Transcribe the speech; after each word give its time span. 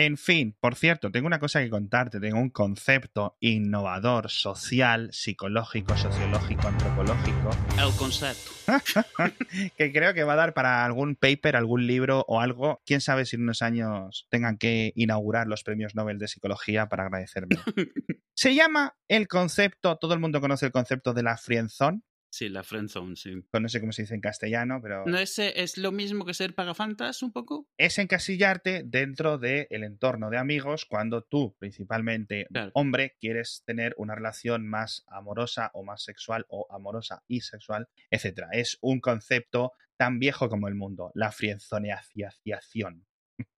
En 0.00 0.16
fin, 0.16 0.54
por 0.60 0.76
cierto, 0.76 1.10
tengo 1.10 1.26
una 1.26 1.40
cosa 1.40 1.60
que 1.60 1.70
contarte. 1.70 2.20
Tengo 2.20 2.38
un 2.38 2.50
concepto 2.50 3.36
innovador, 3.40 4.30
social, 4.30 5.08
psicológico, 5.12 5.96
sociológico, 5.96 6.68
antropológico. 6.68 7.50
El 7.76 7.92
concepto. 7.96 8.52
que 9.76 9.92
creo 9.92 10.14
que 10.14 10.22
va 10.22 10.34
a 10.34 10.36
dar 10.36 10.54
para 10.54 10.84
algún 10.84 11.16
paper, 11.16 11.56
algún 11.56 11.88
libro 11.88 12.24
o 12.28 12.40
algo. 12.40 12.80
Quién 12.86 13.00
sabe 13.00 13.26
si 13.26 13.34
en 13.34 13.42
unos 13.42 13.60
años 13.60 14.28
tengan 14.30 14.56
que 14.56 14.92
inaugurar 14.94 15.48
los 15.48 15.64
premios 15.64 15.96
Nobel 15.96 16.20
de 16.20 16.28
Psicología 16.28 16.88
para 16.88 17.02
agradecerme. 17.02 17.56
Se 18.34 18.54
llama 18.54 18.94
el 19.08 19.26
concepto, 19.26 19.96
todo 19.96 20.14
el 20.14 20.20
mundo 20.20 20.40
conoce 20.40 20.66
el 20.66 20.70
concepto 20.70 21.12
de 21.12 21.24
la 21.24 21.36
friendzone. 21.36 22.02
Sí, 22.30 22.50
la 22.50 22.62
friendzone, 22.62 23.16
sí. 23.16 23.42
Pues 23.50 23.62
no 23.62 23.68
sé 23.68 23.80
cómo 23.80 23.92
se 23.92 24.02
dice 24.02 24.14
en 24.14 24.20
castellano, 24.20 24.80
pero... 24.82 25.04
¿No 25.06 25.18
es, 25.18 25.38
es 25.38 25.78
lo 25.78 25.92
mismo 25.92 26.26
que 26.26 26.34
ser 26.34 26.54
pagafantas 26.54 27.22
un 27.22 27.32
poco? 27.32 27.66
Es 27.78 27.98
encasillarte 27.98 28.82
dentro 28.84 29.38
del 29.38 29.66
entorno 29.70 30.28
de 30.28 30.36
amigos 30.36 30.84
cuando 30.84 31.22
tú, 31.22 31.56
principalmente 31.58 32.46
hombre, 32.74 33.16
quieres 33.18 33.62
tener 33.64 33.94
una 33.96 34.14
relación 34.14 34.68
más 34.68 35.04
amorosa 35.08 35.70
o 35.72 35.84
más 35.84 36.02
sexual 36.02 36.44
o 36.48 36.66
amorosa 36.70 37.22
y 37.26 37.40
sexual, 37.40 37.88
etc. 38.10 38.42
Es 38.52 38.76
un 38.82 39.00
concepto 39.00 39.72
tan 39.96 40.18
viejo 40.18 40.48
como 40.48 40.68
el 40.68 40.74
mundo, 40.74 41.10
la 41.14 41.32
friendzoneación. 41.32 43.06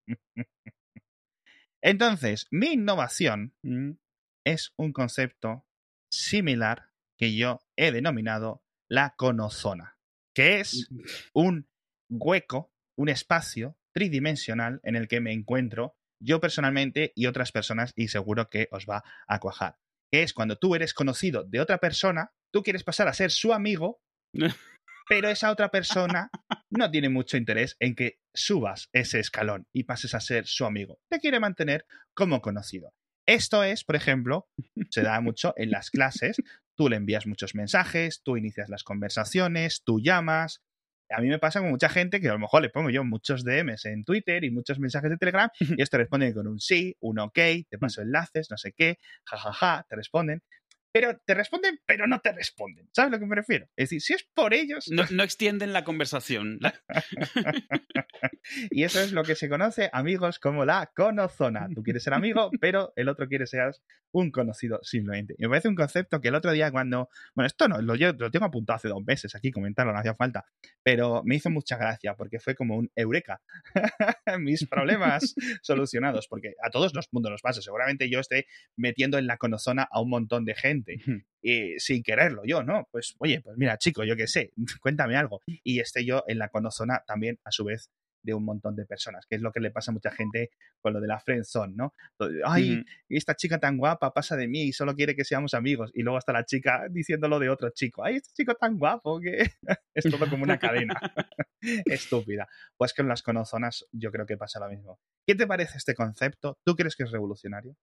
Entonces, 1.82 2.46
mi 2.50 2.72
innovación 2.74 3.54
mm, 3.62 3.92
es 4.44 4.72
un 4.76 4.92
concepto 4.92 5.66
similar 6.10 6.89
que 7.20 7.36
yo 7.36 7.60
he 7.76 7.92
denominado 7.92 8.64
la 8.88 9.14
conozona, 9.16 9.98
que 10.34 10.60
es 10.60 10.88
un 11.34 11.68
hueco, 12.08 12.72
un 12.96 13.10
espacio 13.10 13.76
tridimensional 13.92 14.80
en 14.84 14.96
el 14.96 15.06
que 15.06 15.20
me 15.20 15.32
encuentro 15.32 15.96
yo 16.22 16.40
personalmente 16.40 17.12
y 17.14 17.26
otras 17.26 17.52
personas 17.52 17.92
y 17.94 18.08
seguro 18.08 18.48
que 18.48 18.68
os 18.72 18.86
va 18.86 19.04
a 19.28 19.38
cuajar. 19.38 19.76
Que 20.10 20.22
es 20.22 20.32
cuando 20.32 20.56
tú 20.56 20.74
eres 20.74 20.94
conocido 20.94 21.44
de 21.44 21.60
otra 21.60 21.78
persona, 21.78 22.32
tú 22.52 22.62
quieres 22.62 22.84
pasar 22.84 23.06
a 23.08 23.14
ser 23.14 23.30
su 23.30 23.52
amigo, 23.52 24.00
pero 25.08 25.28
esa 25.28 25.50
otra 25.50 25.70
persona 25.70 26.30
no 26.70 26.90
tiene 26.90 27.10
mucho 27.10 27.36
interés 27.36 27.76
en 27.80 27.94
que 27.94 28.18
subas 28.34 28.88
ese 28.92 29.20
escalón 29.20 29.66
y 29.74 29.84
pases 29.84 30.14
a 30.14 30.20
ser 30.20 30.46
su 30.46 30.64
amigo. 30.64 30.98
Te 31.10 31.20
quiere 31.20 31.38
mantener 31.38 31.84
como 32.14 32.40
conocido. 32.40 32.94
Esto 33.30 33.62
es, 33.62 33.84
por 33.84 33.94
ejemplo, 33.94 34.48
se 34.90 35.02
da 35.02 35.20
mucho 35.20 35.54
en 35.56 35.70
las 35.70 35.90
clases. 35.90 36.36
Tú 36.74 36.88
le 36.88 36.96
envías 36.96 37.28
muchos 37.28 37.54
mensajes, 37.54 38.22
tú 38.24 38.36
inicias 38.36 38.68
las 38.68 38.82
conversaciones, 38.82 39.84
tú 39.84 40.00
llamas. 40.00 40.64
A 41.10 41.20
mí 41.20 41.28
me 41.28 41.38
pasa 41.38 41.60
con 41.60 41.70
mucha 41.70 41.88
gente 41.88 42.20
que 42.20 42.28
a 42.28 42.32
lo 42.32 42.40
mejor 42.40 42.60
le 42.60 42.70
pongo 42.70 42.90
yo 42.90 43.04
muchos 43.04 43.44
DMs 43.44 43.84
en 43.84 44.02
Twitter 44.04 44.42
y 44.42 44.50
muchos 44.50 44.80
mensajes 44.80 45.10
de 45.10 45.16
Telegram 45.16 45.48
y 45.78 45.80
esto 45.80 45.96
responde 45.98 46.34
con 46.34 46.48
un 46.48 46.58
sí, 46.58 46.96
un 46.98 47.20
ok, 47.20 47.38
te 47.68 47.78
paso 47.78 48.02
enlaces, 48.02 48.50
no 48.50 48.56
sé 48.56 48.72
qué, 48.72 48.98
jajaja, 49.24 49.52
ja, 49.52 49.76
ja, 49.76 49.86
te 49.88 49.94
responden 49.94 50.42
pero 50.92 51.16
te 51.24 51.34
responden, 51.34 51.78
pero 51.86 52.06
no 52.06 52.20
te 52.20 52.32
responden. 52.32 52.88
¿Sabes 52.92 53.12
a 53.12 53.16
lo 53.16 53.20
que 53.20 53.26
me 53.26 53.36
refiero? 53.36 53.66
Es 53.76 53.90
decir, 53.90 54.00
si 54.00 54.14
es 54.14 54.26
por 54.34 54.54
ellos... 54.54 54.86
No, 54.90 55.04
no 55.10 55.22
extienden 55.22 55.72
la 55.72 55.84
conversación. 55.84 56.58
y 58.70 58.82
eso 58.82 59.00
es 59.00 59.12
lo 59.12 59.22
que 59.22 59.36
se 59.36 59.48
conoce, 59.48 59.88
amigos, 59.92 60.38
como 60.38 60.64
la 60.64 60.90
conozona. 60.94 61.68
Tú 61.74 61.82
quieres 61.82 62.02
ser 62.02 62.14
amigo, 62.14 62.50
pero 62.60 62.92
el 62.96 63.08
otro 63.08 63.28
quiere 63.28 63.46
ser 63.46 63.72
un 64.12 64.32
conocido 64.32 64.80
simplemente. 64.82 65.36
Y 65.38 65.44
me 65.44 65.50
parece 65.50 65.68
un 65.68 65.76
concepto 65.76 66.20
que 66.20 66.28
el 66.28 66.34
otro 66.34 66.50
día 66.50 66.72
cuando... 66.72 67.08
Bueno, 67.34 67.46
esto 67.46 67.68
no, 67.68 67.80
lo, 67.80 67.94
yo 67.94 68.12
lo 68.12 68.30
tengo 68.30 68.46
apuntado 68.46 68.76
hace 68.76 68.88
dos 68.88 69.04
meses 69.06 69.34
aquí, 69.36 69.52
comentarlo, 69.52 69.92
no 69.92 70.00
hacía 70.00 70.16
falta. 70.16 70.46
Pero 70.82 71.22
me 71.24 71.36
hizo 71.36 71.50
mucha 71.50 71.76
gracia 71.76 72.16
porque 72.16 72.40
fue 72.40 72.56
como 72.56 72.76
un 72.76 72.90
eureka. 72.96 73.40
Mis 74.40 74.66
problemas 74.66 75.34
solucionados. 75.62 76.26
Porque 76.26 76.54
a 76.62 76.70
todos 76.70 76.94
los 76.94 77.06
mundos 77.12 77.30
nos 77.30 77.42
pasa. 77.42 77.62
Seguramente 77.62 78.10
yo 78.10 78.18
esté 78.18 78.46
metiendo 78.76 79.18
en 79.18 79.28
la 79.28 79.36
conozona 79.36 79.86
a 79.88 80.00
un 80.00 80.10
montón 80.10 80.44
de 80.44 80.54
gente 80.54 80.79
y 81.42 81.78
sin 81.78 82.02
quererlo 82.02 82.42
yo, 82.44 82.62
¿no? 82.62 82.88
Pues 82.90 83.14
oye, 83.18 83.40
pues 83.40 83.56
mira, 83.56 83.78
chico, 83.78 84.04
yo 84.04 84.16
qué 84.16 84.26
sé, 84.26 84.52
cuéntame 84.82 85.16
algo. 85.16 85.40
Y 85.46 85.80
esté 85.80 86.04
yo 86.04 86.24
en 86.26 86.38
la 86.38 86.48
conozona 86.48 87.02
también, 87.06 87.38
a 87.44 87.50
su 87.50 87.64
vez, 87.64 87.90
de 88.22 88.34
un 88.34 88.44
montón 88.44 88.76
de 88.76 88.86
personas, 88.86 89.26
que 89.26 89.36
es 89.36 89.42
lo 89.42 89.52
que 89.52 89.60
le 89.60 89.70
pasa 89.70 89.90
a 89.90 89.94
mucha 89.94 90.10
gente 90.10 90.50
con 90.80 90.92
lo 90.92 91.00
de 91.00 91.08
la 91.08 91.20
friendzone, 91.20 91.74
¿no? 91.74 91.94
Ay, 92.44 92.84
esta 93.08 93.34
chica 93.34 93.58
tan 93.58 93.76
guapa 93.76 94.12
pasa 94.12 94.36
de 94.36 94.48
mí 94.48 94.62
y 94.62 94.72
solo 94.72 94.94
quiere 94.94 95.14
que 95.14 95.24
seamos 95.24 95.54
amigos. 95.54 95.90
Y 95.94 96.02
luego 96.02 96.18
está 96.18 96.32
la 96.32 96.44
chica 96.44 96.86
diciéndolo 96.90 97.38
de 97.38 97.48
otro 97.48 97.70
chico. 97.70 98.04
Ay, 98.04 98.16
este 98.16 98.32
chico 98.34 98.54
tan 98.54 98.78
guapo 98.78 99.20
que 99.20 99.50
es 99.94 100.04
todo 100.10 100.28
como 100.28 100.44
una 100.44 100.58
cadena. 100.58 100.94
Estúpida. 101.86 102.48
Pues 102.76 102.94
con 102.94 103.08
las 103.08 103.22
conozonas 103.22 103.86
yo 103.92 104.10
creo 104.10 104.26
que 104.26 104.36
pasa 104.36 104.60
lo 104.60 104.68
mismo. 104.68 105.00
¿Qué 105.26 105.34
te 105.34 105.46
parece 105.46 105.78
este 105.78 105.94
concepto? 105.94 106.58
¿Tú 106.64 106.74
crees 106.74 106.96
que 106.96 107.04
es 107.04 107.10
revolucionario? 107.10 107.76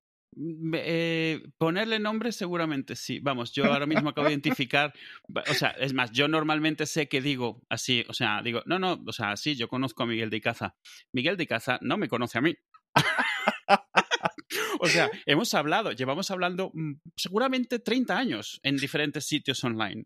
Eh, 0.74 1.42
ponerle 1.58 2.00
nombre 2.00 2.32
seguramente 2.32 2.96
sí. 2.96 3.20
Vamos, 3.20 3.52
yo 3.54 3.66
ahora 3.66 3.86
mismo 3.86 4.10
acabo 4.10 4.28
de 4.28 4.34
identificar, 4.34 4.94
o 5.34 5.54
sea, 5.54 5.70
es 5.72 5.94
más, 5.94 6.12
yo 6.12 6.28
normalmente 6.28 6.86
sé 6.86 7.08
que 7.08 7.22
digo 7.22 7.62
así, 7.70 8.06
o 8.08 8.14
sea, 8.14 8.42
digo, 8.44 8.62
no, 8.66 8.80
no, 8.80 9.02
o 9.06 9.14
sea, 9.14 9.36
sí, 9.38 9.56
yo 9.56 9.68
conozco 9.68 10.04
a 10.04 10.08
Miguel 10.08 10.30
de 10.30 10.38
Icaza. 10.38 10.76
Miguel 11.14 11.38
de 11.38 11.44
Icaza 11.44 11.80
no 11.82 11.98
me 11.98 12.08
conoce 12.08 12.38
a 12.38 12.42
mí. 12.42 12.56
o 14.80 14.88
sea, 14.88 15.10
hemos 15.26 15.54
hablado, 15.54 15.92
llevamos 15.92 16.30
hablando 16.32 16.72
mm, 16.74 16.94
seguramente 17.16 17.80
30 17.80 18.18
años 18.18 18.59
en 18.64 18.78
diferentes 18.78 19.26
sitios 19.26 19.64
online. 19.64 20.06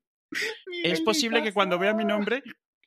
es 0.84 1.02
posible 1.02 1.44
que 1.44 1.53
cuando 1.53 1.78
vea 1.78 1.94
mi 1.94 2.06
nombre 2.06 2.44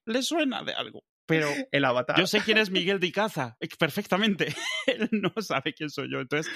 le 0.07 0.23
suena 0.23 0.63
de 0.63 0.73
algo. 0.73 1.05
Pero 1.27 1.49
el 1.73 1.85
avatar. 1.85 2.19
Yo 2.19 2.27
sé 2.27 2.41
quién 2.41 2.59
es 2.59 2.71
Miguel 2.71 3.01
de 3.01 3.07
Icaza, 3.07 3.57
perfectamente. 3.79 4.55
Él 4.87 5.09
no 5.13 5.33
sabe 5.41 5.75
quién 5.75 5.91
soy 5.91 6.11
yo. 6.11 6.21
Entonces, 6.21 6.53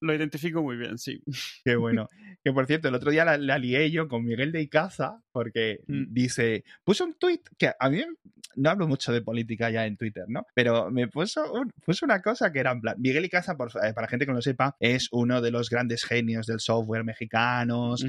lo 0.00 0.14
identifico 0.14 0.62
muy 0.62 0.76
bien, 0.76 0.98
sí. 0.98 1.22
Qué 1.64 1.76
bueno. 1.76 2.08
Que 2.44 2.52
por 2.52 2.66
cierto, 2.66 2.88
el 2.88 2.94
otro 2.94 3.10
día 3.10 3.24
la, 3.24 3.58
lié 3.58 3.90
yo 3.90 4.06
con 4.06 4.24
Miguel 4.24 4.52
de 4.52 4.62
Icaza 4.62 5.20
porque 5.32 5.80
mm. 5.88 6.04
dice, 6.08 6.64
puso 6.84 7.04
un 7.04 7.14
tuit 7.18 7.42
que 7.58 7.72
a 7.78 7.90
mí 7.90 8.04
no 8.58 8.70
hablo 8.70 8.88
mucho 8.88 9.12
de 9.12 9.22
política 9.22 9.70
ya 9.70 9.86
en 9.86 9.96
Twitter, 9.96 10.24
¿no? 10.28 10.46
Pero 10.54 10.90
me 10.90 11.08
puso, 11.08 11.44
puso 11.84 12.04
una 12.04 12.20
cosa 12.20 12.52
que 12.52 12.60
era 12.60 12.72
en 12.72 12.80
plan, 12.80 12.96
Miguel 12.98 13.24
Icaza, 13.24 13.56
por, 13.56 13.70
eh, 13.82 13.92
para 13.94 14.08
gente 14.08 14.26
que 14.26 14.32
no 14.32 14.38
lo 14.38 14.42
sepa, 14.42 14.76
es 14.80 15.08
uno 15.12 15.40
de 15.40 15.50
los 15.50 15.70
grandes 15.70 16.04
genios 16.04 16.46
del 16.46 16.60
software 16.60 17.04
mexicanos, 17.04 18.04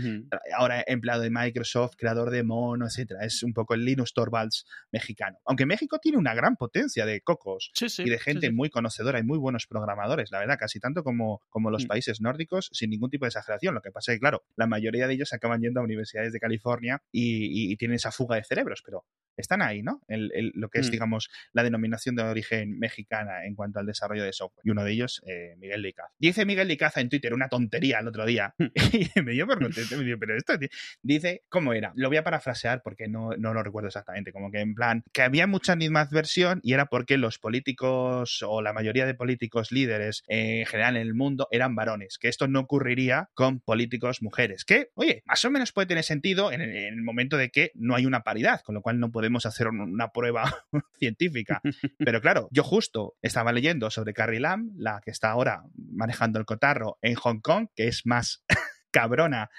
ahora 0.58 0.84
empleado 0.88 1.22
de 1.22 1.30
Microsoft, 1.30 1.96
creador 1.98 2.30
de 2.32 2.44
Mono, 2.44 2.86
etcétera. 2.86 3.24
Es 3.24 3.44
un 3.44 3.54
poco 3.54 3.74
el 3.74 3.86
Linus 3.86 4.14
Torvalds 4.14 4.66
mexicano. 4.92 5.38
Aunque 5.46 5.66
México 5.66 6.00
tiene 6.00 6.18
una 6.18 6.34
gran 6.34 6.56
potencia 6.56 7.06
de 7.06 7.22
cocos 7.22 7.72
y 8.00 8.10
de 8.10 8.20
gente 8.20 8.52
muy 8.52 8.70
conocedora 8.70 9.20
y 9.20 9.24
muy 9.24 9.38
buenos 9.38 9.68
programadores, 9.68 10.32
la 10.32 10.40
verdad, 10.40 10.58
casi 10.60 10.80
tanto 10.80 11.04
como, 11.04 11.42
como 11.50 11.70
los 11.70 11.79
Mm. 11.86 11.88
países 11.88 12.22
nórdicos 12.22 12.70
sin 12.74 12.90
ningún 12.90 13.10
tipo 13.10 13.26
de 13.26 13.30
exageración. 13.30 13.76
Lo 13.76 13.82
que 13.82 13.92
pasa 13.92 14.12
es 14.12 14.18
que, 14.18 14.22
claro, 14.22 14.44
la 14.56 14.68
mayoría 14.68 15.08
de 15.08 15.14
ellos 15.14 15.34
acaban 15.34 15.62
yendo 15.62 15.80
a 15.80 15.84
universidades 15.84 16.34
de 16.34 16.40
California 16.40 17.02
y, 17.12 17.76
tienen 17.78 17.96
esa 17.96 18.12
fuga 18.12 18.36
de 18.36 18.44
cerebros, 18.44 18.82
pero 18.86 19.06
están 19.40 19.62
ahí, 19.62 19.82
¿no? 19.82 20.02
lo 20.08 20.70
que 20.70 20.80
es, 20.80 20.90
mm. 20.90 20.92
digamos, 20.92 21.30
la 21.54 21.64
denominación 21.64 22.16
de 22.16 22.24
origen 22.24 22.78
mexicana 22.78 23.46
en 23.46 23.56
cuanto 23.56 23.80
al 23.80 23.86
desarrollo 23.86 24.24
de 24.24 24.34
software. 24.34 24.66
Y 24.66 24.72
uno 24.72 24.84
de 24.84 24.92
ellos, 24.92 25.22
eh, 25.26 25.56
Miguel 25.58 25.82
Licaza. 25.82 26.14
Dice 26.18 26.46
Miguel 26.46 26.68
Licaza 26.68 27.02
en 27.02 27.10
Twitter 27.10 27.34
una 27.34 27.50
tontería 27.50 28.00
el 28.00 28.08
otro 28.08 28.26
día. 28.26 28.54
Mm. 28.58 28.66
y 29.18 29.22
me 29.22 29.32
dio 29.32 29.48
por 29.48 29.60
contento. 29.60 29.98
Me 29.98 30.04
dio, 30.04 30.20
pero 30.20 30.36
esto 30.36 30.54
dice, 31.02 31.44
¿cómo 31.50 31.74
era? 31.74 31.94
Lo 31.96 32.10
voy 32.10 32.18
a 32.18 32.24
parafrasear 32.24 32.82
porque 32.84 33.08
no, 33.08 33.32
no 33.38 33.54
lo 33.54 33.64
recuerdo 33.64 33.88
exactamente. 33.88 34.32
Como 34.32 34.52
que 34.52 34.60
en 34.60 34.76
plan, 34.76 35.04
que 35.14 35.22
había 35.22 35.48
mucha 35.48 35.74
animadversión 35.74 36.60
y 36.64 36.74
era 36.74 36.88
porque 36.88 37.18
los 37.18 37.40
políticos 37.40 38.44
o 38.46 38.62
la 38.62 38.74
mayoría 38.74 39.06
de 39.06 39.14
políticos 39.14 39.72
líderes 39.72 40.24
en 40.28 40.66
general 40.66 40.96
en 40.98 41.04
el 41.04 41.14
mundo 41.14 41.48
eran 41.52 41.76
varones. 41.76 42.18
Que 42.18 42.28
esto 42.28 42.48
no 42.48 42.62
ocurriría 42.62 43.30
con 43.34 43.60
políticos 43.60 44.22
mujeres. 44.22 44.66
Que, 44.66 44.90
oye, 44.96 45.24
más 45.26 45.44
o 45.46 45.52
menos 45.52 45.72
puede 45.72 45.88
tener 45.88 46.04
sentido 46.04 46.52
en 46.52 46.62
el, 46.62 46.76
en 46.76 46.94
el 46.94 47.02
momento 47.02 47.38
de 47.38 47.50
que 47.50 47.72
no 47.76 47.96
hay 47.96 48.06
una 48.06 48.22
paridad, 48.22 48.62
con 48.62 48.76
lo 48.76 48.82
cual 48.82 49.00
no 49.00 49.12
podemos 49.12 49.29
hacer 49.46 49.68
una 49.68 50.12
prueba 50.12 50.44
científica. 51.00 51.62
Pero 52.00 52.22
claro, 52.22 52.50
yo 52.52 52.64
justo 52.64 53.16
estaba 53.22 53.52
leyendo 53.52 53.90
sobre 53.90 54.14
Carrie 54.14 54.40
Lam, 54.40 54.72
la 54.76 55.02
que 55.04 55.12
está 55.12 55.32
ahora 55.32 55.64
manejando 55.76 56.40
el 56.40 56.46
cotarro 56.46 56.98
en 57.02 57.16
Hong 57.16 57.40
Kong, 57.42 57.68
que 57.76 57.88
es 57.88 58.06
más 58.06 58.44
cabrona 58.92 59.50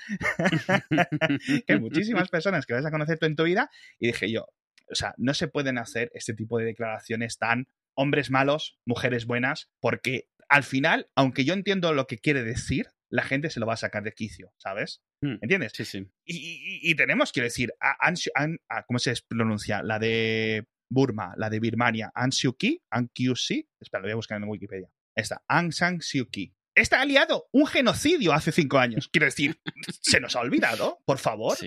que 1.66 1.78
muchísimas 1.78 2.28
personas 2.28 2.66
que 2.66 2.74
vas 2.74 2.84
a 2.84 2.90
conocer 2.90 3.18
tú 3.18 3.26
en 3.26 3.36
tu 3.36 3.44
vida, 3.44 3.70
y 3.98 4.08
dije 4.08 4.30
yo, 4.30 4.46
o 4.90 4.94
sea, 4.94 5.14
no 5.18 5.34
se 5.34 5.46
pueden 5.48 5.78
hacer 5.78 6.10
este 6.14 6.34
tipo 6.34 6.58
de 6.58 6.64
declaraciones 6.64 7.38
tan 7.38 7.68
hombres 7.94 8.30
malos, 8.30 8.78
mujeres 8.84 9.26
buenas, 9.26 9.70
porque 9.78 10.28
al 10.48 10.64
final, 10.64 11.08
aunque 11.14 11.44
yo 11.44 11.54
entiendo 11.54 11.92
lo 11.92 12.06
que 12.06 12.18
quiere 12.18 12.42
decir, 12.42 12.88
la 13.10 13.24
gente 13.24 13.50
se 13.50 13.60
lo 13.60 13.66
va 13.66 13.74
a 13.74 13.78
sacar 13.78 14.02
de 14.02 14.12
quicio, 14.12 14.52
¿sabes? 14.56 15.02
Hmm. 15.20 15.36
¿Entiendes? 15.42 15.72
Sí, 15.74 15.84
sí. 15.84 16.06
Y, 16.24 16.94
tenemos 16.94 17.32
que 17.32 17.42
decir, 17.42 17.74
¿cómo 18.86 18.98
se 18.98 19.14
pronuncia? 19.28 19.82
La 19.82 19.98
de 19.98 20.66
Burma, 20.90 21.34
la 21.36 21.50
de 21.50 21.60
Birmania, 21.60 22.10
Aung 22.14 22.32
Suu 22.32 22.56
Kyi, 22.56 22.82
espera, 22.90 24.00
lo 24.00 24.02
voy 24.02 24.12
a 24.12 24.16
buscar 24.16 24.40
en 24.40 24.48
Wikipedia. 24.48 24.88
Esta, 25.14 25.42
Aung 25.48 25.72
San 25.72 26.00
Suu 26.00 26.26
Kyi. 26.30 26.54
Está 26.74 27.00
aliado 27.00 27.48
un 27.52 27.66
genocidio 27.66 28.32
hace 28.32 28.52
cinco 28.52 28.78
años. 28.78 29.08
Quiero 29.08 29.26
decir, 29.26 29.60
se 30.00 30.20
nos 30.20 30.36
ha 30.36 30.40
olvidado, 30.40 31.00
por 31.04 31.18
favor. 31.18 31.58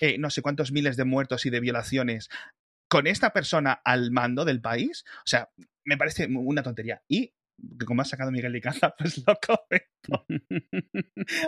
Eh, 0.00 0.18
no 0.18 0.30
sé 0.30 0.42
cuántos 0.42 0.70
miles 0.70 0.96
de 0.96 1.04
muertos 1.04 1.46
y 1.46 1.50
de 1.50 1.60
violaciones 1.60 2.28
con 2.88 3.06
esta 3.06 3.32
persona 3.32 3.80
al 3.84 4.10
mando 4.10 4.44
del 4.44 4.60
país. 4.60 5.04
O 5.18 5.26
sea, 5.26 5.50
me 5.84 5.96
parece 5.96 6.26
una 6.26 6.62
tontería. 6.62 7.02
Y 7.08 7.32
que 7.78 7.86
como 7.86 8.02
ha 8.02 8.04
sacado 8.04 8.30
Miguel 8.30 8.52
de 8.52 8.60
Caza, 8.60 8.94
pues 8.98 9.22
lo 9.26 9.36
comento. 9.36 10.26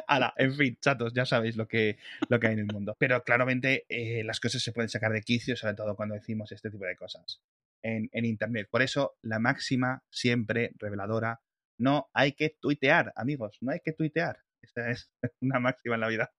Ala, 0.07 0.35
en 0.37 0.55
fin, 0.55 0.79
chatos, 0.81 1.13
ya 1.15 1.25
sabéis 1.25 1.57
lo 1.57 1.67
que, 1.67 1.99
lo 2.29 2.39
que 2.39 2.47
hay 2.49 2.53
en 2.55 2.61
el 2.61 2.67
mundo. 2.67 2.97
Pero 2.99 3.23
claramente 3.23 3.85
eh, 3.89 4.25
las 4.25 4.41
cosas 4.41 4.63
se 4.63 4.73
pueden 4.73 4.89
sacar 4.89 5.13
de 5.13 5.23
quicio, 5.23 5.57
sobre 5.57 5.75
todo 5.75 5.97
cuando 5.97 6.15
decimos 6.15 6.53
este 6.53 6.71
tipo 6.71 6.85
de 6.85 6.97
cosas 6.97 7.43
en, 7.83 8.09
en 8.13 8.25
Internet. 8.25 8.69
Por 8.71 8.83
eso, 8.83 9.17
la 9.23 9.39
máxima 9.39 10.03
siempre 10.11 10.73
reveladora, 10.79 11.41
no 11.79 12.11
hay 12.13 12.33
que 12.33 12.57
tuitear, 12.61 13.13
amigos, 13.17 13.59
no 13.61 13.73
hay 13.73 13.81
que 13.81 13.93
tuitear. 13.93 14.39
Esa 14.63 14.91
es 14.91 15.11
una 15.41 15.61
máxima 15.61 15.97
en 15.97 16.01
la 16.01 16.09
vida. 16.09 16.33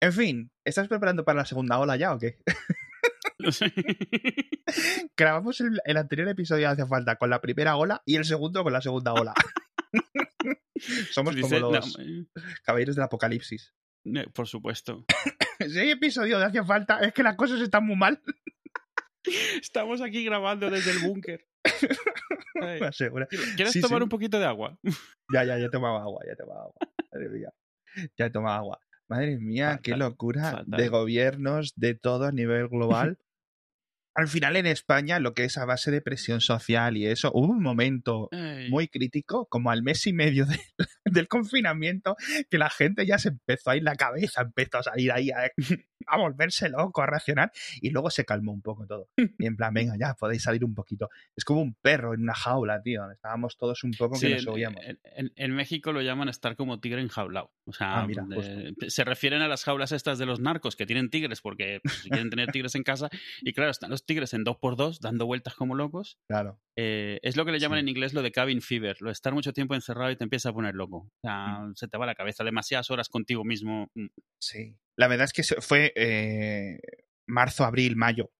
En 0.00 0.12
fin, 0.12 0.50
¿estás 0.64 0.88
preparando 0.88 1.24
para 1.24 1.38
la 1.38 1.46
segunda 1.46 1.78
ola 1.78 1.96
ya 1.96 2.14
o 2.14 2.18
qué? 2.18 2.38
Grabamos 5.16 5.60
el, 5.60 5.80
el, 5.84 5.96
anterior 5.96 6.28
episodio 6.28 6.68
hace 6.68 6.86
falta 6.86 7.16
con 7.16 7.30
la 7.30 7.40
primera 7.40 7.76
ola 7.76 8.02
y 8.06 8.16
el 8.16 8.24
segundo 8.24 8.62
con 8.62 8.72
la 8.72 8.80
segunda 8.80 9.12
ola. 9.12 9.34
Somos 11.10 11.36
como 11.36 11.58
los 11.58 11.98
no, 11.98 12.26
caballeros 12.62 12.96
del 12.96 13.04
apocalipsis. 13.04 13.74
Por 14.32 14.46
supuesto. 14.46 15.04
si 15.68 15.78
hay 15.78 15.90
episodio 15.90 16.38
de 16.38 16.44
hace 16.44 16.64
falta, 16.64 17.00
es 17.00 17.12
que 17.12 17.22
las 17.22 17.36
cosas 17.36 17.60
están 17.60 17.84
muy 17.84 17.96
mal. 17.96 18.22
Estamos 19.60 20.00
aquí 20.00 20.24
grabando 20.24 20.70
desde 20.70 20.92
el 20.92 20.98
búnker. 21.00 21.46
¿Quieres 23.56 23.72
Sí, 23.72 23.80
tomar 23.80 23.98
sí. 23.98 24.04
un 24.04 24.08
poquito 24.08 24.38
de 24.38 24.46
agua? 24.46 24.78
Ya, 25.32 25.44
ya, 25.44 25.58
ya 25.58 25.66
he 25.66 25.70
tomado 25.70 25.96
agua, 25.96 26.22
ya 26.26 26.32
he 26.32 26.36
tomado 26.36 26.60
agua. 26.60 26.74
Madre 27.12 27.28
mía. 27.28 27.52
Ya 28.16 28.26
he 28.26 28.30
tomado 28.30 28.56
agua. 28.56 28.80
Madre 29.08 29.38
mía, 29.38 29.80
qué 29.82 29.96
locura 29.96 30.52
fatal. 30.52 30.66
de 30.66 30.88
gobiernos 30.88 31.74
de 31.76 31.94
todo 31.94 32.24
a 32.26 32.32
nivel 32.32 32.68
global. 32.68 33.18
Al 34.16 34.28
final 34.28 34.56
en 34.56 34.64
España, 34.66 35.20
lo 35.20 35.34
que 35.34 35.44
es 35.44 35.58
a 35.58 35.66
base 35.66 35.90
de 35.90 36.00
presión 36.00 36.40
social 36.40 36.96
y 36.96 37.06
eso, 37.06 37.30
hubo 37.34 37.52
un 37.52 37.62
momento 37.62 38.28
Ay. 38.32 38.70
muy 38.70 38.88
crítico, 38.88 39.46
como 39.48 39.70
al 39.70 39.82
mes 39.82 40.06
y 40.06 40.14
medio 40.14 40.46
de- 40.46 40.58
del 41.04 41.28
confinamiento, 41.28 42.16
que 42.50 42.56
la 42.58 42.70
gente 42.70 43.04
ya 43.06 43.18
se 43.18 43.28
empezó 43.28 43.70
a 43.70 43.76
ir 43.76 43.82
la 43.82 43.94
cabeza, 43.94 44.40
empezó 44.40 44.78
a 44.78 44.82
salir 44.84 45.12
ahí 45.12 45.30
a, 45.30 45.50
a 46.06 46.18
volverse 46.18 46.68
loco, 46.68 47.02
a 47.02 47.06
reaccionar, 47.06 47.52
y 47.80 47.90
luego 47.90 48.10
se 48.10 48.24
calmó 48.24 48.52
un 48.52 48.62
poco 48.62 48.86
todo. 48.86 49.08
Y 49.38 49.46
en 49.46 49.56
plan, 49.56 49.72
venga, 49.74 49.94
ya 49.98 50.14
podéis 50.14 50.42
salir 50.42 50.64
un 50.64 50.74
poquito. 50.74 51.08
Es 51.34 51.44
como 51.44 51.60
un 51.62 51.74
perro 51.74 52.14
en 52.14 52.22
una 52.22 52.34
jaula, 52.34 52.82
tío. 52.82 53.10
Estábamos 53.10 53.56
todos 53.56 53.82
un 53.84 53.92
poco 53.92 54.16
Sí, 54.16 54.28
que 54.28 54.34
nos 54.36 54.46
oíamos. 54.48 54.82
en- 54.84 54.98
en- 55.04 55.32
en 55.36 55.52
México 55.54 55.92
lo 55.92 56.02
llaman 56.02 56.28
estar 56.28 56.56
como 56.56 56.80
tigre 56.80 57.00
enjaulado. 57.00 57.50
O 57.64 57.72
sea, 57.72 58.00
Ah, 58.00 58.06
mira, 58.06 58.24
de- 58.28 58.74
se 58.90 59.04
refieren 59.04 59.42
a 59.42 59.48
las 59.48 59.64
jaulas 59.64 59.92
estas 59.92 60.18
de 60.18 60.26
los 60.26 60.40
narcos 60.40 60.76
que 60.76 60.86
tienen 60.86 61.10
tigres 61.10 61.40
porque 61.40 61.80
pues, 61.82 62.02
quieren 62.02 62.30
tener 62.30 62.50
tigres 62.52 62.74
en 62.74 62.82
casa. 62.82 63.08
Y 63.42 63.52
claro, 63.52 63.70
están 63.70 63.90
los 63.90 64.04
tigres 64.04 64.34
en 64.34 64.44
dos 64.44 64.56
por 64.58 64.76
dos 64.76 65.00
dando 65.00 65.26
vueltas 65.26 65.54
como 65.54 65.74
locos. 65.74 66.18
Claro. 66.28 66.60
Eh, 66.76 67.18
es 67.22 67.36
lo 67.36 67.44
que 67.44 67.52
le 67.52 67.58
llaman 67.58 67.78
Sí. 67.78 67.80
en 67.80 67.88
inglés 67.88 68.12
lo 68.14 68.22
de 68.22 68.32
cabin 68.32 68.60
fever, 68.60 68.96
lo 69.00 69.08
de 69.08 69.12
estar 69.12 69.32
mucho 69.32 69.52
tiempo 69.52 69.74
encerrado 69.74 70.10
y 70.10 70.16
te 70.16 70.24
empieza 70.24 70.50
a 70.50 70.52
poner 70.52 70.74
loco. 70.74 70.98
O 70.98 71.20
sea, 71.22 71.60
Mm. 71.60 71.74
se 71.74 71.88
te 71.88 71.96
va 71.96 72.04
la 72.06 72.14
cabeza 72.14 72.44
demasiadas 72.44 72.90
horas 72.90 73.08
contigo 73.08 73.44
mismo. 73.44 73.90
Mm. 73.94 74.06
Sí. 74.38 74.76
La 74.96 75.08
verdad 75.08 75.24
es 75.24 75.32
que 75.32 75.42
fue 75.60 75.92
eh, 75.96 76.78
marzo, 77.26 77.64
abril, 77.64 77.96
mayo. 77.96 78.30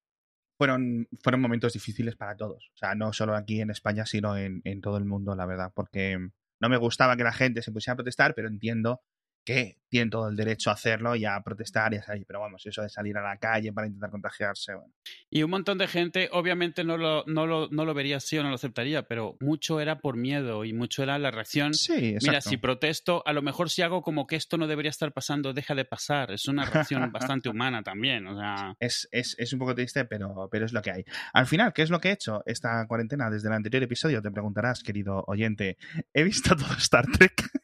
Fueron, 0.58 1.08
fueron 1.22 1.40
momentos 1.40 1.74
difíciles 1.74 2.16
para 2.16 2.36
todos. 2.36 2.70
O 2.74 2.78
sea, 2.78 2.94
no 2.94 3.12
solo 3.12 3.34
aquí 3.36 3.60
en 3.60 3.70
España, 3.70 4.06
sino 4.06 4.36
en, 4.36 4.62
en 4.64 4.80
todo 4.80 4.96
el 4.96 5.04
mundo, 5.04 5.34
la 5.36 5.46
verdad. 5.46 5.72
Porque 5.74 6.18
no 6.60 6.68
me 6.68 6.78
gustaba 6.78 7.16
que 7.16 7.24
la 7.24 7.32
gente 7.32 7.62
se 7.62 7.72
pusiera 7.72 7.92
a 7.92 7.96
protestar, 7.96 8.34
pero 8.34 8.48
entiendo 8.48 9.02
que 9.46 9.78
tienen 9.88 10.10
todo 10.10 10.28
el 10.28 10.36
derecho 10.36 10.70
a 10.70 10.72
hacerlo 10.72 11.14
y 11.14 11.24
a 11.24 11.40
protestar 11.40 11.94
y 11.94 11.98
a 11.98 12.02
salir. 12.02 12.26
Pero 12.26 12.40
vamos, 12.40 12.66
eso 12.66 12.82
de 12.82 12.88
salir 12.88 13.16
a 13.16 13.22
la 13.22 13.38
calle 13.38 13.72
para 13.72 13.86
intentar 13.86 14.10
contagiarse, 14.10 14.74
bueno. 14.74 14.92
Y 15.30 15.44
un 15.44 15.50
montón 15.50 15.78
de 15.78 15.86
gente, 15.86 16.28
obviamente 16.32 16.82
no 16.82 16.96
lo, 16.96 17.24
no, 17.26 17.46
lo, 17.46 17.68
no 17.70 17.84
lo 17.84 17.94
vería 17.94 18.16
así 18.16 18.36
o 18.36 18.42
no 18.42 18.48
lo 18.48 18.56
aceptaría, 18.56 19.04
pero 19.04 19.36
mucho 19.40 19.80
era 19.80 20.00
por 20.00 20.16
miedo 20.16 20.64
y 20.64 20.72
mucho 20.72 21.04
era 21.04 21.18
la 21.18 21.30
reacción. 21.30 21.72
Sí, 21.74 21.92
exacto. 21.92 22.26
Mira, 22.26 22.40
si 22.40 22.56
protesto, 22.56 23.22
a 23.24 23.32
lo 23.32 23.42
mejor 23.42 23.70
si 23.70 23.82
hago 23.82 24.02
como 24.02 24.26
que 24.26 24.34
esto 24.34 24.58
no 24.58 24.66
debería 24.66 24.90
estar 24.90 25.12
pasando, 25.12 25.52
deja 25.52 25.76
de 25.76 25.84
pasar. 25.84 26.32
Es 26.32 26.48
una 26.48 26.64
reacción 26.64 27.10
bastante 27.12 27.48
humana 27.48 27.82
también. 27.84 28.26
O 28.26 28.36
sea, 28.36 28.74
es, 28.80 29.08
es, 29.12 29.36
es 29.38 29.52
un 29.52 29.60
poco 29.60 29.76
triste, 29.76 30.04
pero, 30.04 30.48
pero 30.50 30.66
es 30.66 30.72
lo 30.72 30.82
que 30.82 30.90
hay. 30.90 31.04
Al 31.32 31.46
final, 31.46 31.72
¿qué 31.72 31.82
es 31.82 31.90
lo 31.90 32.00
que 32.00 32.08
he 32.08 32.12
hecho 32.12 32.42
esta 32.44 32.84
cuarentena? 32.88 33.30
Desde 33.30 33.46
el 33.48 33.54
anterior 33.54 33.84
episodio 33.84 34.20
te 34.20 34.32
preguntarás, 34.32 34.82
querido 34.82 35.22
oyente, 35.28 35.78
he 36.12 36.24
visto 36.24 36.56
todo 36.56 36.72
Star 36.78 37.06
Trek. 37.06 37.55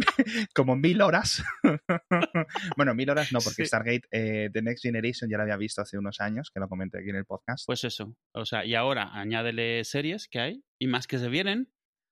Como 0.54 0.76
mil 0.76 1.00
horas. 1.02 1.42
bueno, 2.76 2.94
mil 2.94 3.10
horas 3.10 3.32
no, 3.32 3.38
porque 3.40 3.62
Sí. 3.64 3.66
Stargate 3.66 4.02
eh, 4.10 4.50
The 4.52 4.62
Next 4.62 4.82
Generation 4.82 5.30
ya 5.30 5.36
lo 5.36 5.42
había 5.44 5.56
visto 5.56 5.82
hace 5.82 5.98
unos 5.98 6.20
años, 6.20 6.50
que 6.52 6.60
lo 6.60 6.68
comenté 6.68 6.98
aquí 6.98 7.10
en 7.10 7.16
el 7.16 7.24
podcast. 7.24 7.64
pues 7.66 7.84
eso. 7.84 8.14
O 8.32 8.44
sea, 8.44 8.64
y 8.64 8.74
ahora 8.74 9.10
añádele 9.14 9.84
series 9.84 10.28
que 10.28 10.40
hay 10.40 10.64
y 10.78 10.86
más 10.86 11.06
que 11.06 11.18
se 11.18 11.28
vienen. 11.28 11.68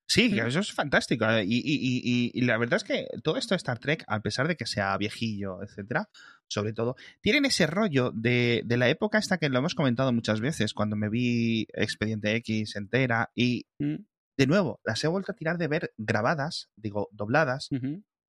Sí, 0.08 0.36
eso 0.38 0.60
es 0.60 0.72
fantástico. 0.72 1.24
eh, 1.30 1.44
Y, 1.46 1.56
y- 1.58 1.60
y- 1.64 2.02
y- 2.04 2.30
y 2.34 2.40
la 2.42 2.58
verdad 2.58 2.76
es 2.76 2.84
que 2.84 3.06
todo 3.22 3.38
esto 3.38 3.54
de 3.54 3.56
Star 3.56 3.78
Trek, 3.78 4.04
a 4.08 4.20
pesar 4.20 4.46
de 4.46 4.56
que 4.56 4.66
sea 4.66 4.96
viejillo, 4.98 5.62
etcétera, 5.62 6.10
sobre 6.48 6.74
todo, 6.74 6.96
tienen 7.22 7.46
ese 7.46 7.66
rollo 7.66 8.10
de, 8.14 8.60
de 8.66 8.76
la 8.76 8.90
época 8.90 9.16
esta 9.18 9.38
que 9.38 9.48
lo 9.48 9.58
hemos 9.58 9.74
comentado 9.74 10.12
muchas 10.12 10.40
veces, 10.42 10.74
cuando 10.74 10.96
me 10.96 11.08
vi 11.08 11.66
Expediente 11.72 12.34
X 12.36 12.76
entera, 12.76 13.30
y 13.34 13.64
Mm, 13.78 14.04
de 14.36 14.46
nuevo, 14.46 14.80
las 14.84 15.02
he 15.04 15.08
vuelto 15.08 15.32
a 15.32 15.34
tirar 15.34 15.58
de 15.58 15.68
ver 15.68 15.92
grabadas, 15.96 16.70
digo, 16.76 17.08
dobladas, 17.12 17.68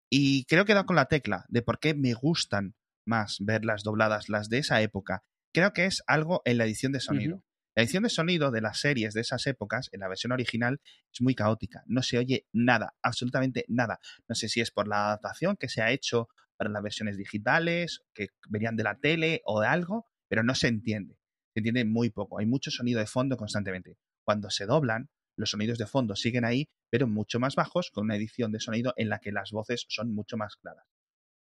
y 0.09 0.45
creo 0.45 0.65
que 0.65 0.73
he 0.73 0.75
dado 0.75 0.85
con 0.85 0.95
la 0.95 1.07
tecla 1.07 1.45
de 1.49 1.61
por 1.61 1.79
qué 1.79 1.93
me 1.93 2.13
gustan 2.13 2.75
más 3.05 3.37
verlas 3.39 3.83
dobladas, 3.83 4.29
las 4.29 4.49
de 4.49 4.59
esa 4.59 4.81
época. 4.81 5.23
Creo 5.53 5.73
que 5.73 5.85
es 5.85 6.03
algo 6.07 6.41
en 6.45 6.57
la 6.57 6.65
edición 6.65 6.91
de 6.91 6.99
sonido. 6.99 7.43
La 7.75 7.81
edición 7.81 8.03
de 8.03 8.09
sonido 8.09 8.51
de 8.51 8.61
las 8.61 8.79
series 8.79 9.15
de 9.15 9.21
esas 9.21 9.47
épocas, 9.47 9.89
en 9.91 10.01
la 10.01 10.07
versión 10.07 10.31
original, 10.31 10.79
es 11.11 11.21
muy 11.21 11.33
caótica. 11.33 11.83
No 11.87 12.03
se 12.03 12.19
oye 12.19 12.45
nada, 12.53 12.95
absolutamente 13.01 13.65
nada. 13.67 13.99
No 14.27 14.35
sé 14.35 14.47
si 14.47 14.61
es 14.61 14.69
por 14.69 14.87
la 14.87 15.07
adaptación 15.07 15.57
que 15.57 15.69
se 15.69 15.81
ha 15.81 15.89
hecho 15.89 16.29
para 16.55 16.69
las 16.69 16.83
versiones 16.83 17.17
digitales, 17.17 18.01
que 18.13 18.27
venían 18.47 18.75
de 18.75 18.83
la 18.83 18.99
tele 18.99 19.41
o 19.45 19.59
de 19.59 19.67
algo, 19.67 20.07
pero 20.27 20.43
no 20.43 20.53
se 20.53 20.67
entiende. 20.67 21.17
Se 21.55 21.59
entiende 21.59 21.85
muy 21.85 22.11
poco. 22.11 22.37
Hay 22.37 22.45
mucho 22.45 22.69
sonido 22.69 22.99
de 22.99 23.07
fondo 23.07 23.37
constantemente. 23.37 23.97
Cuando 24.23 24.51
se 24.51 24.67
doblan, 24.67 25.09
los 25.37 25.51
sonidos 25.51 25.77
de 25.77 25.85
fondo 25.85 26.15
siguen 26.15 26.45
ahí, 26.45 26.67
pero 26.89 27.07
mucho 27.07 27.39
más 27.39 27.55
bajos, 27.55 27.91
con 27.91 28.05
una 28.05 28.15
edición 28.15 28.51
de 28.51 28.59
sonido 28.59 28.93
en 28.97 29.09
la 29.09 29.19
que 29.19 29.31
las 29.31 29.51
voces 29.51 29.85
son 29.89 30.13
mucho 30.13 30.37
más 30.37 30.55
claras. 30.55 30.85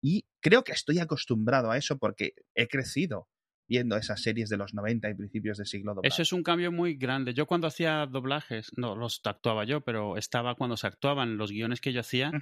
Y 0.02 0.26
creo 0.40 0.64
que 0.64 0.72
estoy 0.72 0.98
acostumbrado 0.98 1.70
a 1.70 1.76
eso 1.76 1.98
porque 1.98 2.34
he 2.54 2.66
crecido 2.66 3.28
viendo 3.68 3.96
esas 3.96 4.20
series 4.20 4.50
de 4.50 4.56
los 4.56 4.74
90 4.74 5.08
y 5.08 5.14
principios 5.14 5.58
del 5.58 5.66
siglo 5.66 5.94
dobladas. 5.94 6.14
Eso 6.14 6.22
es 6.22 6.32
un 6.32 6.42
cambio 6.42 6.72
muy 6.72 6.94
grande. 6.94 7.32
Yo 7.32 7.46
cuando 7.46 7.68
hacía 7.68 8.06
doblajes, 8.06 8.70
no 8.76 8.96
los 8.96 9.20
actuaba 9.24 9.64
yo, 9.64 9.80
pero 9.80 10.16
estaba 10.16 10.56
cuando 10.56 10.76
se 10.76 10.86
actuaban 10.86 11.38
los 11.38 11.50
guiones 11.52 11.80
que 11.80 11.92
yo 11.92 12.00
hacía. 12.00 12.32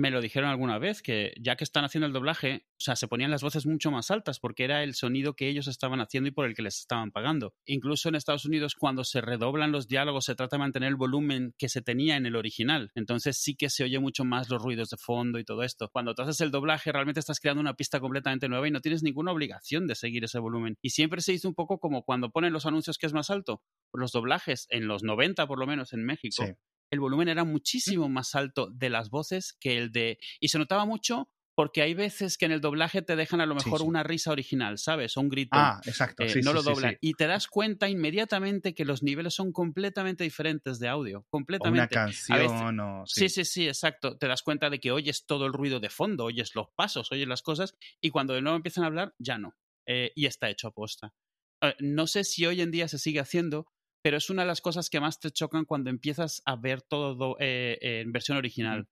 Me 0.00 0.10
lo 0.10 0.20
dijeron 0.20 0.48
alguna 0.48 0.78
vez, 0.78 1.02
que 1.02 1.34
ya 1.38 1.56
que 1.56 1.64
están 1.64 1.84
haciendo 1.84 2.06
el 2.06 2.12
doblaje, 2.12 2.64
o 2.72 2.80
sea, 2.82 2.96
se 2.96 3.06
ponían 3.06 3.30
las 3.30 3.42
voces 3.42 3.66
mucho 3.66 3.90
más 3.90 4.10
altas 4.10 4.40
porque 4.40 4.64
era 4.64 4.82
el 4.82 4.94
sonido 4.94 5.34
que 5.34 5.48
ellos 5.48 5.68
estaban 5.68 6.00
haciendo 6.00 6.28
y 6.28 6.32
por 6.32 6.46
el 6.46 6.54
que 6.54 6.62
les 6.62 6.78
estaban 6.78 7.10
pagando. 7.12 7.54
Incluso 7.66 8.08
en 8.08 8.14
Estados 8.14 8.46
Unidos, 8.46 8.74
cuando 8.74 9.04
se 9.04 9.20
redoblan 9.20 9.72
los 9.72 9.88
diálogos, 9.88 10.24
se 10.24 10.34
trata 10.34 10.56
de 10.56 10.60
mantener 10.60 10.88
el 10.88 10.96
volumen 10.96 11.54
que 11.58 11.68
se 11.68 11.82
tenía 11.82 12.16
en 12.16 12.26
el 12.26 12.36
original. 12.36 12.90
Entonces 12.94 13.36
sí 13.36 13.54
que 13.54 13.68
se 13.68 13.84
oye 13.84 13.98
mucho 13.98 14.24
más 14.24 14.48
los 14.48 14.62
ruidos 14.62 14.88
de 14.88 14.96
fondo 14.96 15.38
y 15.38 15.44
todo 15.44 15.62
esto. 15.62 15.90
Cuando 15.92 16.14
tú 16.14 16.22
haces 16.22 16.40
el 16.40 16.50
doblaje, 16.50 16.92
realmente 16.92 17.20
estás 17.20 17.38
creando 17.38 17.60
una 17.60 17.74
pista 17.74 18.00
completamente 18.00 18.48
nueva 18.48 18.66
y 18.66 18.70
no 18.70 18.80
tienes 18.80 19.02
ninguna 19.02 19.32
obligación 19.32 19.86
de 19.86 19.94
seguir 19.94 20.24
ese 20.24 20.38
volumen. 20.38 20.78
Y 20.80 20.90
siempre 20.90 21.20
se 21.20 21.34
hizo 21.34 21.46
un 21.46 21.54
poco 21.54 21.78
como 21.78 22.04
cuando 22.04 22.30
ponen 22.30 22.52
los 22.52 22.64
anuncios 22.64 22.96
que 22.96 23.06
es 23.06 23.12
más 23.12 23.28
alto. 23.28 23.62
Los 23.92 24.12
doblajes, 24.12 24.66
en 24.70 24.86
los 24.86 25.02
90 25.02 25.46
por 25.46 25.58
lo 25.58 25.66
menos 25.66 25.92
en 25.92 26.04
México, 26.04 26.44
Sí. 26.46 26.52
El 26.90 27.00
volumen 27.00 27.28
era 27.28 27.44
muchísimo 27.44 28.08
más 28.08 28.34
alto 28.34 28.70
de 28.70 28.90
las 28.90 29.10
voces 29.10 29.56
que 29.60 29.78
el 29.78 29.92
de... 29.92 30.18
Y 30.40 30.48
se 30.48 30.58
notaba 30.58 30.84
mucho 30.84 31.30
porque 31.54 31.82
hay 31.82 31.92
veces 31.92 32.38
que 32.38 32.46
en 32.46 32.52
el 32.52 32.62
doblaje 32.62 33.02
te 33.02 33.16
dejan 33.16 33.42
a 33.42 33.46
lo 33.46 33.54
mejor 33.54 33.80
sí. 33.80 33.86
una 33.86 34.02
risa 34.02 34.30
original, 34.30 34.78
¿sabes? 34.78 35.16
O 35.16 35.20
un 35.20 35.28
grito. 35.28 35.50
Ah, 35.52 35.80
exacto. 35.84 36.22
Eh, 36.22 36.30
sí, 36.30 36.40
no 36.40 36.54
lo 36.54 36.62
doblan. 36.62 36.96
Y 37.02 37.12
te 37.14 37.26
das 37.26 37.48
cuenta 37.48 37.88
inmediatamente 37.88 38.74
que 38.74 38.86
los 38.86 39.02
niveles 39.02 39.34
son 39.34 39.52
completamente 39.52 40.24
diferentes 40.24 40.78
de 40.78 40.88
audio. 40.88 41.18
O 41.18 41.20
una 41.20 41.28
Completamente. 41.28 41.94
canción 41.94 42.80
o... 42.80 43.02
Sí, 43.06 43.28
sí, 43.28 43.44
sí, 43.44 43.68
exacto. 43.68 44.16
Te 44.16 44.26
das 44.26 44.42
cuenta 44.42 44.70
de 44.70 44.80
que 44.80 44.90
oyes 44.90 45.26
todo 45.26 45.44
el 45.44 45.52
ruido 45.52 45.80
de 45.80 45.90
fondo, 45.90 46.24
oyes 46.24 46.54
los 46.54 46.68
pasos, 46.74 47.12
oyes 47.12 47.28
las 47.28 47.42
cosas, 47.42 47.74
y 48.00 48.08
cuando 48.08 48.32
de 48.32 48.40
nuevo 48.40 48.56
empiezan 48.56 48.84
a 48.84 48.86
hablar, 48.86 49.14
ya 49.18 49.36
no. 49.36 49.54
Eh, 49.86 50.12
y 50.14 50.26
está 50.26 50.48
hecho 50.48 50.68
a 50.68 50.72
posta. 50.72 51.12
Eh, 51.60 51.74
no 51.80 52.06
sé 52.06 52.24
si 52.24 52.46
hoy 52.46 52.62
en 52.62 52.70
día 52.70 52.88
se 52.88 52.98
sigue 52.98 53.20
haciendo, 53.20 53.66
pero 54.02 54.16
es 54.16 54.30
una 54.30 54.42
de 54.42 54.48
las 54.48 54.60
cosas 54.60 54.88
que 54.90 55.00
más 55.00 55.20
te 55.20 55.30
chocan 55.30 55.64
cuando 55.64 55.90
empiezas 55.90 56.42
a 56.46 56.56
ver 56.56 56.82
todo 56.82 57.36
eh, 57.40 57.78
en 57.80 58.12
versión 58.12 58.36
original. 58.38 58.88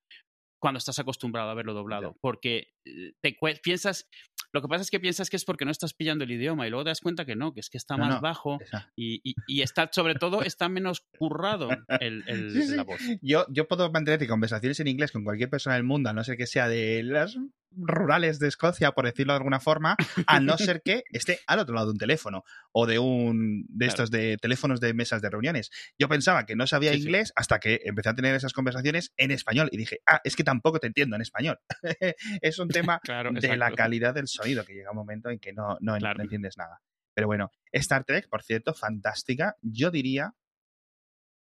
Cuando 0.60 0.78
estás 0.78 0.98
acostumbrado 0.98 1.50
a 1.50 1.54
verlo 1.54 1.72
doblado. 1.72 2.16
Porque 2.20 2.72
eh, 2.84 3.12
te 3.22 3.36
piensas. 3.62 4.08
Lo 4.52 4.60
que 4.60 4.66
pasa 4.66 4.82
es 4.82 4.90
que 4.90 4.98
piensas 4.98 5.30
que 5.30 5.36
es 5.36 5.44
porque 5.44 5.64
no 5.64 5.70
estás 5.70 5.94
pillando 5.94 6.24
el 6.24 6.32
idioma 6.32 6.66
y 6.66 6.70
luego 6.70 6.82
te 6.82 6.90
das 6.90 7.00
cuenta 7.00 7.24
que 7.24 7.36
no, 7.36 7.54
que 7.54 7.60
es 7.60 7.70
que 7.70 7.78
está 7.78 7.96
No, 7.96 8.06
más 8.06 8.14
no, 8.16 8.20
bajo 8.22 8.58
y, 8.96 9.20
y- 9.22 9.34
y 9.46 9.62
está, 9.62 9.88
sobre 9.92 10.16
todo, 10.16 10.42
está 10.42 10.68
menos 10.68 11.06
currado 11.16 11.68
el, 12.00 12.24
el- 12.26 12.50
Sí, 12.50 12.62
sí. 12.62 12.74
la 12.76 12.82
voz. 12.82 12.98
Yo, 13.22 13.46
yo 13.50 13.68
puedo 13.68 13.88
mantener 13.92 14.26
conversaciones 14.26 14.80
en 14.80 14.88
inglés 14.88 15.12
con 15.12 15.22
cualquier 15.22 15.48
persona 15.48 15.76
del 15.76 15.84
mundo, 15.84 16.10
a 16.10 16.12
no 16.12 16.24
ser 16.24 16.36
que 16.36 16.46
sea 16.48 16.66
de 16.68 17.04
las 17.04 17.38
rurales 17.70 18.38
de 18.38 18.48
Escocia, 18.48 18.92
por 18.92 19.04
decirlo 19.04 19.32
de 19.32 19.38
alguna 19.38 19.60
forma, 19.60 19.96
a 20.26 20.40
no 20.40 20.56
ser 20.58 20.82
que 20.82 21.02
esté 21.12 21.40
al 21.46 21.58
otro 21.58 21.74
lado 21.74 21.86
de 21.86 21.92
un 21.92 21.98
teléfono 21.98 22.44
o 22.72 22.86
de 22.86 22.98
un 22.98 23.64
de 23.68 23.86
estos 23.86 24.10
de 24.10 24.36
teléfonos 24.36 24.80
de 24.80 24.94
mesas 24.94 25.22
de 25.22 25.30
reuniones. 25.30 25.70
Yo 25.98 26.08
pensaba 26.08 26.46
que 26.46 26.56
no 26.56 26.66
sabía 26.66 26.94
inglés 26.94 27.32
hasta 27.36 27.58
que 27.58 27.80
empecé 27.84 28.10
a 28.10 28.14
tener 28.14 28.34
esas 28.34 28.52
conversaciones 28.52 29.12
en 29.16 29.30
español 29.30 29.68
y 29.72 29.76
dije, 29.76 30.00
ah, 30.06 30.20
es 30.24 30.36
que 30.36 30.44
tampoco 30.44 30.78
te 30.80 30.86
entiendo 30.86 31.16
en 31.16 31.22
español. 31.22 31.58
es 32.40 32.58
un 32.58 32.68
tema 32.68 33.00
de 33.32 33.56
la 33.56 33.72
calidad 33.72 34.14
del 34.14 34.28
sonido, 34.28 34.64
que 34.64 34.74
llega 34.74 34.90
un 34.90 34.96
momento 34.96 35.30
en 35.30 35.38
que 35.38 35.52
no, 35.52 35.76
no, 35.80 35.96
entiendes 35.96 36.56
nada. 36.56 36.80
Pero 37.14 37.26
bueno, 37.26 37.50
Star 37.72 38.04
Trek, 38.04 38.28
por 38.28 38.42
cierto, 38.42 38.74
fantástica. 38.74 39.56
Yo 39.62 39.90
diría, 39.90 40.34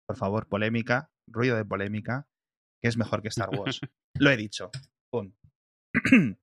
por 0.06 0.18
favor, 0.18 0.48
polémica, 0.48 1.12
ruido 1.28 1.56
de 1.56 1.66
polémica, 1.66 2.28
que 2.82 2.90
es 2.90 2.98
mejor 2.98 3.22
que 3.22 3.30
Star 3.30 3.50
Wars. 3.50 3.80
Lo 4.16 4.30
he 4.30 4.38
dicho. 4.38 4.72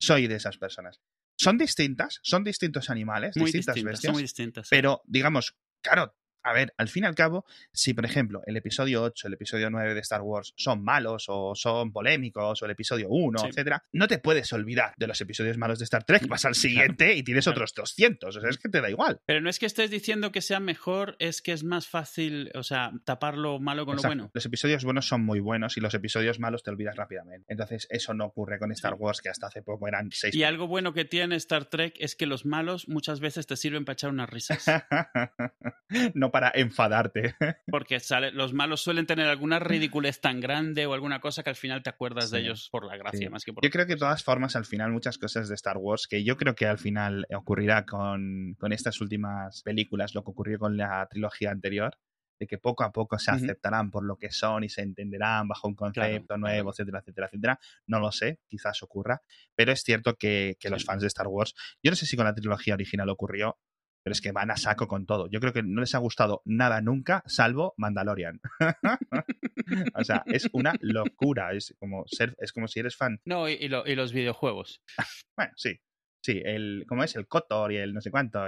Soy 0.00 0.26
de 0.26 0.36
esas 0.36 0.58
personas. 0.58 1.00
Son 1.38 1.58
distintas, 1.58 2.20
son 2.22 2.44
distintos 2.44 2.88
animales, 2.90 3.34
distintas, 3.34 3.82
bestias. 3.82 4.12
muy 4.12 4.22
distintas. 4.22 4.68
Pero, 4.70 5.02
digamos, 5.06 5.56
claro, 5.82 6.16
a 6.46 6.52
ver, 6.52 6.72
al 6.76 6.88
fin 6.88 7.02
y 7.04 7.06
al 7.06 7.14
cabo, 7.14 7.44
si 7.72 7.92
por 7.92 8.04
ejemplo 8.04 8.40
el 8.46 8.56
episodio 8.56 9.02
8, 9.02 9.26
el 9.26 9.34
episodio 9.34 9.68
9 9.68 9.94
de 9.94 10.00
Star 10.00 10.22
Wars 10.22 10.54
son 10.56 10.82
malos 10.82 11.26
o 11.28 11.54
son 11.56 11.92
polémicos 11.92 12.62
o 12.62 12.64
el 12.64 12.70
episodio 12.70 13.08
1, 13.10 13.48
etcétera, 13.48 13.82
no 13.92 14.06
te 14.06 14.18
puedes 14.18 14.52
olvidar 14.52 14.94
de 14.96 15.08
los 15.08 15.20
episodios 15.20 15.58
malos 15.58 15.80
de 15.80 15.84
Star 15.84 16.04
Trek, 16.04 16.28
vas 16.28 16.44
al 16.44 16.54
siguiente 16.54 17.14
y 17.14 17.24
tienes 17.24 17.48
otros 17.48 17.74
200, 17.74 18.36
o 18.36 18.40
sea, 18.40 18.48
es 18.48 18.58
que 18.58 18.68
te 18.68 18.80
da 18.80 18.88
igual. 18.88 19.20
Pero 19.26 19.40
no 19.40 19.50
es 19.50 19.58
que 19.58 19.66
estés 19.66 19.90
diciendo 19.90 20.30
que 20.30 20.40
sea 20.40 20.60
mejor, 20.60 21.16
es 21.18 21.42
que 21.42 21.50
es 21.50 21.64
más 21.64 21.88
fácil, 21.88 22.52
o 22.54 22.62
sea, 22.62 22.92
tapar 23.04 23.36
lo 23.36 23.58
malo 23.58 23.84
con 23.84 23.96
lo 23.96 24.02
bueno. 24.02 24.30
Los 24.32 24.46
episodios 24.46 24.84
buenos 24.84 25.08
son 25.08 25.24
muy 25.24 25.40
buenos 25.40 25.76
y 25.76 25.80
los 25.80 25.94
episodios 25.94 26.38
malos 26.38 26.62
te 26.62 26.70
olvidas 26.70 26.94
rápidamente. 26.94 27.46
Entonces, 27.48 27.88
eso 27.90 28.14
no 28.14 28.26
ocurre 28.26 28.60
con 28.60 28.70
Star 28.70 28.94
Wars, 28.94 29.20
que 29.20 29.30
hasta 29.30 29.48
hace 29.48 29.62
poco 29.62 29.88
eran 29.88 30.10
seis. 30.12 30.34
Y 30.34 30.44
algo 30.44 30.68
bueno 30.68 30.92
que 30.92 31.04
tiene 31.04 31.34
Star 31.36 31.64
Trek 31.64 31.96
es 31.98 32.14
que 32.14 32.26
los 32.26 32.46
malos 32.46 32.88
muchas 32.88 33.18
veces 33.18 33.46
te 33.46 33.56
sirven 33.56 33.84
para 33.84 33.94
echar 33.94 34.10
unas 34.10 34.30
risas. 34.30 34.64
no 36.14 36.30
para 36.36 36.52
enfadarte. 36.54 37.34
Porque 37.66 37.98
sale, 37.98 38.30
los 38.30 38.52
malos 38.52 38.82
suelen 38.82 39.06
tener 39.06 39.26
alguna 39.26 39.58
ridiculez 39.58 40.20
tan 40.20 40.38
grande 40.38 40.84
o 40.84 40.92
alguna 40.92 41.18
cosa 41.18 41.42
que 41.42 41.48
al 41.48 41.56
final 41.56 41.82
te 41.82 41.88
acuerdas 41.88 42.30
de 42.30 42.40
ellos 42.40 42.68
por 42.70 42.84
la 42.84 42.98
gracia 42.98 43.30
más 43.30 43.42
que 43.42 43.54
por 43.54 43.64
Yo 43.64 43.70
creo 43.70 43.86
que 43.86 43.94
de 43.94 44.00
todas 44.00 44.22
formas, 44.22 44.54
al 44.54 44.66
final, 44.66 44.92
muchas 44.92 45.16
cosas 45.16 45.48
de 45.48 45.54
Star 45.54 45.78
Wars, 45.78 46.06
que 46.06 46.24
yo 46.24 46.36
creo 46.36 46.54
que 46.54 46.66
al 46.66 46.76
final 46.76 47.26
ocurrirá 47.34 47.86
con, 47.86 48.54
con 48.58 48.74
estas 48.74 49.00
últimas 49.00 49.62
películas, 49.62 50.14
lo 50.14 50.24
que 50.24 50.30
ocurrió 50.30 50.58
con 50.58 50.76
la 50.76 51.06
trilogía 51.08 51.52
anterior, 51.52 51.96
de 52.38 52.46
que 52.46 52.58
poco 52.58 52.84
a 52.84 52.92
poco 52.92 53.18
se 53.18 53.30
aceptarán 53.30 53.90
por 53.90 54.04
lo 54.04 54.18
que 54.18 54.30
son 54.30 54.62
y 54.62 54.68
se 54.68 54.82
entenderán 54.82 55.48
bajo 55.48 55.68
un 55.68 55.74
concepto 55.74 56.36
nuevo, 56.36 56.68
etcétera, 56.68 56.98
etcétera, 56.98 57.28
etcétera. 57.28 57.58
No 57.86 57.98
lo 57.98 58.12
sé, 58.12 58.40
quizás 58.46 58.82
ocurra, 58.82 59.22
pero 59.54 59.72
es 59.72 59.80
cierto 59.80 60.16
que, 60.16 60.58
que 60.60 60.68
los 60.68 60.84
fans 60.84 61.00
de 61.00 61.08
Star 61.08 61.28
Wars, 61.28 61.54
yo 61.82 61.90
no 61.90 61.96
sé 61.96 62.04
si 62.04 62.14
con 62.14 62.26
la 62.26 62.34
trilogía 62.34 62.74
original 62.74 63.08
ocurrió, 63.08 63.58
pero 64.06 64.12
es 64.12 64.20
que 64.20 64.30
van 64.30 64.52
a 64.52 64.56
saco 64.56 64.86
con 64.86 65.04
todo. 65.04 65.28
Yo 65.28 65.40
creo 65.40 65.52
que 65.52 65.64
no 65.64 65.80
les 65.80 65.92
ha 65.96 65.98
gustado 65.98 66.40
nada 66.44 66.80
nunca, 66.80 67.24
salvo 67.26 67.74
Mandalorian. 67.76 68.40
o 69.96 70.04
sea, 70.04 70.22
es 70.26 70.48
una 70.52 70.74
locura. 70.80 71.52
Es 71.52 71.74
como, 71.80 72.04
ser, 72.06 72.36
es 72.38 72.52
como 72.52 72.68
si 72.68 72.78
eres 72.78 72.94
fan. 72.94 73.20
No, 73.24 73.48
y, 73.48 73.66
los 73.66 74.12
videojuegos. 74.12 74.80
bueno, 75.36 75.52
sí. 75.56 75.80
Sí, 76.24 76.40
el, 76.44 76.84
¿cómo 76.88 77.02
es? 77.02 77.16
El 77.16 77.26
Kotor 77.26 77.72
y 77.72 77.78
el 77.78 77.94
no 77.94 78.00
sé 78.00 78.12
cuánto. 78.12 78.44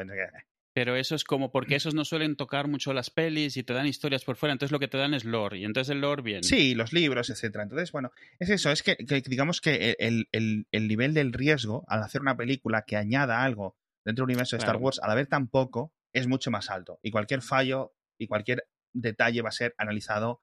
Pero 0.74 0.94
eso 0.94 1.16
es 1.16 1.24
como 1.24 1.50
porque 1.50 1.74
esos 1.74 1.92
no 1.92 2.04
suelen 2.04 2.36
tocar 2.36 2.68
mucho 2.68 2.92
las 2.92 3.10
pelis 3.10 3.56
y 3.56 3.64
te 3.64 3.72
dan 3.72 3.88
historias 3.88 4.22
por 4.24 4.36
fuera, 4.36 4.52
entonces 4.52 4.70
lo 4.70 4.78
que 4.78 4.86
te 4.86 4.96
dan 4.96 5.12
es 5.12 5.24
lore, 5.24 5.58
y 5.58 5.64
entonces 5.64 5.92
el 5.92 6.02
lore 6.02 6.22
bien. 6.22 6.44
Sí, 6.44 6.76
los 6.76 6.92
libros, 6.92 7.30
etcétera. 7.30 7.64
Entonces, 7.64 7.90
bueno, 7.90 8.12
es 8.38 8.48
eso, 8.50 8.70
es 8.70 8.84
que, 8.84 8.96
digamos 9.26 9.60
que 9.60 9.96
el, 9.98 10.28
el, 10.30 10.86
nivel 10.86 11.14
del 11.14 11.32
riesgo 11.32 11.84
al 11.88 12.04
hacer 12.04 12.20
una 12.20 12.36
película 12.36 12.84
que 12.86 12.96
añada 12.96 13.42
algo 13.42 13.76
dentro 14.08 14.22
del 14.24 14.30
universo 14.30 14.56
de 14.56 14.60
Star 14.60 14.76
Wars, 14.76 14.98
al 15.02 15.10
haber 15.10 15.26
tan 15.26 15.48
poco, 15.48 15.92
es 16.14 16.26
mucho 16.26 16.50
más 16.50 16.70
alto. 16.70 16.98
Y 17.02 17.10
cualquier 17.10 17.42
fallo 17.42 17.94
y 18.18 18.26
cualquier 18.26 18.66
detalle 18.94 19.42
va 19.42 19.50
a 19.50 19.52
ser 19.52 19.74
analizado 19.76 20.42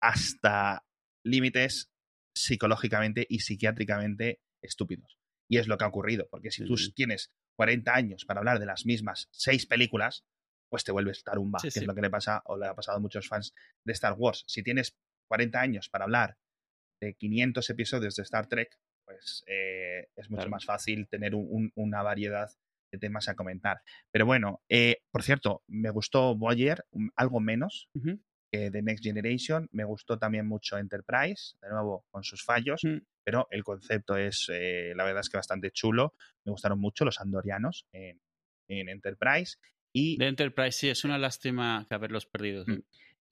hasta 0.00 0.86
límites 1.22 1.90
psicológicamente 2.34 3.26
y 3.28 3.40
psiquiátricamente 3.40 4.40
estúpidos. 4.62 5.18
Y 5.50 5.58
es 5.58 5.68
lo 5.68 5.76
que 5.76 5.84
ha 5.84 5.88
ocurrido, 5.88 6.26
porque 6.30 6.50
si 6.50 6.64
tú 6.64 6.76
tienes 6.94 7.30
40 7.58 7.94
años 7.94 8.24
para 8.24 8.40
hablar 8.40 8.58
de 8.58 8.64
las 8.64 8.86
mismas 8.86 9.28
seis 9.30 9.66
películas, 9.66 10.24
pues 10.70 10.82
te 10.82 10.90
vuelves 10.90 11.22
tarumba, 11.22 11.58
que 11.60 11.68
es 11.68 11.84
lo 11.84 11.94
que 11.94 12.00
le 12.00 12.08
pasa 12.08 12.40
o 12.46 12.56
le 12.56 12.66
ha 12.66 12.74
pasado 12.74 12.96
a 12.96 13.00
muchos 13.00 13.28
fans 13.28 13.52
de 13.84 13.92
Star 13.92 14.14
Wars. 14.14 14.44
Si 14.48 14.62
tienes 14.62 14.96
40 15.28 15.60
años 15.60 15.90
para 15.90 16.04
hablar 16.04 16.38
de 17.02 17.14
500 17.14 17.68
episodios 17.68 18.16
de 18.16 18.22
Star 18.22 18.46
Trek, 18.48 18.78
pues 19.04 19.44
eh, 19.46 20.08
es 20.16 20.30
mucho 20.30 20.48
más 20.48 20.64
fácil 20.64 21.06
tener 21.06 21.34
una 21.34 22.02
variedad 22.02 22.48
temas 22.98 23.28
a 23.28 23.34
comentar. 23.34 23.80
Pero 24.10 24.26
bueno, 24.26 24.62
eh, 24.68 25.02
por 25.10 25.22
cierto, 25.22 25.62
me 25.66 25.90
gustó 25.90 26.34
Voyager 26.34 26.84
algo 27.16 27.40
menos 27.40 27.88
que 28.50 28.70
The 28.70 28.82
Next 28.82 29.04
Generation. 29.04 29.68
Me 29.72 29.84
gustó 29.84 30.18
también 30.18 30.46
mucho 30.46 30.78
Enterprise, 30.78 31.56
de 31.60 31.68
nuevo 31.70 32.04
con 32.10 32.24
sus 32.24 32.44
fallos, 32.44 32.82
mm. 32.84 32.98
pero 33.24 33.48
el 33.50 33.64
concepto 33.64 34.16
es, 34.16 34.48
eh, 34.52 34.92
la 34.94 35.04
verdad 35.04 35.20
es 35.20 35.28
que 35.28 35.36
bastante 35.36 35.70
chulo. 35.70 36.14
Me 36.44 36.52
gustaron 36.52 36.80
mucho 36.80 37.04
los 37.04 37.20
andorianos 37.20 37.86
en, 37.92 38.20
Enterprise. 38.68 39.56
Y, 39.92 40.16
de 40.16 40.26
Enterprise, 40.26 40.72
sí, 40.72 40.88
es 40.88 41.04
una 41.04 41.18
lástima 41.18 41.86
que 41.88 41.94
haberlos 41.94 42.26
perdido. 42.26 42.64
Mm. 42.66 42.82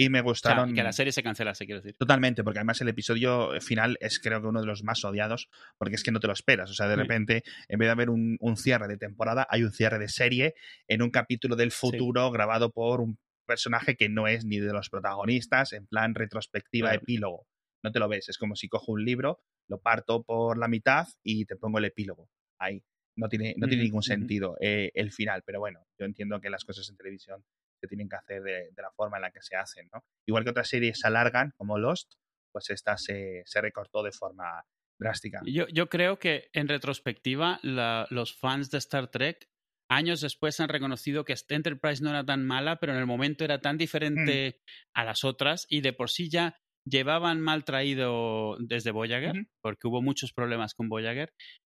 Y 0.04 0.08
me 0.08 0.20
gustaron. 0.20 0.74
que 0.74 0.82
la 0.82 0.92
serie 0.92 1.12
se 1.12 1.22
cancelase, 1.22 1.66
quiero 1.66 1.80
decir. 1.80 1.96
Totalmente, 1.98 2.42
porque 2.42 2.58
además 2.58 2.80
el 2.80 2.88
episodio 2.88 3.50
final 3.60 3.96
es 4.00 4.18
creo 4.18 4.40
que 4.40 4.48
uno 4.48 4.60
de 4.60 4.66
los 4.66 4.82
más 4.82 5.04
odiados, 5.04 5.48
porque 5.78 5.94
es 5.94 6.02
que 6.02 6.10
no 6.10 6.20
te 6.20 6.26
lo 6.26 6.32
esperas. 6.32 6.70
O 6.70 6.74
sea, 6.74 6.88
de 6.88 6.96
repente, 6.96 7.44
en 7.68 7.78
vez 7.78 7.86
de 7.88 7.92
haber 7.92 8.10
un, 8.10 8.38
cierre 8.56 8.88
de 8.88 8.96
temporada, 8.96 9.46
hay 9.48 9.62
un 9.62 9.72
cierre 9.72 9.98
de 9.98 10.08
serie 10.08 10.54
en 10.88 11.02
un 11.02 11.10
capítulo 11.10 11.56
del 11.56 11.72
futuro 11.72 12.30
grabado 12.30 12.70
por 12.70 13.00
un 13.00 13.18
personaje 13.46 13.96
que 13.96 14.08
no 14.08 14.26
es 14.28 14.44
ni 14.44 14.58
de 14.58 14.72
los 14.72 14.88
protagonistas, 14.88 15.72
en 15.72 15.86
plan 15.86 16.14
retrospectiva, 16.14 16.94
epílogo. 16.94 17.46
No 17.82 17.90
te 17.90 17.98
lo 17.98 18.08
ves. 18.08 18.28
Es 18.28 18.38
como 18.38 18.56
si 18.56 18.68
cojo 18.68 18.92
un 18.92 19.04
libro, 19.04 19.40
lo 19.68 19.80
parto 19.80 20.22
por 20.22 20.58
la 20.58 20.68
mitad 20.68 21.06
y 21.22 21.44
te 21.46 21.56
pongo 21.56 21.78
el 21.78 21.86
epílogo 21.86 22.28
ahí. 22.58 22.82
No 23.16 23.28
tiene, 23.28 23.54
no 23.58 23.68
tiene 23.68 23.82
ningún 23.82 24.02
sentido 24.02 24.56
eh, 24.60 24.90
el 24.94 25.12
final, 25.12 25.42
pero 25.44 25.60
bueno, 25.60 25.84
yo 25.98 26.06
entiendo 26.06 26.40
que 26.40 26.48
las 26.48 26.64
cosas 26.64 26.88
en 26.88 26.96
televisión 26.96 27.44
que 27.82 27.88
tienen 27.88 28.08
que 28.08 28.16
hacer 28.16 28.42
de, 28.42 28.70
la 28.76 28.92
forma 28.92 29.18
en 29.18 29.22
la 29.22 29.30
que 29.32 29.42
se 29.42 29.56
hacen, 29.56 29.88
¿no? 29.92 30.04
Igual 30.26 30.44
que 30.44 30.50
otras 30.50 30.68
series 30.68 31.00
se 31.00 31.08
alargan, 31.08 31.52
como 31.56 31.78
Lost, 31.78 32.14
pues 32.52 32.70
esta 32.70 32.96
se, 32.96 33.42
recortó 33.54 34.02
de 34.02 34.12
forma 34.12 34.64
drástica. 34.98 35.40
Yo, 35.44 35.66
yo 35.68 35.88
creo 35.88 36.18
que 36.18 36.48
en 36.52 36.68
retrospectiva 36.68 37.58
los 37.62 38.38
fans 38.38 38.70
de 38.70 38.78
Star 38.78 39.08
Trek 39.08 39.48
años 39.88 40.20
después 40.20 40.60
han 40.60 40.68
reconocido 40.68 41.24
que 41.24 41.34
Enterprise 41.48 42.02
no 42.02 42.10
era 42.10 42.24
tan 42.24 42.46
mala, 42.46 42.76
pero 42.76 42.92
en 42.92 42.98
el 42.98 43.06
momento 43.06 43.44
era 43.44 43.60
tan 43.60 43.76
diferente 43.76 44.60
mm. 44.60 44.90
a 44.94 45.04
las 45.04 45.24
otras 45.24 45.66
y 45.68 45.80
de 45.80 45.92
por 45.92 46.08
sí 46.08 46.30
ya 46.30 46.56
llevaban 46.84 47.40
mal 47.40 47.64
traído 47.64 48.56
desde 48.58 48.90
Voyager, 48.90 49.46
porque 49.60 49.88
hubo 49.88 50.02
muchos 50.02 50.32
problemas 50.32 50.74
con 50.74 50.88
Voyager, 50.88 51.32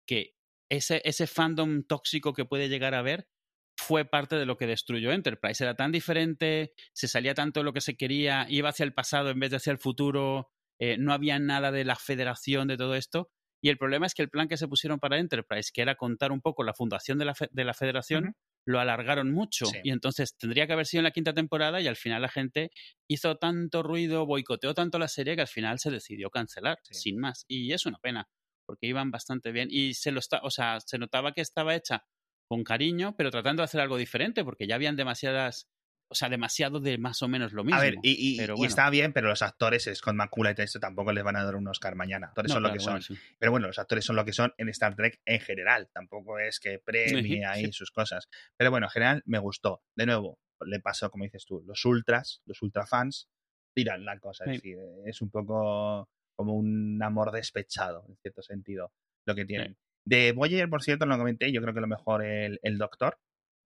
que 0.06 0.34
ese, 0.70 1.00
ese 1.04 1.26
fandom 1.26 1.84
tóxico 1.84 2.32
que 2.32 2.44
puede 2.44 2.68
llegar 2.68 2.94
a 2.94 3.00
haber 3.00 3.28
fue 3.76 4.04
parte 4.04 4.36
de 4.36 4.46
lo 4.46 4.56
que 4.56 4.66
destruyó 4.66 5.12
Enterprise. 5.12 5.62
Era 5.62 5.74
tan 5.74 5.92
diferente, 5.92 6.72
se 6.92 7.08
salía 7.08 7.34
tanto 7.34 7.60
de 7.60 7.64
lo 7.64 7.72
que 7.72 7.80
se 7.80 7.96
quería, 7.96 8.46
iba 8.48 8.70
hacia 8.70 8.84
el 8.84 8.94
pasado 8.94 9.30
en 9.30 9.38
vez 9.38 9.50
de 9.50 9.56
hacia 9.56 9.70
el 9.70 9.78
futuro, 9.78 10.48
eh, 10.78 10.96
no 10.98 11.12
había 11.12 11.38
nada 11.38 11.70
de 11.70 11.84
la 11.84 11.96
federación, 11.96 12.68
de 12.68 12.76
todo 12.76 12.94
esto. 12.94 13.30
Y 13.62 13.68
el 13.68 13.78
problema 13.78 14.06
es 14.06 14.14
que 14.14 14.22
el 14.22 14.30
plan 14.30 14.48
que 14.48 14.56
se 14.56 14.68
pusieron 14.68 14.98
para 14.98 15.18
Enterprise, 15.18 15.70
que 15.72 15.82
era 15.82 15.96
contar 15.96 16.30
un 16.30 16.40
poco 16.40 16.62
la 16.62 16.74
fundación 16.74 17.18
de 17.18 17.24
la, 17.24 17.34
de 17.50 17.64
la 17.64 17.74
federación, 17.74 18.34
lo 18.66 18.80
alargaron 18.80 19.32
mucho. 19.32 19.66
Y 19.82 19.90
entonces 19.90 20.36
tendría 20.36 20.66
que 20.66 20.72
haber 20.74 20.86
sido 20.86 21.00
en 21.00 21.04
la 21.04 21.10
quinta 21.10 21.32
temporada 21.32 21.80
y 21.80 21.86
al 21.86 21.96
final 21.96 22.22
la 22.22 22.28
gente 22.28 22.70
hizo 23.08 23.36
tanto 23.36 23.82
ruido, 23.82 24.26
boicoteó 24.26 24.74
tanto 24.74 24.98
la 24.98 25.08
serie 25.08 25.36
que 25.36 25.42
al 25.42 25.48
final 25.48 25.78
se 25.78 25.90
decidió 25.90 26.30
cancelar, 26.30 26.78
sin 26.82 27.18
más. 27.18 27.44
Y 27.48 27.72
es 27.72 27.86
una 27.86 27.98
pena, 27.98 28.28
porque 28.66 28.86
iban 28.86 29.10
bastante 29.10 29.52
bien. 29.52 29.68
Y 29.70 29.94
se 29.94 30.12
lo 30.12 30.20
está, 30.20 30.40
o 30.42 30.50
sea, 30.50 30.80
se 30.80 30.98
notaba 30.98 31.32
que 31.32 31.40
estaba 31.40 31.74
hecha 31.74 32.04
con 32.48 32.64
cariño, 32.64 33.14
pero 33.16 33.30
tratando 33.30 33.60
de 33.60 33.64
hacer 33.64 33.80
algo 33.80 33.96
diferente, 33.96 34.44
porque 34.44 34.66
ya 34.66 34.76
habían 34.76 34.96
demasiadas, 34.96 35.68
o 36.08 36.14
sea, 36.14 36.28
demasiado 36.28 36.80
de 36.80 36.98
más 36.98 37.22
o 37.22 37.28
menos 37.28 37.52
lo 37.52 37.64
mismo. 37.64 37.78
A 37.78 37.82
ver, 37.82 37.96
y, 38.02 38.40
está 38.64 38.88
bien, 38.90 39.12
pero 39.12 39.28
los 39.28 39.42
actores, 39.42 39.90
Scott 39.92 40.14
McCullough 40.14 40.58
y 40.58 40.62
esto 40.62 40.78
tampoco 40.78 41.12
les 41.12 41.24
van 41.24 41.36
a 41.36 41.44
dar 41.44 41.56
un 41.56 41.66
Oscar 41.68 41.96
mañana. 41.96 42.28
Actores 42.28 42.52
son 42.52 42.62
lo 42.62 42.72
que 42.72 42.80
son. 42.80 43.00
Pero 43.38 43.50
bueno, 43.50 43.66
los 43.66 43.78
actores 43.78 44.04
son 44.04 44.16
lo 44.16 44.24
que 44.24 44.32
son 44.32 44.54
en 44.58 44.68
Star 44.68 44.94
Trek 44.94 45.20
en 45.24 45.40
general. 45.40 45.88
Tampoco 45.92 46.38
es 46.38 46.60
que 46.60 46.78
premie 46.84 47.44
ahí 47.44 47.72
sus 47.72 47.90
cosas. 47.90 48.28
Pero 48.56 48.70
bueno, 48.70 48.86
en 48.86 48.90
general 48.90 49.22
me 49.26 49.38
gustó. 49.38 49.82
De 49.96 50.06
nuevo, 50.06 50.38
le 50.64 50.80
pasó, 50.80 51.10
como 51.10 51.24
dices 51.24 51.44
tú, 51.44 51.62
los 51.66 51.84
ultras, 51.84 52.42
los 52.46 52.62
ultra 52.62 52.86
fans, 52.86 53.28
tiran 53.74 54.04
la 54.04 54.18
cosa. 54.18 54.44
Es 54.44 54.52
decir, 54.52 54.78
es 55.04 55.20
un 55.20 55.30
poco 55.30 56.08
como 56.36 56.54
un 56.54 57.02
amor 57.02 57.32
despechado, 57.32 58.04
en 58.08 58.16
cierto 58.18 58.42
sentido, 58.42 58.92
lo 59.26 59.34
que 59.34 59.44
tienen. 59.44 59.76
De 60.06 60.32
Voyager, 60.32 60.70
por 60.70 60.82
cierto, 60.82 61.04
lo 61.04 61.18
comenté, 61.18 61.52
yo 61.52 61.60
creo 61.60 61.74
que 61.74 61.80
lo 61.80 61.86
mejor 61.86 62.24
el, 62.24 62.58
el 62.62 62.78
Doctor 62.78 63.18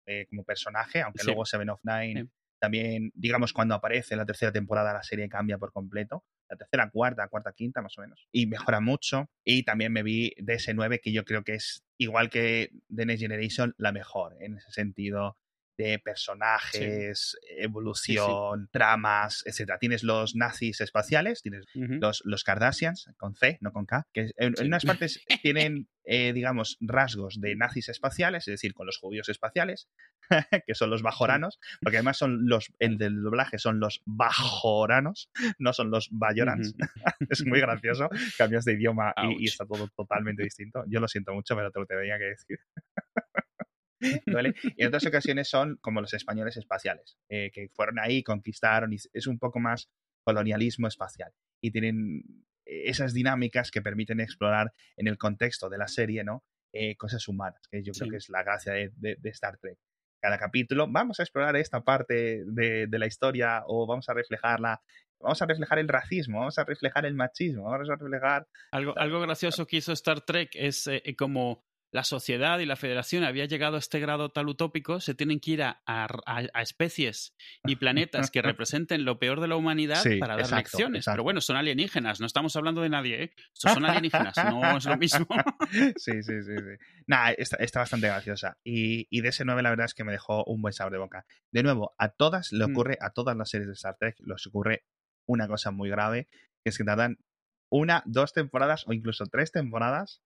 eh, 0.06 0.26
como 0.28 0.42
personaje, 0.42 1.02
aunque 1.02 1.22
luego 1.24 1.44
Seven 1.44 1.70
of 1.70 1.80
Nine 1.84 2.28
también, 2.60 3.10
digamos, 3.14 3.54
cuando 3.54 3.74
aparece 3.74 4.14
en 4.14 4.18
la 4.18 4.26
tercera 4.26 4.52
temporada 4.52 4.92
la 4.92 5.02
serie 5.02 5.28
cambia 5.30 5.56
por 5.56 5.72
completo, 5.72 6.24
la 6.48 6.56
tercera, 6.56 6.90
cuarta, 6.90 7.26
cuarta, 7.28 7.52
quinta, 7.52 7.80
más 7.80 7.96
o 7.96 8.02
menos. 8.02 8.28
Y 8.32 8.46
mejora 8.46 8.80
mucho. 8.80 9.30
Y 9.44 9.62
también 9.62 9.92
me 9.92 10.02
vi 10.02 10.34
DS9, 10.36 11.00
que 11.00 11.10
yo 11.10 11.24
creo 11.24 11.42
que 11.42 11.54
es, 11.54 11.82
igual 11.96 12.28
que 12.28 12.70
The 12.94 13.06
Next 13.06 13.22
Generation, 13.22 13.74
la 13.78 13.92
mejor 13.92 14.36
en 14.40 14.58
ese 14.58 14.70
sentido 14.72 15.38
de 15.80 15.98
personajes, 15.98 17.38
evolución, 17.56 18.68
tramas, 18.70 19.42
etcétera. 19.46 19.78
Tienes 19.78 20.02
los 20.02 20.36
nazis 20.36 20.82
espaciales, 20.82 21.40
tienes 21.40 21.64
los, 21.74 22.20
los 22.26 22.44
Kardashians, 22.44 23.08
con 23.16 23.34
C, 23.34 23.56
no 23.62 23.72
con 23.72 23.86
K, 23.86 24.06
que 24.12 24.30
en, 24.36 24.54
unas 24.62 24.84
partes 24.84 25.24
tienen, 25.42 25.88
eh, 26.04 26.34
digamos, 26.34 26.76
rasgos 26.80 27.40
de 27.40 27.56
nazis 27.56 27.88
espaciales, 27.88 28.46
es 28.46 28.52
decir, 28.52 28.74
con 28.74 28.84
los 28.84 28.98
judíos 28.98 29.30
espaciales, 29.30 29.88
que 30.66 30.74
son 30.74 30.90
los 30.90 31.00
bajoranos, 31.00 31.58
porque 31.80 31.96
además 31.96 32.18
son 32.18 32.46
los, 32.46 32.70
el 32.78 32.98
del 32.98 33.22
doblaje 33.22 33.58
son 33.58 33.80
los 33.80 34.02
bajoranos, 34.04 35.30
no 35.58 35.72
son 35.72 35.90
los 35.90 36.08
bayorans. 36.10 36.74
es 37.30 37.46
muy 37.46 37.58
gracioso, 37.60 38.10
cambias 38.36 38.66
de 38.66 38.74
idioma 38.74 39.14
y, 39.16 39.44
y, 39.44 39.46
está 39.46 39.64
todo 39.64 39.88
totalmente 39.96 40.42
distinto. 40.42 40.84
Yo 40.88 41.00
lo 41.00 41.08
siento 41.08 41.32
mucho, 41.32 41.56
pero 41.56 41.70
te 41.70 41.80
lo 41.80 41.86
tenía 41.86 42.18
que 42.18 42.24
decir. 42.24 42.58
Y 44.76 44.82
en 44.82 44.88
otras 44.88 45.06
ocasiones 45.06 45.48
son 45.48 45.76
como 45.80 46.00
los 46.00 46.14
españoles 46.14 46.56
espaciales, 46.56 47.18
eh, 47.28 47.50
que 47.52 47.68
fueron 47.74 47.98
ahí, 47.98 48.22
conquistaron, 48.22 48.92
y 48.92 48.96
es 49.12 49.26
un 49.26 49.38
poco 49.38 49.60
más 49.60 49.90
colonialismo 50.24 50.88
espacial. 50.88 51.32
Y 51.60 51.70
tienen 51.70 52.22
esas 52.64 53.12
dinámicas 53.12 53.70
que 53.70 53.82
permiten 53.82 54.20
explorar 54.20 54.72
en 54.96 55.08
el 55.08 55.18
contexto 55.18 55.68
de 55.68 55.78
la 55.78 55.88
serie, 55.88 56.24
¿no? 56.24 56.44
Eh, 56.72 56.96
cosas 56.96 57.26
humanas, 57.26 57.60
que 57.70 57.82
yo 57.82 57.92
creo 57.92 58.10
que 58.10 58.16
es 58.18 58.28
la 58.28 58.42
gracia 58.42 58.72
de, 58.72 59.18
Star 59.24 59.58
Trek. 59.58 59.76
Cada 60.22 60.38
capítulo, 60.38 60.86
vamos 60.88 61.18
a 61.18 61.24
explorar 61.24 61.56
esta 61.56 61.82
parte 61.82 62.44
de, 62.46 62.88
la 62.90 63.06
historia 63.06 63.64
o 63.66 63.86
vamos 63.86 64.08
a 64.08 64.14
reflejarla 64.14 64.80
vamos 65.22 65.42
a 65.42 65.44
reflejar 65.44 65.78
el 65.78 65.88
racismo, 65.88 66.38
vamos 66.38 66.58
a 66.58 66.64
reflejar 66.64 67.04
el 67.04 67.14
machismo, 67.14 67.64
vamos 67.64 67.90
a 67.90 67.94
reflejar... 67.94 68.48
Algo, 68.72 68.98
algo 68.98 69.20
gracioso 69.20 69.66
que 69.66 69.76
hizo 69.76 69.92
Star 69.92 70.22
Trek 70.22 70.48
es 70.54 70.86
eh, 70.86 71.02
como 71.18 71.62
la 71.92 72.04
sociedad 72.04 72.58
y 72.60 72.66
la 72.66 72.76
federación 72.76 73.24
había 73.24 73.46
llegado 73.46 73.76
a 73.76 73.78
este 73.78 73.98
grado 73.98 74.30
tal 74.30 74.48
utópico, 74.48 75.00
se 75.00 75.14
tienen 75.14 75.40
que 75.40 75.52
ir 75.52 75.62
a, 75.62 75.80
especies 76.60 77.34
y 77.64 77.76
planetas 77.76 78.30
que 78.30 78.42
representen 78.42 79.04
lo 79.04 79.18
peor 79.18 79.40
de 79.40 79.48
la 79.48 79.56
humanidad 79.56 80.02
para 80.20 80.36
dar 80.36 80.50
lecciones. 80.52 81.04
Pero 81.04 81.22
bueno, 81.22 81.40
son 81.40 81.56
alienígenas, 81.56 82.20
no 82.20 82.26
estamos 82.26 82.54
hablando 82.56 82.80
de 82.82 82.88
nadie, 82.88 83.22
¿eh? 83.24 83.34
son 83.52 83.84
alienígenas, 83.84 84.34
no 84.36 84.76
es 84.76 84.84
lo 84.84 84.96
mismo. 84.96 85.26
sí, 85.96 86.22
sí, 86.22 86.42
sí. 86.42 86.56
sí. 86.56 86.86
Nada, 87.06 87.32
está, 87.32 87.80
bastante 87.80 88.06
graciosa. 88.06 88.58
Y, 88.64 89.20
de 89.20 89.28
ese 89.28 89.44
9 89.44 89.62
la 89.62 89.70
verdad 89.70 89.86
es 89.86 89.94
que 89.94 90.04
me 90.04 90.12
dejó 90.12 90.44
un 90.44 90.62
buen 90.62 90.72
sabor 90.72 90.92
de 90.92 90.98
boca. 90.98 91.26
De 91.52 91.62
nuevo, 91.62 91.94
a 91.98 92.10
todas 92.10 92.52
le 92.52 92.66
mm. 92.66 92.70
ocurre, 92.70 92.98
a 93.00 93.10
todas 93.10 93.36
las 93.36 93.50
series 93.50 93.68
de 93.68 93.74
Star 93.74 93.96
Trek, 93.98 94.16
les 94.20 94.46
ocurre 94.46 94.84
una 95.26 95.48
cosa 95.48 95.70
muy 95.70 95.90
grave, 95.90 96.28
que 96.62 96.70
es 96.70 96.78
que 96.78 96.84
tardan 96.84 97.18
una, 97.70 98.02
dos 98.06 98.32
temporadas 98.32 98.86
o 98.86 98.92
incluso 98.92 99.26
tres 99.26 99.52
temporadas 99.52 100.22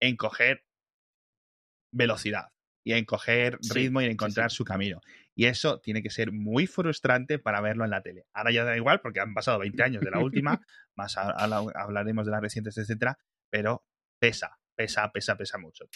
en 0.00 0.16
coger 0.16 0.64
velocidad 1.94 2.48
y 2.84 2.92
en 2.92 3.04
coger 3.06 3.58
ritmo 3.72 4.02
y 4.02 4.04
en 4.04 4.12
encontrar 4.12 4.50
su 4.50 4.64
camino. 4.64 5.00
Y 5.34 5.46
eso 5.46 5.80
tiene 5.80 6.02
que 6.02 6.10
ser 6.10 6.32
muy 6.32 6.66
frustrante 6.66 7.38
para 7.38 7.60
verlo 7.60 7.84
en 7.84 7.90
la 7.90 8.02
tele. 8.02 8.26
Ahora 8.34 8.52
ya 8.52 8.64
da 8.64 8.76
igual 8.76 9.00
porque 9.00 9.20
han 9.20 9.32
pasado 9.32 9.58
20 9.60 9.82
años 9.82 10.02
de 10.02 10.10
la 10.10 10.18
última, 10.18 10.60
más 10.94 11.16
hablaremos 11.16 12.26
de 12.26 12.32
las 12.32 12.42
recientes, 12.42 12.76
etcétera, 12.76 13.18
pero 13.50 13.84
pesa, 14.18 14.58
pesa, 14.76 15.10
pesa, 15.10 15.36
pesa 15.36 15.58
mucho 15.58 15.86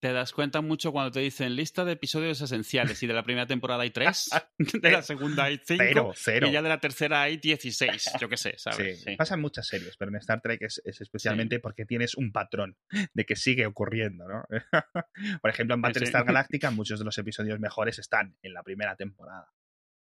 te 0.00 0.12
das 0.12 0.32
cuenta 0.32 0.62
mucho 0.62 0.92
cuando 0.92 1.10
te 1.12 1.20
dicen 1.20 1.54
lista 1.54 1.84
de 1.84 1.92
episodios 1.92 2.40
esenciales 2.40 3.02
y 3.02 3.06
de 3.06 3.12
la 3.12 3.22
primera 3.22 3.46
temporada 3.46 3.82
hay 3.82 3.90
tres, 3.90 4.30
de 4.58 4.90
la 4.90 5.02
segunda 5.02 5.44
hay 5.44 5.60
cinco 5.64 6.14
y 6.26 6.50
ya 6.50 6.62
de 6.62 6.68
la 6.68 6.80
tercera 6.80 7.22
hay 7.22 7.36
dieciséis, 7.36 8.10
yo 8.18 8.28
qué 8.28 8.36
sé, 8.36 8.54
¿sabes? 8.56 9.02
Sí. 9.02 9.16
Pasan 9.16 9.40
muchas 9.40 9.66
series, 9.66 9.96
pero 9.96 10.10
en 10.10 10.16
Star 10.16 10.40
Trek 10.40 10.62
es, 10.62 10.80
especialmente 10.84 11.60
porque 11.60 11.84
tienes 11.84 12.14
un 12.16 12.32
patrón 12.32 12.76
de 13.12 13.24
que 13.24 13.36
sigue 13.36 13.66
ocurriendo, 13.66 14.26
¿no? 14.26 14.44
Por 15.42 15.50
ejemplo, 15.50 15.74
en 15.74 15.82
Battlestar 15.82 16.24
Galactica 16.26 16.70
muchos 16.70 16.98
de 16.98 17.04
los 17.04 17.18
episodios 17.18 17.60
mejores 17.60 17.98
están 17.98 18.36
en 18.42 18.54
la 18.54 18.62
primera 18.62 18.96
temporada 18.96 19.48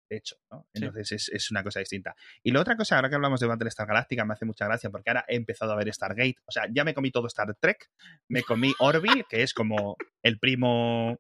hecho, 0.10 0.38
¿no? 0.52 0.68
Entonces 0.74 1.30
es, 1.32 1.52
una 1.52 1.64
cosa 1.64 1.80
distinta. 1.80 2.16
Y 2.44 2.52
la 2.52 2.62
otra 2.62 2.76
cosa, 2.76 2.96
ahora 2.96 3.10
que 3.10 3.16
hablamos 3.16 3.40
de 3.40 3.48
Battlestar 3.48 3.88
Galáctica, 3.88 4.26
me 4.26 4.34
hace 4.34 4.46
mucha 4.46 4.66
gracia 4.66 4.90
porque 4.90 5.10
ahora 5.10 5.26
he 5.28 5.36
empezado 5.36 5.72
a 5.72 5.76
ver 5.76 5.94
Stargate. 5.94 6.38
O 6.46 6.52
sea, 6.52 6.68
ya 6.72 6.84
me 6.84 6.94
comí 6.94 7.12
todo 7.12 7.28
Star 7.28 7.56
Trek, 7.60 7.90
me 8.30 8.44
comí 8.44 8.74
Orville, 8.80 9.26
que 9.30 9.44
es 9.44 9.54
como 9.54 9.98
el 10.24 10.40
primo 10.40 11.20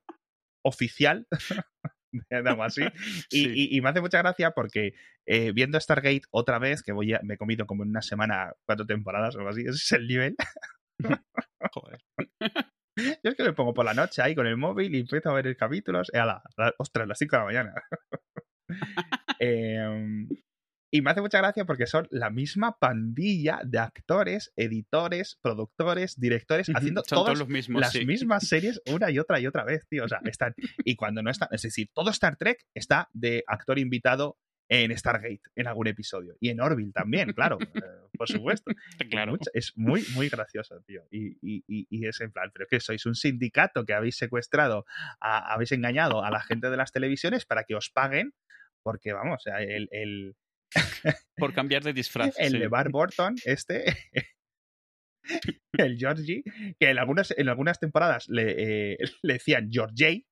oficial 0.63 1.27
de 2.11 2.37
algo 2.37 2.63
así. 2.63 2.83
Y, 3.29 3.79
me 3.81 3.89
hace 3.89 4.01
mucha 4.01 4.19
gracia 4.19 4.51
porque 4.51 4.93
eh, 5.25 5.51
viendo 5.53 5.79
Stargate 5.79 6.23
otra 6.31 6.59
vez, 6.59 6.83
que 6.83 6.91
voy 6.91 7.15
me 7.23 7.35
he 7.35 7.37
comido 7.37 7.65
como 7.65 7.83
en 7.83 7.89
una 7.89 8.01
semana 8.01 8.53
cuatro 8.65 8.85
temporadas 8.85 9.35
o 9.35 9.39
algo 9.39 9.49
así, 9.49 9.61
ese 9.61 9.71
es 9.71 9.91
el 9.91 10.07
nivel. 10.07 10.35
Joder. 11.73 11.99
Yo 12.97 13.29
es 13.29 13.35
que 13.35 13.43
me 13.43 13.53
pongo 13.53 13.73
por 13.73 13.83
la 13.83 13.93
noche 13.93 14.21
ahí 14.21 14.35
con 14.35 14.47
el 14.47 14.55
móvil 14.55 14.95
y 14.95 15.01
empiezo 15.01 15.29
a 15.29 15.33
ver 15.33 15.47
el 15.47 15.57
capítulos. 15.57 16.09
Y 16.13 16.17
a 16.17 16.25
la, 16.25 16.43
ostras, 16.77 17.07
las 17.07 17.17
5 17.17 17.35
de 17.35 17.39
la 17.39 17.45
mañana. 17.45 17.73
Em, 19.39 20.29
y 20.95 21.01
me 21.01 21.11
hace 21.11 21.19
mucha 21.19 21.39
gracia 21.39 21.65
porque 21.65 21.87
son 21.87 22.07
la 22.09 22.29
misma 22.29 22.77
pandilla 22.79 23.59
de 23.65 23.79
actores, 23.79 24.53
editores, 24.55 25.37
productores, 25.41 26.17
directores, 26.17 26.71
haciendo 26.73 27.03
todas 27.03 27.37
las 27.37 27.47
mismas 27.49 27.91
series 28.47 28.81
una 28.89 29.11
y 29.11 29.19
otra 29.19 29.41
y 29.41 29.47
otra 29.47 29.65
vez, 29.65 29.85
tío. 29.89 30.05
O 30.05 30.07
sea, 30.07 30.21
están. 30.23 30.53
Y 30.85 30.95
cuando 30.95 31.21
no 31.21 31.29
están. 31.29 31.49
Es 31.51 31.63
decir, 31.63 31.89
todo 31.93 32.11
Star 32.11 32.37
Trek 32.37 32.65
está 32.73 33.09
de 33.11 33.43
actor 33.45 33.77
invitado 33.77 34.37
en 34.69 34.97
Stargate, 34.97 35.41
en 35.55 35.67
algún 35.67 35.87
episodio. 35.87 36.35
Y 36.39 36.49
en 36.49 36.59
Orville 36.61 36.91
también, 36.91 37.33
claro, 37.33 37.57
eh, 37.75 37.81
por 38.17 38.27
supuesto. 38.27 38.71
Claro. 39.09 39.37
Es 39.53 39.73
muy, 39.75 40.03
muy 40.13 40.29
gracioso, 40.29 40.81
tío. 40.85 41.03
Y, 41.11 41.37
y, 41.41 41.63
y, 41.67 42.07
es 42.07 42.19
en 42.21 42.31
plan, 42.31 42.51
pero 42.53 42.67
que 42.67 42.79
sois 42.79 43.05
un 43.05 43.15
sindicato 43.15 43.85
que 43.85 43.93
habéis 43.93 44.17
secuestrado, 44.17 44.85
habéis 45.19 45.71
engañado 45.71 46.23
a 46.23 46.31
la 46.31 46.41
gente 46.41 46.69
de 46.69 46.77
las 46.77 46.91
televisiones 46.91 47.45
para 47.45 47.63
que 47.63 47.75
os 47.75 47.89
paguen, 47.89 48.33
porque 48.83 49.13
vamos, 49.13 49.43
el... 49.45 49.87
el 49.91 50.35
por 51.37 51.53
cambiar 51.53 51.83
de 51.83 51.93
disfraz. 51.93 52.35
El 52.37 52.59
de 52.59 52.67
Bar 52.67 52.89
Burton, 52.89 53.35
este, 53.45 53.85
el 55.73 55.97
Georgie, 55.97 56.43
que 56.79 56.89
en 56.89 56.99
algunas, 56.99 57.33
en 57.37 57.49
algunas 57.49 57.79
temporadas 57.79 58.27
le, 58.27 58.93
eh, 58.93 58.97
le 59.21 59.33
decían 59.33 59.69
Georgie, 59.71 60.25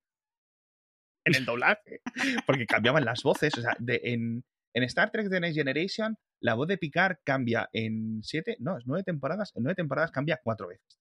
en 1.24 1.34
el 1.34 1.44
doblaje, 1.44 2.00
porque 2.46 2.66
cambiaban 2.66 3.04
las 3.04 3.22
voces. 3.22 3.56
O 3.56 3.62
sea, 3.62 3.76
en, 3.86 4.44
en 4.74 4.82
Star 4.84 5.10
Trek 5.10 5.30
The 5.30 5.40
Next 5.40 5.56
Generation, 5.56 6.16
la 6.40 6.54
voz 6.54 6.68
de 6.68 6.78
Picard 6.78 7.18
cambia 7.24 7.68
en 7.72 8.22
siete, 8.22 8.56
no, 8.60 8.78
es 8.78 8.86
nueve 8.86 9.04
temporadas, 9.04 9.52
en 9.54 9.62
nueve 9.62 9.76
temporadas 9.76 10.10
cambia 10.10 10.40
cuatro 10.42 10.68
veces. 10.68 11.00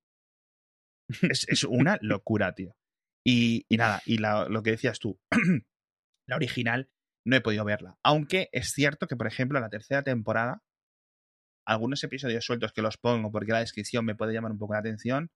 Es, 1.22 1.46
es 1.50 1.64
una 1.64 1.98
locura, 2.02 2.54
tío. 2.56 2.76
Y, 3.26 3.66
y 3.70 3.78
nada, 3.78 4.02
y 4.06 4.18
lo 4.18 4.64
que 4.64 4.72
decías 4.72 5.00
tú, 5.00 5.20
la 6.28 6.36
original 6.36 6.90
no 7.26 7.36
he 7.36 7.42
podido 7.42 7.64
verla. 7.66 7.98
Aunque 8.04 8.50
es 8.52 8.72
cierto 8.72 9.08
que, 9.08 9.16
por 9.16 9.28
ejemplo, 9.28 9.58
en 9.58 9.64
la 9.64 9.70
tercera 9.70 10.04
temporada, 10.04 10.62
algunos 11.66 12.04
episodios 12.04 12.46
sueltos 12.46 12.74
que 12.74 12.82
los 12.82 12.98
pongo 12.98 13.32
porque 13.32 13.54
la 13.54 13.60
descripción 13.60 14.06
me 14.06 14.16
puede 14.16 14.34
llamar 14.34 14.52
un 14.52 14.58
poco 14.60 14.74
la 14.74 14.80
atención, 14.80 15.32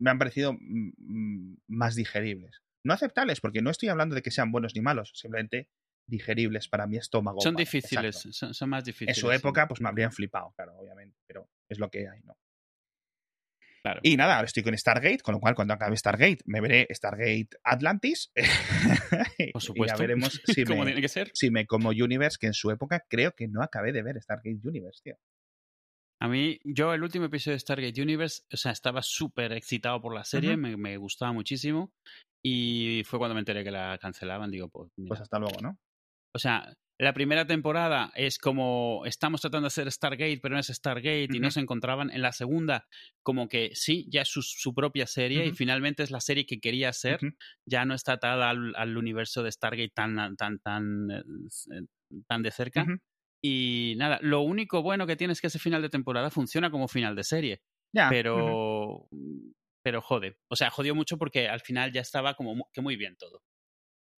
me 0.00 0.10
han 0.10 0.18
parecido 0.18 0.56
más 1.68 1.94
digeribles. 1.94 2.60
No 2.84 2.94
aceptables, 2.94 3.40
porque 3.40 3.62
no 3.62 3.70
estoy 3.70 3.88
hablando 3.88 4.14
de 4.14 4.22
que 4.22 4.30
sean 4.30 4.50
buenos 4.50 4.74
ni 4.74 4.82
malos, 4.82 5.12
simplemente 5.14 5.68
digeribles 6.06 6.68
para 6.68 6.86
mi 6.86 6.96
estómago. 6.96 7.40
Son 7.40 7.54
difíciles, 7.54 8.28
son, 8.32 8.68
más 8.68 8.84
difíciles. 8.84 9.16
En 9.16 9.20
su 9.20 9.30
época, 9.30 9.68
pues 9.68 9.80
me 9.80 9.88
habrían 9.88 10.12
flipado, 10.12 10.52
claro, 10.56 10.76
obviamente, 10.76 11.16
pero 11.26 11.48
es 11.68 11.78
lo 11.78 11.90
que 11.90 12.08
hay, 12.08 12.20
¿no? 12.24 12.36
Y 14.02 14.16
nada, 14.16 14.36
ahora 14.36 14.46
estoy 14.46 14.62
con 14.62 14.76
Stargate, 14.76 15.18
con 15.18 15.34
lo 15.34 15.40
cual 15.40 15.54
cuando 15.54 15.74
acabe 15.74 15.96
Stargate 15.96 16.38
me 16.46 16.60
veré 16.60 16.86
Stargate 16.90 17.48
Atlantis. 17.64 18.30
Por 19.52 19.62
supuesto. 19.62 19.96
y 19.96 19.98
ya 19.98 20.00
veremos 20.00 20.40
si 20.46 20.64
me, 20.64 20.84
tiene 20.84 21.00
que 21.00 21.08
ser? 21.08 21.30
si 21.34 21.50
me 21.50 21.66
como 21.66 21.90
Universe, 21.90 22.38
que 22.40 22.46
en 22.46 22.54
su 22.54 22.70
época 22.70 23.04
creo 23.08 23.32
que 23.32 23.48
no 23.48 23.62
acabé 23.62 23.92
de 23.92 24.02
ver 24.02 24.22
Stargate 24.22 24.60
Universe, 24.62 25.00
tío. 25.02 25.16
A 26.20 26.28
mí, 26.28 26.60
yo 26.62 26.94
el 26.94 27.02
último 27.02 27.24
episodio 27.24 27.56
de 27.56 27.60
Stargate 27.60 28.00
Universe, 28.00 28.42
o 28.52 28.56
sea, 28.56 28.70
estaba 28.70 29.02
súper 29.02 29.52
excitado 29.52 30.00
por 30.00 30.14
la 30.14 30.22
serie, 30.22 30.56
me, 30.56 30.76
me, 30.76 30.96
gustaba 30.96 31.32
muchísimo. 31.32 31.92
Y 32.42 33.02
fue 33.04 33.18
cuando 33.18 33.34
me 33.34 33.40
enteré 33.40 33.62
que 33.62 33.70
la 33.70 33.98
cancelaban. 33.98 34.50
Digo, 34.50 34.68
pues. 34.68 34.90
Pues 35.06 35.20
hasta 35.20 35.38
luego, 35.38 35.60
¿no? 35.60 35.78
O 36.34 36.38
sea, 36.38 36.72
la 36.98 37.12
primera 37.12 37.46
temporada 37.46 38.12
es 38.14 38.38
como 38.38 39.02
estamos 39.06 39.40
tratando 39.40 39.64
de 39.64 39.68
hacer 39.68 39.90
Stargate, 39.90 40.38
pero 40.40 40.54
no 40.54 40.60
es 40.60 40.68
Stargate, 40.68 41.28
y 41.32 41.40
no 41.40 41.50
se 41.50 41.60
encontraban. 41.60 42.10
En 42.10 42.22
la 42.22 42.32
segunda, 42.32 42.86
como 43.22 43.48
que 43.48 43.70
sí, 43.74 44.06
ya 44.08 44.22
es 44.22 44.28
su, 44.28 44.74
propia 44.74 45.06
serie, 45.06 45.46
y 45.46 45.52
finalmente 45.52 46.02
es 46.02 46.10
la 46.10 46.20
serie 46.20 46.46
que 46.46 46.60
quería 46.60 46.88
hacer. 46.88 47.20
Ya 47.66 47.84
no 47.84 47.94
está 47.94 48.12
atada 48.12 48.50
al, 48.50 48.96
universo 48.96 49.42
de 49.42 49.52
Stargate 49.52 49.92
tan, 49.94 50.36
tan, 50.36 50.58
tan, 50.60 51.10
eh, 51.10 51.22
tan 52.28 52.42
de 52.42 52.50
cerca. 52.50 52.86
Y 53.44 53.94
nada, 53.96 54.20
lo 54.22 54.42
único 54.42 54.82
bueno 54.82 55.06
que 55.06 55.16
tiene 55.16 55.32
es 55.32 55.40
que 55.40 55.48
ese 55.48 55.58
final 55.58 55.82
de 55.82 55.88
temporada 55.88 56.30
funciona 56.30 56.70
como 56.70 56.86
final 56.86 57.16
de 57.16 57.24
serie. 57.24 57.62
Pero 58.08 59.08
pero 59.82 60.00
jode. 60.00 60.38
O 60.48 60.56
sea, 60.56 60.70
jodió 60.70 60.94
mucho 60.94 61.18
porque 61.18 61.48
al 61.48 61.60
final 61.60 61.92
ya 61.92 62.00
estaba 62.00 62.34
como 62.34 62.68
que 62.72 62.80
muy 62.80 62.96
bien 62.96 63.16
todo. 63.16 63.42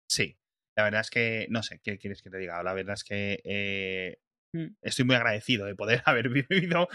Sí, 0.07 0.37
la 0.75 0.83
verdad 0.83 1.01
es 1.01 1.09
que, 1.09 1.47
no 1.49 1.63
sé, 1.63 1.79
¿qué 1.83 1.97
quieres 1.97 2.21
que 2.21 2.29
te 2.29 2.37
diga? 2.37 2.61
La 2.63 2.73
verdad 2.73 2.93
es 2.93 3.03
que 3.03 3.41
eh, 3.43 4.17
Mm. 4.53 4.67
Estoy 4.83 5.05
muy 5.05 5.15
agradecido 5.15 5.65
de 5.65 5.75
poder 5.75 6.01
haber 6.05 6.29
vivido, 6.29 6.87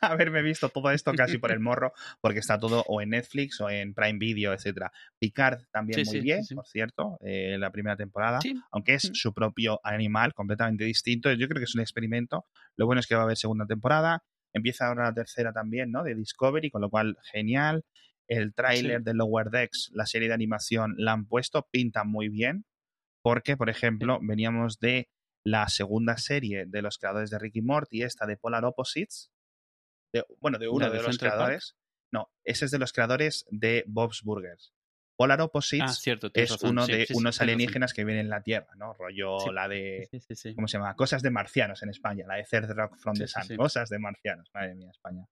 haberme 0.00 0.42
visto 0.42 0.68
todo 0.68 0.90
esto 0.90 1.12
casi 1.14 1.38
por 1.38 1.50
el 1.50 1.60
morro, 1.60 1.92
porque 2.20 2.38
está 2.38 2.58
todo 2.58 2.84
o 2.86 3.00
en 3.00 3.10
Netflix 3.10 3.60
o 3.60 3.70
en 3.70 3.94
Prime 3.94 4.18
Video, 4.18 4.52
etcétera. 4.52 4.92
Picard 5.18 5.62
también 5.72 6.02
muy 6.06 6.20
bien, 6.20 6.42
por 6.54 6.66
cierto, 6.66 7.18
eh, 7.22 7.56
la 7.58 7.70
primera 7.72 7.96
temporada, 7.96 8.38
aunque 8.70 8.94
es 8.94 9.10
mm. 9.10 9.14
su 9.14 9.32
propio 9.32 9.80
animal 9.82 10.34
completamente 10.34 10.84
distinto. 10.84 11.32
Yo 11.32 11.48
creo 11.48 11.58
que 11.58 11.64
es 11.64 11.74
un 11.74 11.80
experimento. 11.80 12.46
Lo 12.76 12.86
bueno 12.86 13.00
es 13.00 13.06
que 13.06 13.14
va 13.14 13.22
a 13.22 13.24
haber 13.24 13.36
segunda 13.36 13.66
temporada. 13.66 14.22
Empieza 14.52 14.88
ahora 14.88 15.04
la 15.04 15.14
tercera 15.14 15.52
también, 15.52 15.90
¿no? 15.90 16.02
De 16.02 16.14
Discovery, 16.14 16.70
con 16.70 16.80
lo 16.80 16.90
cual 16.90 17.16
genial. 17.30 17.84
El 18.28 18.54
tráiler 18.54 19.02
de 19.02 19.14
Lower 19.14 19.50
Decks, 19.50 19.90
la 19.92 20.06
serie 20.06 20.28
de 20.28 20.34
animación, 20.34 20.94
la 20.96 21.12
han 21.12 21.26
puesto, 21.26 21.66
pinta 21.70 22.04
muy 22.04 22.28
bien. 22.28 22.64
Porque, 23.22 23.56
por 23.56 23.68
ejemplo, 23.68 24.18
veníamos 24.22 24.78
de 24.78 25.08
la 25.44 25.68
segunda 25.68 26.16
serie 26.16 26.64
de 26.66 26.82
los 26.82 26.98
creadores 26.98 27.30
de 27.30 27.38
Ricky 27.38 27.62
Morty, 27.62 28.02
esta 28.02 28.26
de 28.26 28.36
Polar 28.36 28.64
Opposites, 28.64 29.30
bueno, 30.40 30.58
de 30.58 30.68
uno 30.68 30.90
de, 30.90 31.02
los 31.02 31.18
creadores. 31.18 31.76
No, 32.12 32.30
ese 32.44 32.64
es 32.64 32.70
de 32.70 32.78
los 32.78 32.92
creadores 32.92 33.46
de 33.50 33.84
Bob's 33.86 34.22
Burgers. 34.22 34.72
Polar 35.20 35.42
Opposites 35.42 36.02
ah, 36.08 36.30
es 36.32 36.62
uno 36.62 36.86
de 36.86 37.06
unos 37.12 37.42
alienígenas 37.42 37.92
que 37.92 38.06
vienen 38.06 38.24
en 38.24 38.30
la 38.30 38.42
Tierra, 38.42 38.74
¿no? 38.76 38.94
Rollo 38.94 39.52
la 39.52 39.68
de. 39.68 40.08
¿Cómo 40.54 40.66
se 40.66 40.78
llama? 40.78 40.96
Cosas 40.96 41.20
de 41.20 41.28
marcianos 41.28 41.82
en 41.82 41.90
España, 41.90 42.24
la 42.26 42.36
de 42.36 42.44
Third 42.44 42.70
Rock 42.70 42.96
from 42.96 43.14
the 43.14 43.26
Sun. 43.26 43.54
Cosas 43.58 43.90
de 43.90 43.98
marcianos, 43.98 44.50
madre 44.54 44.74
mía, 44.74 44.90
España. 44.90 45.26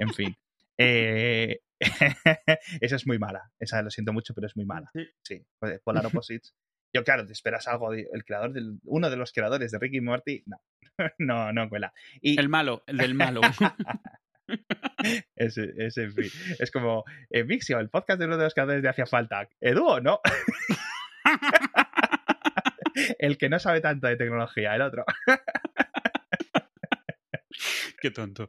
En 0.00 0.14
fin. 0.14 0.34
Eh, 0.78 1.60
esa 2.80 2.96
es 2.96 3.06
muy 3.06 3.18
mala. 3.18 3.52
Esa 3.58 3.82
lo 3.82 3.90
siento 3.90 4.14
mucho, 4.14 4.32
pero 4.32 4.46
es 4.46 4.56
muy 4.56 4.64
mala. 4.64 4.90
Sí. 5.22 5.44
Polar 5.84 6.06
Opposites 6.06 6.54
yo, 6.94 7.02
claro, 7.02 7.26
te 7.26 7.32
esperas 7.32 7.66
algo 7.66 7.92
el 7.92 8.24
creador 8.24 8.52
del, 8.52 8.78
uno 8.84 9.10
de 9.10 9.16
los 9.16 9.32
creadores 9.32 9.72
de 9.72 9.78
Ricky 9.78 10.00
Morty. 10.00 10.44
No, 10.46 10.60
no, 11.18 11.52
no 11.52 11.68
cuela. 11.68 11.92
Y... 12.20 12.38
El 12.38 12.48
malo, 12.48 12.84
el 12.86 12.96
del 12.96 13.14
malo. 13.14 13.40
ese, 15.36 15.72
ese, 15.78 16.08
Es 16.58 16.70
como 16.70 17.04
eh, 17.30 17.42
Vixio, 17.42 17.78
el 17.78 17.90
podcast 17.90 18.18
de 18.18 18.26
uno 18.26 18.36
de 18.36 18.44
los 18.44 18.54
creadores 18.54 18.82
de 18.82 18.88
Hacía 18.88 19.06
Falta. 19.06 19.48
Edu, 19.60 20.00
¿no? 20.00 20.20
el 23.18 23.38
que 23.38 23.48
no 23.48 23.58
sabe 23.58 23.80
tanto 23.80 24.06
de 24.06 24.16
tecnología, 24.16 24.74
el 24.74 24.82
otro. 24.82 25.04
Qué 28.00 28.10
tonto. 28.10 28.48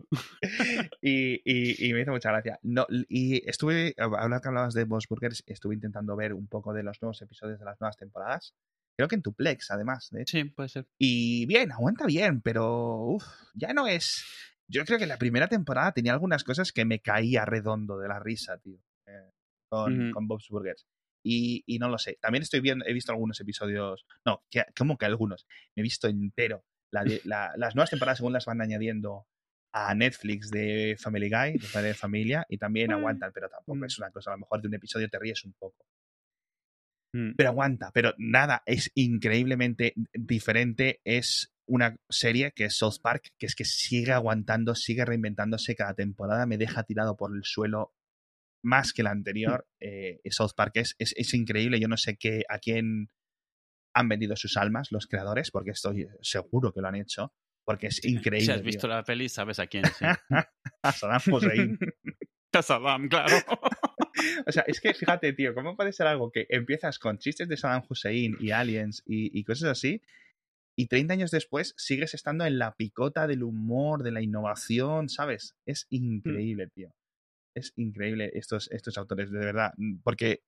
Y, 1.02 1.42
y, 1.46 1.94
me 1.94 2.02
hizo 2.02 2.12
mucha 2.12 2.30
gracia. 2.30 2.60
No, 2.62 2.86
y 3.08 3.50
estuve, 3.50 3.94
hablando 3.98 4.42
que 4.42 4.48
hablabas 4.50 4.74
de 4.74 4.84
Boss 4.84 5.08
Burgers, 5.08 5.44
estuve 5.48 5.76
intentando 5.76 6.16
ver 6.18 6.34
un 6.34 6.48
poco 6.48 6.74
de 6.74 6.84
los 6.84 7.02
nuevos 7.02 7.22
episodios 7.22 7.60
de 7.60 7.66
las 7.66 7.80
nuevas 7.80 7.96
temporadas. 7.96 8.54
Creo 8.98 9.08
que 9.08 9.16
en 9.16 9.22
Tuplex, 9.22 9.72
además. 9.72 10.10
De 10.12 10.26
Sí, 10.26 10.44
puede 10.46 10.70
ser. 10.70 10.88
Y 10.98 11.46
bien, 11.46 11.72
aguanta 11.72 12.06
bien, 12.06 12.42
pero 12.42 12.98
uf, 12.98 13.26
ya 13.54 13.74
no 13.74 13.88
es. 13.88 14.26
Yo 14.68 14.84
creo 14.86 14.98
que 14.98 15.06
la 15.06 15.18
primera 15.18 15.48
temporada 15.48 15.92
tenía 15.92 16.14
algunas 16.14 16.44
cosas 16.44 16.72
que 16.72 16.86
me 16.86 17.00
caía 17.00 17.46
redondo 17.46 17.98
de 17.98 18.08
la 18.08 18.20
risa, 18.20 18.58
tío. 18.58 18.80
Eh, 19.06 19.32
con, 19.70 20.12
con 20.12 20.28
Bob's 20.28 20.50
Burgers. 20.50 20.88
Y, 21.24 21.64
y, 21.66 21.80
no 21.80 21.90
lo 21.90 21.98
sé. 21.98 22.18
También 22.22 22.44
estoy 22.44 22.60
viendo, 22.60 22.86
he 22.86 22.94
visto 22.94 23.12
algunos 23.12 23.40
episodios. 23.40 24.06
No, 24.26 24.44
que, 24.50 24.64
como 24.78 24.98
que 24.98 25.06
algunos. 25.06 25.48
Me 25.76 25.82
he 25.82 25.84
visto 25.84 26.08
entero 26.08 26.64
las 26.92 27.76
nuevas 27.76 27.90
temporadas, 27.90 28.20
según 28.20 28.34
las 28.34 28.46
van 28.46 28.62
añadiendo 28.62 29.28
a 29.74 29.94
Netflix 29.94 30.50
de 30.50 30.96
Family 30.98 31.30
Guy, 31.30 31.58
de 31.58 31.68
Padre 31.72 31.90
de 31.90 31.94
Familia, 31.94 32.46
y 32.48 32.58
también 32.58 32.92
mm. 32.92 32.94
aguantan, 32.94 33.32
pero 33.34 33.50
tampoco 33.50 33.80
mm. 33.80 33.86
es 33.86 33.98
una 34.00 34.12
cosa. 34.12 34.32
A 34.32 34.34
lo 34.36 34.40
mejor 34.40 34.62
de 34.62 34.68
un 34.68 34.76
episodio 34.76 35.10
te 35.10 35.20
ríes 35.20 35.44
un 35.44 35.54
poco. 35.54 35.86
Mm. 37.14 37.32
Pero 37.36 37.50
aguanta, 37.50 37.92
pero 37.94 38.14
nada, 38.18 38.64
es 38.66 38.92
increíblemente 38.96 39.94
diferente. 40.14 41.02
Es 41.04 41.54
una 41.68 41.98
serie 42.10 42.52
que 42.52 42.66
es 42.66 42.78
South 42.78 43.00
Park, 43.02 43.32
que 43.38 43.46
es 43.46 43.56
que 43.56 43.66
sigue 43.66 44.12
aguantando, 44.12 44.76
sigue 44.76 45.06
reinventándose 45.06 45.76
cada 45.76 45.94
temporada, 45.94 46.46
me 46.46 46.58
deja 46.58 46.84
tirado 46.84 47.18
por 47.18 47.36
el 47.36 47.44
suelo 47.44 47.94
más 48.64 48.94
que 48.94 49.04
la 49.04 49.12
anterior. 49.12 49.68
Eh, 49.80 50.20
South 50.30 50.52
Park 50.56 50.74
es, 50.76 50.96
es, 51.00 51.14
es, 51.18 51.34
increíble, 51.34 51.80
yo 51.80 51.88
no 51.88 51.98
sé 51.98 52.18
qué, 52.18 52.44
a 52.50 52.60
quién 52.60 53.10
han 53.96 54.10
vendido 54.10 54.36
sus 54.36 54.58
almas 54.58 54.92
los 54.92 55.08
creadores, 55.08 55.52
porque 55.52 55.72
estoy 55.72 56.08
seguro 56.22 56.74
que 56.74 56.82
lo 56.82 56.88
han 56.90 56.96
hecho, 56.96 57.34
porque 57.64 57.88
es 57.88 58.04
increíble. 58.06 58.46
Si 58.46 58.52
has 58.52 58.62
visto 58.62 58.88
la 58.88 59.04
peli, 59.04 59.30
sabes 59.30 59.60
a 59.60 59.68
quién. 59.68 59.84
a 60.84 60.92
Saddam 60.92 61.22
Hussein. 61.34 61.80
a 62.54 62.62
Saddam, 62.62 63.08
claro. 63.08 63.38
o 64.48 64.52
sea, 64.52 64.64
es 64.68 64.82
que 64.82 64.94
fíjate, 64.94 65.34
tío, 65.34 65.56
¿cómo 65.56 65.76
puede 65.76 65.94
ser 65.94 66.08
algo 66.08 66.32
que 66.32 66.46
empiezas 66.50 67.00
con 67.00 67.18
chistes 67.18 67.48
de 67.48 67.58
Saddam 67.58 67.84
Hussein 67.90 68.36
y 68.40 68.52
aliens 68.52 69.02
y, 69.06 69.44
cosas 69.46 69.72
así? 69.72 70.02
Y 70.78 70.88
30 70.88 71.14
años 71.14 71.32
después 71.32 71.74
sigues 71.78 72.14
estando 72.14 72.46
en 72.46 72.60
la 72.60 72.76
picota 72.76 73.28
del 73.28 73.44
humor, 73.44 74.04
de 74.04 74.12
la 74.12 74.22
innovación, 74.22 75.10
¿sabes? 75.10 75.56
Es 75.66 75.88
mm. 75.90 75.96
increíble, 75.96 76.68
tío. 76.68 76.92
Es 77.56 77.72
increíble 77.78 78.32
estos, 78.34 78.70
estos 78.72 78.98
autores, 78.98 79.32
de 79.32 79.40
verdad. 79.40 79.74
Porque 80.04 80.42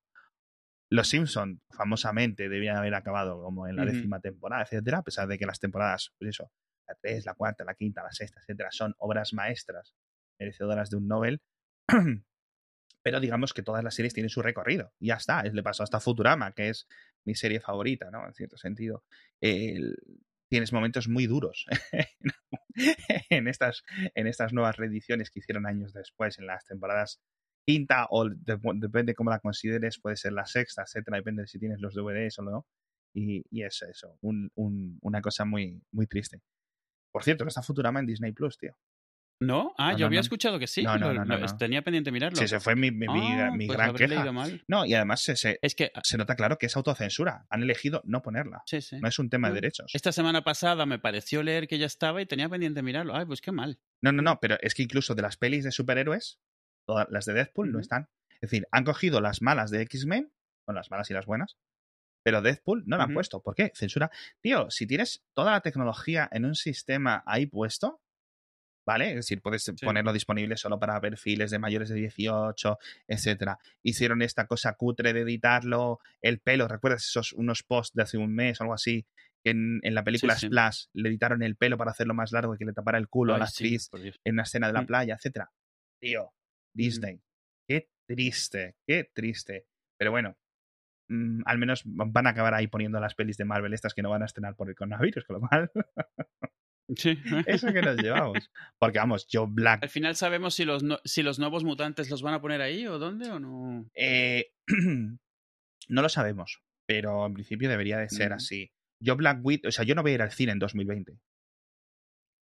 los 0.89 1.07
Simpson 1.07 1.61
famosamente 1.71 2.49
debían 2.49 2.77
haber 2.77 2.95
acabado 2.95 3.41
como 3.41 3.67
en 3.67 3.75
la 3.75 3.85
décima 3.85 4.19
temporada, 4.19 4.63
etcétera, 4.63 4.99
a 4.99 5.03
pesar 5.03 5.27
de 5.27 5.37
que 5.37 5.45
las 5.45 5.59
temporadas, 5.59 6.13
pues 6.17 6.29
eso, 6.29 6.51
la 6.87 6.95
3, 6.95 7.25
la 7.25 7.33
cuarta, 7.33 7.63
la 7.63 7.75
quinta, 7.75 8.03
la 8.03 8.11
sexta, 8.11 8.39
etcétera, 8.39 8.69
son 8.71 8.95
obras 8.97 9.33
maestras 9.33 9.93
merecedoras 10.39 10.89
de 10.89 10.97
un 10.97 11.07
Nobel. 11.07 11.41
Pero 13.03 13.19
digamos 13.19 13.53
que 13.53 13.63
todas 13.63 13.83
las 13.83 13.95
series 13.95 14.13
tienen 14.13 14.29
su 14.29 14.41
recorrido. 14.41 14.91
Y 14.99 15.07
ya 15.07 15.15
está. 15.15 15.43
Le 15.43 15.63
pasó 15.63 15.83
hasta 15.83 15.99
Futurama, 15.99 16.51
que 16.51 16.69
es 16.69 16.87
mi 17.27 17.35
serie 17.35 17.59
favorita, 17.59 18.09
¿no? 18.09 18.25
En 18.25 18.33
cierto 18.33 18.57
sentido. 18.57 19.03
tienes 20.49 20.71
momentos 20.71 21.09
muy 21.09 21.27
duros 21.27 21.65
en, 23.29 23.49
estas, 23.49 23.83
en 24.15 24.27
estas 24.27 24.53
nuevas 24.53 24.77
reediciones 24.77 25.29
que 25.29 25.39
hicieron 25.39 25.67
años 25.67 25.91
después, 25.91 26.39
en 26.39 26.47
las 26.47 26.65
temporadas 26.65 27.19
quinta 27.67 28.07
o 28.09 28.29
depende 28.29 29.13
cómo 29.13 29.29
la 29.29 29.39
consideres, 29.39 29.99
puede 29.99 30.15
ser 30.15 30.31
la 30.31 30.45
sexta, 30.45 30.83
etcétera, 30.83 31.17
depende 31.17 31.41
de 31.41 31.47
si 31.47 31.59
tienes 31.59 31.81
los 31.81 31.93
DVDs 31.93 32.39
o 32.39 32.43
no. 32.43 32.65
Y, 33.13 33.43
es 33.61 33.81
eso, 33.81 34.17
un, 34.21 34.51
un, 34.55 34.99
una 35.01 35.21
cosa 35.21 35.43
muy, 35.43 35.81
muy 35.91 36.07
triste. 36.07 36.39
Por 37.11 37.23
cierto, 37.23 37.43
no 37.43 37.49
está 37.49 37.61
Futurama 37.61 37.99
en 37.99 38.05
Disney 38.05 38.31
Plus, 38.31 38.57
tío. 38.57 38.77
¿No? 39.39 39.73
Ah, 39.77 39.95
yo 39.95 40.07
había 40.07 40.19
escuchado 40.19 40.57
que 40.57 40.67
sí. 40.67 40.83
No, 40.83 40.97
no, 40.97 41.13
no, 41.13 41.57
Tenía 41.57 41.83
pendiente 41.83 42.11
mirarlo. 42.11 42.37
Sí, 42.37 42.47
se 42.47 42.59
fue 42.59 42.75
mi, 42.75 42.89
mi, 42.89 43.05
ah, 43.07 43.51
mi 43.55 43.67
pues 43.67 43.77
gran 43.77 43.93
queja. 43.93 44.25
No, 44.67 44.85
y 44.85 44.93
además 44.95 45.21
se, 45.21 45.35
se, 45.35 45.59
es 45.61 45.75
que, 45.75 45.91
se 46.03 46.17
nota 46.17 46.35
claro 46.35 46.57
que 46.57 46.65
es 46.65 46.75
autocensura. 46.75 47.45
Han 47.49 47.61
elegido 47.61 48.01
no 48.05 48.21
ponerla. 48.23 48.63
Sí, 48.65 48.81
sí. 48.81 48.97
No 48.99 49.07
es 49.07 49.19
un 49.19 49.29
tema 49.29 49.49
de 49.49 49.55
derechos. 49.55 49.91
Esta 49.93 50.11
semana 50.11 50.43
pasada 50.43 50.85
me 50.85 50.97
pareció 50.97 51.43
leer 51.43 51.67
que 51.67 51.77
ya 51.77 51.85
estaba 51.85 52.21
y 52.21 52.25
tenía 52.25 52.49
pendiente 52.49 52.81
mirarlo. 52.81 53.15
Ay, 53.15 53.25
pues 53.25 53.41
qué 53.41 53.51
mal. 53.51 53.79
No, 54.01 54.11
no, 54.11 54.21
no, 54.21 54.39
pero 54.39 54.57
es 54.61 54.73
que 54.73 54.83
incluso 54.83 55.13
de 55.13 55.21
las 55.21 55.37
pelis 55.37 55.63
de 55.63 55.71
superhéroes, 55.71 56.39
Todas 56.87 57.07
las 57.09 57.25
de 57.25 57.33
Deadpool 57.33 57.71
no 57.71 57.79
están. 57.79 58.09
Es 58.29 58.49
decir, 58.49 58.67
han 58.71 58.85
cogido 58.85 59.19
las 59.19 59.41
malas 59.41 59.71
de 59.71 59.81
X-Men, 59.81 60.31
con 60.65 60.75
las 60.75 60.89
malas 60.89 61.09
y 61.11 61.13
las 61.13 61.25
buenas, 61.25 61.57
pero 62.23 62.41
Deadpool 62.41 62.83
no 62.87 62.97
la 62.97 63.03
han 63.03 63.13
puesto. 63.13 63.41
¿Por 63.41 63.55
qué? 63.55 63.71
Censura. 63.75 64.09
Tío, 64.41 64.71
si 64.71 64.87
tienes 64.87 65.25
toda 65.33 65.51
la 65.51 65.61
tecnología 65.61 66.29
en 66.31 66.45
un 66.45 66.55
sistema 66.55 67.23
ahí 67.25 67.45
puesto, 67.45 68.01
¿vale? 68.87 69.09
Es 69.09 69.15
decir, 69.15 69.41
puedes 69.41 69.69
ponerlo 69.81 70.13
disponible 70.13 70.55
solo 70.55 70.79
para 70.79 70.99
perfiles 71.01 71.51
de 71.51 71.59
mayores 71.59 71.89
de 71.89 71.95
18, 71.95 72.77
etcétera. 73.09 73.59
Hicieron 73.83 74.21
esta 74.21 74.47
cosa 74.47 74.73
cutre 74.75 75.11
de 75.11 75.21
editarlo, 75.21 75.99
el 76.21 76.39
pelo, 76.39 76.69
¿recuerdas 76.69 77.05
esos 77.05 77.33
unos 77.33 77.63
posts 77.63 77.93
de 77.95 78.03
hace 78.03 78.17
un 78.17 78.33
mes 78.33 78.59
o 78.59 78.63
algo 78.63 78.73
así? 78.73 79.05
Que 79.43 79.51
en, 79.51 79.81
la 79.83 80.05
película 80.05 80.37
Splash 80.37 80.85
le 80.93 81.09
editaron 81.09 81.43
el 81.43 81.57
pelo 81.57 81.77
para 81.77 81.91
hacerlo 81.91 82.13
más 82.13 82.31
largo 82.31 82.55
y 82.55 82.57
que 82.57 82.65
le 82.65 82.71
tapara 82.71 82.97
el 82.97 83.09
culo 83.09 83.35
a 83.35 83.37
la 83.37 83.45
actriz 83.45 83.89
en 84.23 84.33
una 84.33 84.43
escena 84.43 84.67
de 84.67 84.73
la 84.73 84.83
mm. 84.83 84.87
playa, 84.87 85.15
etcétera. 85.15 85.51
Tío, 86.01 86.31
Disney. 86.73 87.21
Qué 87.67 87.89
triste, 88.07 88.77
qué 88.87 89.11
triste. 89.13 89.67
Pero 89.99 90.11
bueno, 90.11 90.37
mm, 91.09 91.41
al 91.45 91.57
menos 91.57 91.83
van 91.85 92.25
a 92.25 92.29
acabar 92.29 92.53
ahí 92.53 92.67
poniendo 92.67 93.01
las 93.01 93.15
pelis 93.15 93.35
de 93.35 93.43
Marvel 93.43 93.73
estas 93.73 93.93
que 93.93 94.01
no 94.01 94.09
van 94.09 94.21
a 94.21 94.27
estrenar 94.27 94.55
por 94.55 94.69
el 94.69 94.75
coronavirus, 94.75 95.25
con 95.25 95.41
lo 95.41 95.47
cual... 95.47 95.71
Sí. 96.95 97.17
Eso 97.47 97.73
que 97.73 97.81
nos 97.81 97.97
llevamos. 97.97 98.49
Porque 98.79 98.99
vamos, 98.99 99.27
Joe 99.31 99.47
Black. 99.49 99.83
Al 99.83 99.89
final 99.89 100.15
sabemos 100.15 100.55
si 100.55 100.65
los, 100.65 100.83
si 101.03 101.23
los 101.23 101.39
nuevos 101.39 101.63
mutantes 101.63 102.09
los 102.09 102.21
van 102.21 102.33
a 102.33 102.41
poner 102.41 102.61
ahí 102.61 102.87
o 102.87 102.99
dónde 102.99 103.29
o 103.29 103.39
no. 103.39 103.89
Eh, 103.93 104.51
no 105.87 106.01
lo 106.01 106.09
sabemos, 106.09 106.61
pero 106.85 107.25
en 107.25 107.33
principio 107.33 107.69
debería 107.69 107.97
de 107.97 108.09
ser 108.09 108.33
así. 108.33 108.71
Joe 109.03 109.15
Black 109.15 109.39
o 109.67 109.71
sea, 109.71 109.85
yo 109.85 109.95
no 109.95 110.01
voy 110.01 110.11
a 110.11 110.15
ir 110.15 110.21
al 110.21 110.31
cine 110.31 110.53
en 110.53 110.59
2020. 110.59 111.19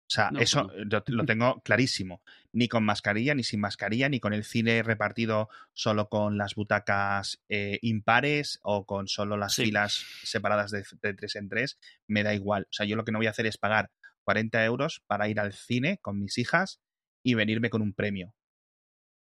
O 0.07 0.11
sea, 0.15 0.31
eso 0.39 0.71
lo 1.07 1.25
tengo 1.25 1.63
clarísimo. 1.63 2.23
Ni 2.53 2.69
con 2.69 2.85
mascarilla, 2.85 3.35
ni 3.35 3.43
sin 3.43 3.61
mascarilla, 3.61 4.09
ni 4.09 4.21
con 4.21 4.35
el 4.35 4.45
cine 4.45 4.83
repartido 4.83 5.49
solo 5.73 6.09
con 6.11 6.37
las 6.37 6.55
butacas 6.55 7.43
eh, 7.49 7.79
impares 7.81 8.61
o 8.63 8.85
con 8.85 9.09
solo 9.09 9.39
las 9.39 9.57
filas 9.57 10.05
separadas 10.23 10.71
de, 10.71 10.85
tres 11.15 11.37
en 11.37 11.49
tres. 11.49 11.79
Me 12.07 12.23
da 12.23 12.35
igual. 12.35 12.65
O 12.65 12.73
sea, 12.73 12.85
yo 12.85 12.97
lo 12.97 13.05
que 13.05 13.13
no 13.13 13.19
voy 13.19 13.29
a 13.29 13.31
hacer 13.31 13.47
es 13.47 13.57
pagar 13.57 13.91
40 14.25 14.65
euros 14.65 15.03
para 15.07 15.29
ir 15.29 15.41
al 15.41 15.53
cine 15.53 15.99
con 15.99 16.19
mis 16.19 16.39
hijas 16.39 16.81
y 17.25 17.35
venirme 17.35 17.71
con 17.71 17.83
un 17.83 17.95
premio. 17.95 18.35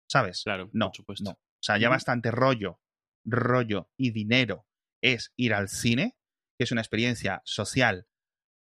¿Sabes? 0.09 0.43
Claro, 0.43 0.69
no, 0.73 0.87
por 0.87 0.95
supuesto. 0.95 1.23
No. 1.23 1.31
O 1.31 1.65
sea, 1.65 1.77
ya 1.77 1.89
bastante 1.89 2.29
rollo, 2.31 2.81
rollo 3.25 3.89
y 3.97 4.11
dinero 4.11 4.67
es 5.01 5.33
ir 5.35 5.53
al 5.53 5.69
cine, 5.69 6.17
que 6.57 6.65
es 6.65 6.71
una 6.71 6.81
experiencia 6.81 7.41
social 7.45 8.07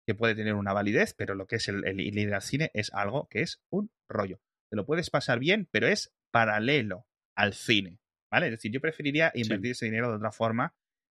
que 0.07 0.15
puede 0.15 0.35
tener 0.35 0.53
una 0.53 0.73
validez, 0.73 1.13
pero 1.13 1.35
lo 1.35 1.47
que 1.47 1.57
es 1.57 1.67
el, 1.67 1.85
el 1.85 1.99
ir 1.99 2.33
al 2.33 2.41
cine 2.41 2.71
es 2.73 2.93
algo 2.93 3.27
que 3.29 3.41
es 3.41 3.61
un 3.69 3.91
rollo. 4.07 4.39
Te 4.69 4.75
lo 4.75 4.85
puedes 4.85 5.09
pasar 5.09 5.39
bien, 5.39 5.67
pero 5.71 5.87
es 5.87 6.13
paralelo 6.31 7.07
al 7.35 7.53
cine, 7.53 7.99
¿vale? 8.31 8.47
Es 8.47 8.51
decir, 8.53 8.71
yo 8.71 8.81
preferiría 8.81 9.31
invertir 9.33 9.71
ese 9.71 9.85
dinero 9.85 10.09
de 10.09 10.17
otra 10.17 10.31
forma 10.31 10.75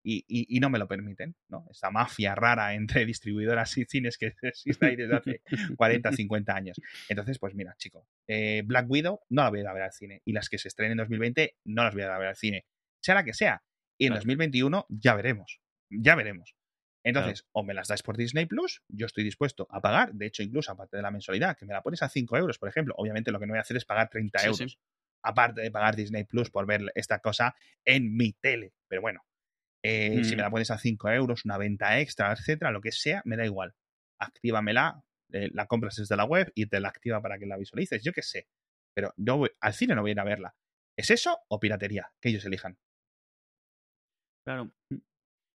y, 0.09 0.61
no 0.61 0.71
me 0.71 0.79
lo 0.79 0.87
permiten, 0.87 1.35
¿no? 1.49 1.67
Esta 1.71 1.91
mafia 1.91 2.35
rara 2.35 2.75
entre 2.75 3.05
distribuidoras 3.07 3.77
y 3.77 3.85
cines 3.85 4.17
que 4.17 4.35
existe 4.43 4.87
ahí 4.87 4.97
desde 4.97 5.17
hace 5.17 5.43
40, 5.77 6.13
50 6.13 6.55
años. 6.55 6.81
Entonces, 7.09 7.39
pues 7.39 7.55
mira, 7.55 7.75
chico, 7.77 8.07
eh, 8.29 8.63
Black 8.65 8.89
Widow 8.89 9.21
no 9.31 9.43
la 9.43 9.51
voy 9.51 9.59
a 9.59 9.63
ir 9.63 9.69
a 9.69 9.73
ver 9.73 9.83
al 9.83 9.93
cine 9.93 10.23
y 10.25 10.33
las 10.33 10.49
que 10.49 10.59
se 10.59 10.69
estrenen 10.69 10.93
en 10.93 10.99
2020 10.99 11.57
no 11.65 11.85
las 11.85 11.95
voy 11.95 12.03
a 12.03 12.07
ir 12.07 12.11
a 12.13 12.19
ver 12.19 12.29
al 12.29 12.37
cine, 12.37 12.67
sea 13.01 13.17
la 13.17 13.25
que 13.25 13.35
sea. 13.35 13.63
Y 13.99 14.07
en 14.07 14.15
2021 14.15 14.87
ya 14.89 15.15
veremos, 15.15 15.61
ya 15.91 16.15
veremos. 16.15 16.55
Entonces, 17.03 17.47
o 17.53 17.63
me 17.63 17.73
las 17.73 17.87
dais 17.87 18.03
por 18.03 18.17
Disney 18.17 18.47
Plus, 18.47 18.83
yo 18.89 19.07
estoy 19.07 19.23
dispuesto 19.23 19.69
a 19.71 19.81
pagar, 19.81 20.13
de 20.13 20.27
hecho, 20.27 20.43
incluso 20.43 20.73
aparte 20.73 20.97
de 20.97 21.05
la 21.05 21.13
mensualidad, 21.13 21.57
que 21.57 21.65
me 21.65 21.73
la 21.73 21.81
pones 21.81 22.03
a 22.03 22.09
5 22.09 22.37
euros, 22.37 22.59
por 22.59 22.69
ejemplo, 22.69 22.95
obviamente 22.99 23.31
lo 23.31 23.39
que 23.39 23.47
no 23.47 23.53
voy 23.53 23.59
a 23.59 23.61
hacer 23.61 23.77
es 23.77 23.85
pagar 23.85 24.11
30 24.11 24.45
euros, 24.45 24.81
aparte 25.23 25.61
de 25.61 25.71
pagar 25.71 25.95
Disney 25.95 26.25
Plus 26.25 26.51
por 26.51 26.67
ver 26.67 26.91
esta 26.97 27.21
cosa 27.21 27.55
en 27.85 28.17
mi 28.17 28.33
tele. 28.33 28.73
Pero 28.89 29.03
bueno, 29.03 29.23
eh, 29.87 30.25
si 30.25 30.37
me 30.37 30.43
la 30.43 30.51
pones 30.51 30.71
a 30.71 30.79
5 30.79 31.11
euros, 31.11 31.45
una 31.45 31.59
venta 31.59 32.01
extra, 32.01 32.33
etcétera, 32.33 32.71
lo 32.71 32.81
que 32.81 32.93
sea, 32.93 33.23
me 33.25 33.37
da 33.37 33.45
igual. 33.45 33.75
Actívamela, 34.19 35.03
eh, 35.33 35.51
la 35.53 35.67
compras 35.67 35.97
desde 35.97 36.17
la 36.17 36.25
web 36.25 36.53
y 36.55 36.67
te 36.67 36.81
la 36.81 36.89
activa 36.89 37.21
para 37.21 37.39
que 37.39 37.47
la 37.47 37.57
visualices, 37.57 38.03
yo 38.03 38.13
qué 38.13 38.23
sé. 38.23 38.49
Pero 38.95 39.13
yo 39.17 39.45
al 39.61 39.75
cine 39.75 39.95
no 39.95 40.03
voy 40.03 40.11
a 40.11 40.13
ir 40.13 40.21
a 40.21 40.25
verla. 40.25 40.55
¿Es 40.99 41.11
eso 41.11 41.39
o 41.49 41.61
piratería? 41.61 42.11
Que 42.21 42.31
ellos 42.31 42.45
elijan. 42.45 42.79
Claro. 44.45 44.73
Mm. 44.91 44.97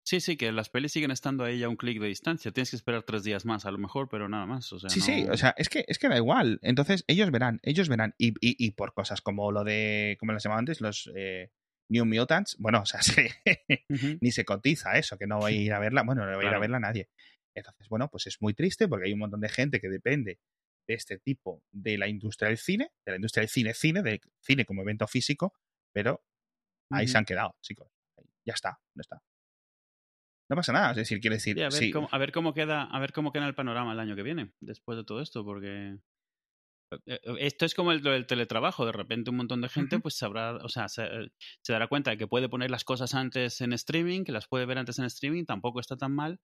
Sí, 0.06 0.18
sí, 0.20 0.36
que 0.36 0.50
las 0.50 0.70
pelis 0.70 0.92
siguen 0.92 1.10
estando 1.10 1.44
ahí 1.44 1.62
a 1.62 1.68
un 1.68 1.76
clic 1.76 2.00
de 2.00 2.08
distancia. 2.08 2.50
Tienes 2.50 2.70
que 2.70 2.76
esperar 2.76 3.04
tres 3.04 3.22
días 3.22 3.44
más, 3.44 3.64
a 3.64 3.70
lo 3.70 3.78
mejor, 3.78 4.08
pero 4.08 4.28
nada 4.28 4.46
más. 4.46 4.72
O 4.72 4.80
sea, 4.80 4.90
sí, 4.90 5.00
sí, 5.00 5.26
o 5.30 5.36
sea, 5.36 5.54
es 5.56 5.68
que, 5.68 5.84
es 5.86 5.98
que 5.98 6.08
da 6.08 6.16
igual. 6.16 6.58
Entonces, 6.62 7.04
ellos 7.06 7.30
verán, 7.30 7.60
ellos 7.62 7.88
verán. 7.88 8.14
Y, 8.18 8.34
y, 8.40 8.70
por 8.72 8.92
cosas 8.92 9.20
como 9.20 9.52
lo 9.52 9.62
de, 9.62 10.16
como 10.18 10.32
les 10.32 10.42
llamaba 10.42 10.58
antes, 10.58 10.80
los 10.80 11.10
eh, 11.14 11.52
New 11.90 12.06
Mutants, 12.06 12.56
bueno, 12.58 12.82
o 12.82 12.86
sea, 12.86 13.00
ni 14.20 14.30
se 14.30 14.44
cotiza 14.44 14.96
eso, 14.96 15.18
que 15.18 15.26
no 15.26 15.38
voy 15.38 15.54
a 15.54 15.56
ir 15.56 15.72
a 15.72 15.78
verla, 15.78 16.02
bueno, 16.02 16.24
no 16.24 16.36
voy 16.36 16.46
a 16.46 16.48
ir 16.48 16.54
a 16.54 16.58
verla 16.58 16.80
nadie. 16.80 17.08
Entonces, 17.52 17.88
bueno, 17.88 18.08
pues 18.08 18.28
es 18.28 18.40
muy 18.40 18.54
triste 18.54 18.88
porque 18.88 19.06
hay 19.06 19.12
un 19.12 19.18
montón 19.18 19.40
de 19.40 19.48
gente 19.48 19.80
que 19.80 19.88
depende 19.88 20.38
de 20.86 20.94
este 20.94 21.18
tipo 21.18 21.62
de 21.72 21.98
la 21.98 22.08
industria 22.08 22.48
del 22.48 22.58
cine, 22.58 22.92
de 23.04 23.12
la 23.12 23.16
industria 23.16 23.42
del 23.42 23.48
cine, 23.48 23.74
cine, 23.74 24.02
del 24.02 24.20
cine 24.40 24.64
como 24.64 24.82
evento 24.82 25.06
físico, 25.08 25.52
pero 25.92 26.22
ahí 26.90 27.08
se 27.08 27.18
han 27.18 27.24
quedado, 27.24 27.56
chicos. 27.60 27.88
Ya 28.44 28.54
está, 28.54 28.80
no 28.94 29.00
está. 29.00 29.22
No 30.48 30.56
pasa 30.56 30.72
nada, 30.72 30.90
es 30.92 30.96
decir, 30.96 31.20
quiere 31.20 31.36
decir. 31.36 31.62
a, 31.62 31.68
ver 31.68 31.92
Cómo, 31.92 32.08
a, 32.10 32.18
ver 32.18 32.32
cómo, 32.32 32.54
queda, 32.54 32.82
a 32.84 32.98
ver 32.98 33.12
cómo 33.12 33.32
queda 33.32 33.46
el 33.46 33.54
panorama 33.54 33.92
el 33.92 34.00
año 34.00 34.16
que 34.16 34.22
viene, 34.22 34.52
después 34.60 34.96
de 34.96 35.04
todo 35.04 35.20
esto, 35.20 35.44
porque 35.44 35.98
esto 37.38 37.64
es 37.64 37.74
como 37.74 37.92
el, 37.92 38.02
del 38.02 38.26
teletrabajo, 38.26 38.86
de 38.86 38.92
repente 38.92 39.30
un 39.30 39.36
montón 39.36 39.60
de 39.60 39.68
gente 39.68 39.98
pues 40.00 40.16
sabrá, 40.16 40.56
o 40.56 40.68
sea, 40.68 40.88
se, 40.88 41.02
dará 41.68 41.86
cuenta 41.88 42.10
de 42.10 42.18
que 42.18 42.26
puede 42.26 42.48
poner 42.48 42.70
las 42.70 42.84
cosas 42.84 43.14
antes 43.14 43.60
en 43.60 43.72
streaming, 43.72 44.24
que 44.24 44.32
las 44.32 44.48
puede 44.48 44.66
ver 44.66 44.78
antes 44.78 44.98
en 44.98 45.04
streaming, 45.04 45.44
tampoco 45.44 45.80
está 45.80 45.96
tan 45.96 46.12
mal. 46.12 46.40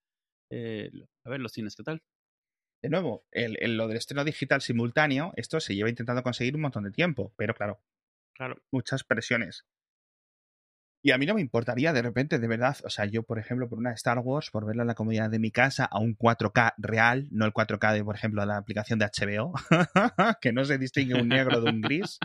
Eh, 0.50 0.90
a 1.24 1.30
ver, 1.30 1.40
los 1.40 1.52
cines, 1.52 1.74
¿qué 1.74 1.82
tal? 1.82 2.02
De 2.82 2.90
nuevo, 2.90 3.26
el, 3.32 3.76
lo 3.76 3.88
del 3.88 3.96
estreno 3.96 4.24
digital 4.24 4.60
simultáneo, 4.60 5.32
esto 5.36 5.58
se 5.60 5.74
lleva 5.74 5.88
intentando 5.88 6.22
conseguir 6.22 6.54
un 6.54 6.62
montón 6.62 6.84
de 6.84 6.92
tiempo, 6.92 7.32
pero 7.36 7.54
claro, 7.54 7.80
claro. 8.34 8.62
muchas 8.70 9.02
presiones. 9.02 9.64
Y 11.06 11.12
a 11.12 11.18
mí 11.18 11.26
no 11.26 11.34
me 11.34 11.40
importaría 11.40 11.92
de 11.92 12.02
repente, 12.02 12.40
de 12.40 12.48
verdad, 12.48 12.76
o 12.82 12.90
sea, 12.90 13.04
yo, 13.04 13.22
por 13.22 13.38
ejemplo, 13.38 13.68
por 13.68 13.78
una 13.78 13.92
Star 13.92 14.18
Wars, 14.18 14.50
por 14.50 14.66
verla 14.66 14.82
en 14.82 14.88
la 14.88 14.96
comodidad 14.96 15.30
de 15.30 15.38
mi 15.38 15.52
casa 15.52 15.84
a 15.84 16.00
un 16.00 16.18
4K 16.18 16.74
real, 16.78 17.28
no 17.30 17.46
el 17.46 17.52
4K 17.52 17.92
de, 17.92 18.02
por 18.02 18.16
ejemplo, 18.16 18.44
la 18.44 18.56
aplicación 18.56 18.98
de 18.98 19.06
HBO, 19.06 19.52
que 20.40 20.52
no 20.52 20.64
se 20.64 20.78
distingue 20.78 21.14
un 21.14 21.28
negro 21.28 21.60
de 21.60 21.70
un 21.70 21.80
gris, 21.80 22.18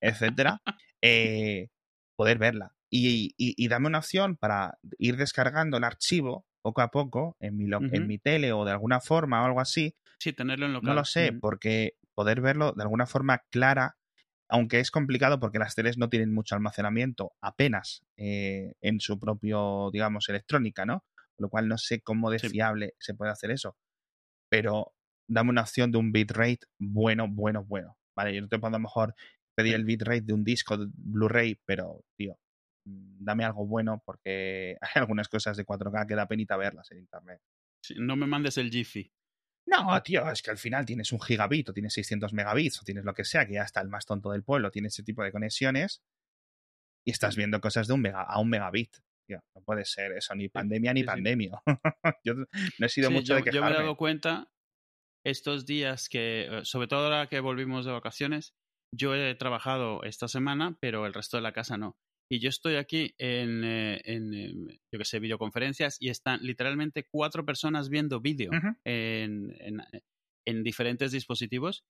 etcétera, 0.00 0.62
eh, 1.02 1.68
poder 2.16 2.38
verla. 2.38 2.72
Y, 2.88 3.34
y, 3.36 3.68
dame 3.68 3.88
una 3.88 3.98
opción 3.98 4.38
para 4.38 4.78
ir 4.96 5.18
descargando 5.18 5.76
el 5.76 5.84
archivo 5.84 6.46
poco 6.62 6.80
a 6.80 6.88
poco 6.88 7.36
en 7.38 7.58
mi, 7.58 7.66
en 7.70 8.06
mi 8.06 8.16
tele 8.16 8.54
o 8.54 8.64
de 8.64 8.72
alguna 8.72 9.02
forma 9.02 9.42
o 9.42 9.44
algo 9.44 9.60
así. 9.60 9.94
Sí, 10.18 10.32
tenerlo 10.32 10.64
en 10.64 10.72
local. 10.72 10.88
No 10.88 10.94
lo 10.94 11.04
sé, 11.04 11.34
porque 11.38 11.98
poder 12.14 12.40
verlo 12.40 12.72
de 12.72 12.82
alguna 12.82 13.04
forma 13.04 13.42
clara 13.50 13.98
aunque 14.48 14.80
es 14.80 14.90
complicado 14.90 15.40
porque 15.40 15.58
las 15.58 15.74
teles 15.74 15.98
no 15.98 16.08
tienen 16.08 16.32
mucho 16.32 16.54
almacenamiento 16.54 17.32
apenas 17.40 18.04
eh, 18.16 18.74
en 18.80 19.00
su 19.00 19.18
propio, 19.18 19.90
digamos, 19.92 20.28
electrónica, 20.28 20.84
¿no? 20.84 21.04
Lo 21.38 21.48
cual 21.48 21.68
no 21.68 21.78
sé 21.78 22.00
cómo 22.00 22.30
de 22.30 22.38
fiable 22.38 22.94
se 22.98 23.14
puede 23.14 23.32
hacer 23.32 23.50
eso. 23.50 23.76
Pero 24.50 24.94
dame 25.28 25.50
una 25.50 25.62
opción 25.62 25.90
de 25.90 25.98
un 25.98 26.12
bitrate 26.12 26.60
bueno, 26.78 27.26
bueno, 27.28 27.64
bueno. 27.64 27.96
Vale, 28.14 28.34
yo 28.34 28.42
no 28.42 28.48
te 28.48 28.58
puedo 28.58 28.74
a 28.74 28.78
lo 28.78 28.82
mejor 28.82 29.14
pedir 29.54 29.74
el 29.74 29.84
bitrate 29.84 30.22
de 30.22 30.32
un 30.34 30.44
disco 30.44 30.76
de 30.76 30.86
Blu-ray, 30.92 31.58
pero, 31.64 32.04
tío, 32.16 32.38
mm, 32.84 33.24
dame 33.24 33.44
algo 33.44 33.66
bueno 33.66 34.02
porque 34.04 34.76
hay 34.80 35.00
algunas 35.00 35.28
cosas 35.28 35.56
de 35.56 35.64
4K 35.64 36.06
que 36.06 36.14
da 36.14 36.28
penita 36.28 36.56
verlas 36.56 36.90
en 36.90 36.98
internet. 36.98 37.40
no 37.96 38.16
me 38.16 38.26
mandes 38.26 38.58
el 38.58 38.70
Jiffy. 38.70 39.10
No, 39.66 40.02
tío, 40.02 40.30
es 40.30 40.42
que 40.42 40.50
al 40.50 40.58
final 40.58 40.84
tienes 40.84 41.12
un 41.12 41.20
gigabit 41.20 41.68
o 41.68 41.72
tienes 41.72 41.92
600 41.94 42.32
megabits 42.32 42.80
o 42.80 42.84
tienes 42.84 43.04
lo 43.04 43.14
que 43.14 43.24
sea, 43.24 43.46
que 43.46 43.54
ya 43.54 43.62
está 43.62 43.80
el 43.80 43.88
más 43.88 44.04
tonto 44.06 44.30
del 44.30 44.42
pueblo 44.42 44.70
tiene 44.70 44.88
ese 44.88 45.02
tipo 45.02 45.22
de 45.22 45.32
conexiones 45.32 46.02
y 47.06 47.10
estás 47.10 47.36
viendo 47.36 47.60
cosas 47.60 47.86
de 47.88 47.94
un 47.94 48.02
mega, 48.02 48.22
a 48.22 48.40
un 48.40 48.48
megabit. 48.50 48.96
Tío, 49.26 49.40
no 49.54 49.62
puede 49.62 49.84
ser 49.84 50.12
eso, 50.12 50.34
ni 50.34 50.48
pandemia 50.48 50.92
ni 50.92 51.04
pandemia. 51.04 51.62
yo 52.24 52.34
no 52.34 52.46
he 52.86 52.88
sido 52.88 53.10
mucho 53.10 53.34
de 53.34 53.42
quejarme. 53.42 53.68
Yo 53.68 53.70
me 53.70 53.76
he 53.76 53.82
dado 53.82 53.96
cuenta 53.96 54.50
estos 55.24 55.64
días 55.64 56.08
que, 56.08 56.48
eh, 56.50 56.64
sobre 56.64 56.88
todo 56.88 57.04
ahora 57.04 57.28
que 57.28 57.40
volvimos 57.40 57.86
de 57.86 57.92
vacaciones, 57.92 58.54
yo 58.94 59.14
he 59.14 59.34
trabajado 59.36 60.02
esta 60.02 60.28
semana, 60.28 60.76
pero 60.80 61.06
el 61.06 61.14
resto 61.14 61.36
de 61.36 61.42
la 61.42 61.52
casa 61.52 61.78
no 61.78 61.96
y 62.32 62.38
yo 62.38 62.48
estoy 62.48 62.76
aquí 62.76 63.14
en, 63.18 63.62
eh, 63.62 64.00
en 64.06 64.32
yo 64.92 64.98
que 64.98 65.04
sé, 65.04 65.18
videoconferencias 65.18 65.96
y 65.98 66.10
están 66.10 66.40
literalmente 66.42 67.06
cuatro 67.10 67.44
personas 67.44 67.88
viendo 67.88 68.20
vídeo 68.20 68.50
en, 68.84 69.56
en, 70.44 70.62
diferentes 70.62 71.12
dispositivos 71.12 71.84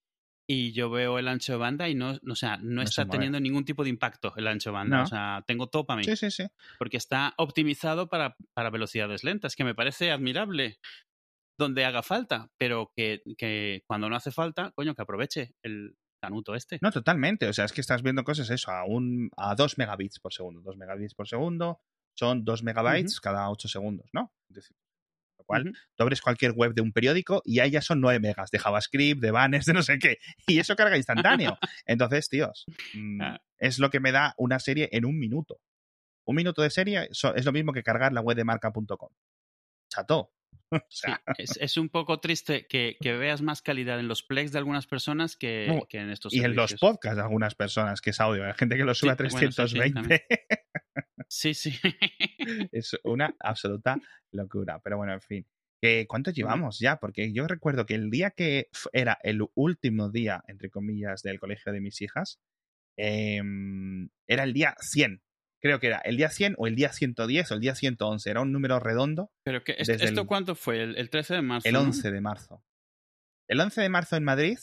y 0.49 0.73
yo 0.73 0.91
veo 0.91 1.19
el 1.19 1.29
ancho 1.29 1.53
de 1.53 1.59
banda 1.59 1.89
y 1.89 1.95
no, 1.95 2.19
o 2.29 2.35
sea, 2.35 2.59
no, 2.59 2.83
está 2.83 3.07
teniendo 3.07 3.41
ningún 3.41 3.65
tipo 3.65 3.83
de 3.83 3.91
impacto 3.91 4.33
el 4.37 4.47
ancho 4.47 4.71
de 4.71 4.75
banda. 4.75 5.03
O 5.03 5.07
sea, 5.07 5.45
tengo 5.47 5.69
top 5.69 5.91
a 5.91 5.97
mí. 5.97 6.05
Sí, 6.05 6.17
sí, 6.17 6.31
sí. 6.31 6.45
Porque 6.79 6.97
está 6.97 7.35
optimizado 7.39 8.09
para, 8.09 8.37
para 8.55 8.71
velocidades 8.71 9.25
lentas, 9.25 9.57
que 9.57 9.65
me 9.65 9.75
parece 9.75 10.11
admirable 10.11 10.79
donde 11.59 11.85
haga 11.85 12.03
falta, 12.03 12.51
pero 12.59 12.93
que, 12.95 13.23
que, 13.37 13.85
cuando 13.87 14.09
no 14.09 14.17
hace 14.17 14.33
falta, 14.33 14.73
coño, 14.73 14.95
que 14.95 15.03
aproveche 15.03 15.55
el, 15.63 15.97
canuto 16.23 16.55
este. 16.55 16.79
No, 16.81 16.93
totalmente. 16.93 17.49
O 17.49 17.53
sea, 17.53 17.65
es 17.65 17.73
que 17.73 17.81
estás 17.81 18.03
viendo 18.03 18.23
cosas 18.23 18.49
eso, 18.51 18.71
a, 18.71 18.85
un, 18.85 19.31
a 19.37 19.55
2 19.55 19.79
megabits 19.79 20.21
por 20.21 20.33
segundo. 20.33 20.61
2 20.63 20.77
megabits 20.77 21.15
por 21.15 21.27
segundo 21.27 21.81
son 22.15 22.45
2 22.45 22.63
megabytes 22.63 23.21
cada 23.21 23.51
8 23.51 23.69
segundos, 23.69 24.09
¿no? 24.13 24.33
Es 24.49 24.57
decir, 24.57 24.77
lo 25.39 25.45
cual, 25.45 25.73
tú 25.97 26.03
abres 26.03 26.21
cualquier 26.21 26.53
web 26.53 26.75
de 26.75 26.83
un 26.83 26.93
periódico 26.93 27.43
y 27.45 27.61
ahí 27.61 27.71
ya 27.71 27.83
son 27.83 28.01
9 28.01 28.21
megas 28.21 28.51
de 28.51 28.59
JavaScript, 28.59 29.21
de 29.21 29.31
banners, 29.31 29.67
de 29.67 29.73
no 29.73 29.83
sé 29.83 29.99
qué. 29.99 30.19
Y 30.47 30.59
eso 30.59 30.77
carga 30.77 30.97
instantáneo. 30.97 31.59
Entonces, 31.87 32.29
tíos, 32.29 32.67
mm, 32.95 33.23
ah. 33.23 33.41
es 33.59 33.79
lo 33.79 33.91
que 33.91 34.01
me 34.01 34.13
da 34.13 34.35
una 34.37 34.59
serie 34.59 34.89
en 34.93 35.05
un 35.05 35.19
minuto. 35.19 35.61
Un 36.25 36.37
minuto 36.37 36.63
de 36.63 36.71
serie 36.71 37.09
es 37.11 37.45
lo 37.45 37.53
mismo 37.53 37.73
que 37.73 37.83
cargar 37.83 38.13
la 38.13 38.21
web 38.21 38.37
de 38.37 38.45
marca.com. 38.45 39.11
Chato. 39.89 40.33
es, 41.39 41.77
un 41.77 41.89
poco 41.89 42.21
triste 42.21 42.67
que, 42.67 42.97
veas 43.03 43.43
más 43.43 43.63
calidad 43.63 44.01
en 44.01 44.09
los 44.09 44.23
plays 44.23 44.53
de 44.53 44.59
algunas 44.59 44.87
personas 44.87 45.37
que, 45.37 45.67
en 45.91 46.11
estos 46.11 46.33
Y 46.33 46.41
en 46.41 46.55
los 46.57 46.75
podcasts 46.75 47.17
de 47.17 47.23
algunas 47.23 47.55
personas, 47.55 48.01
que 48.01 48.11
es 48.11 48.21
audio. 48.21 48.45
Hay 48.45 48.55
gente 48.55 48.77
que 48.77 48.85
lo 48.85 48.95
sube 48.95 49.11
a 49.11 49.17
320. 49.17 50.25
sí, 51.29 51.55
sí, 51.55 51.73
es 52.73 52.97
una 53.05 53.35
absoluta 53.41 54.01
locura. 54.31 54.81
Pero 54.83 54.97
bueno, 54.97 55.13
en 55.13 55.21
fin. 55.21 55.47
¿Cuánto 56.07 56.31
llevamos 56.31 56.79
ya? 56.79 56.99
Porque 56.99 57.33
yo 57.33 57.49
recuerdo 57.49 57.87
que 57.87 57.97
el 57.97 58.09
día 58.09 58.31
que 58.31 58.69
era 58.93 59.19
el 59.25 59.41
último 59.55 60.11
día, 60.11 60.45
entre 60.47 60.71
comillas, 60.71 61.23
del 61.23 61.41
colegio 61.41 61.73
de 61.73 61.81
mis 61.81 62.01
hijas, 62.01 62.39
em, 62.97 64.09
era 64.29 64.45
el 64.45 64.53
día 64.53 64.77
100 64.79 65.23
creo 65.63 65.79
que 65.79 65.87
era 65.87 65.99
el 65.99 66.17
día 66.17 66.29
100 66.29 66.57
o 66.59 66.67
el 66.67 66.75
día 66.75 66.93
110 66.93 67.51
o 67.51 67.55
el 67.55 67.61
día 67.61 67.75
111, 67.75 68.29
era 68.31 68.41
un 68.41 68.53
número 68.53 68.81
redondo. 68.81 69.31
¿Pero 69.45 69.63
que, 69.63 69.77
esto 69.79 70.27
cuánto 70.27 70.55
fue? 70.55 70.83
¿El, 70.83 71.09
13 71.09 71.35
de 71.35 71.43
marzo? 71.43 71.69
El 71.69 71.77
11 71.77 72.11
de 72.11 72.21
marzo. 72.21 72.65
El 73.49 73.61
11 73.61 73.81
de 73.81 73.89
marzo 73.89 74.17
en 74.17 74.25
Madrid. 74.25 74.59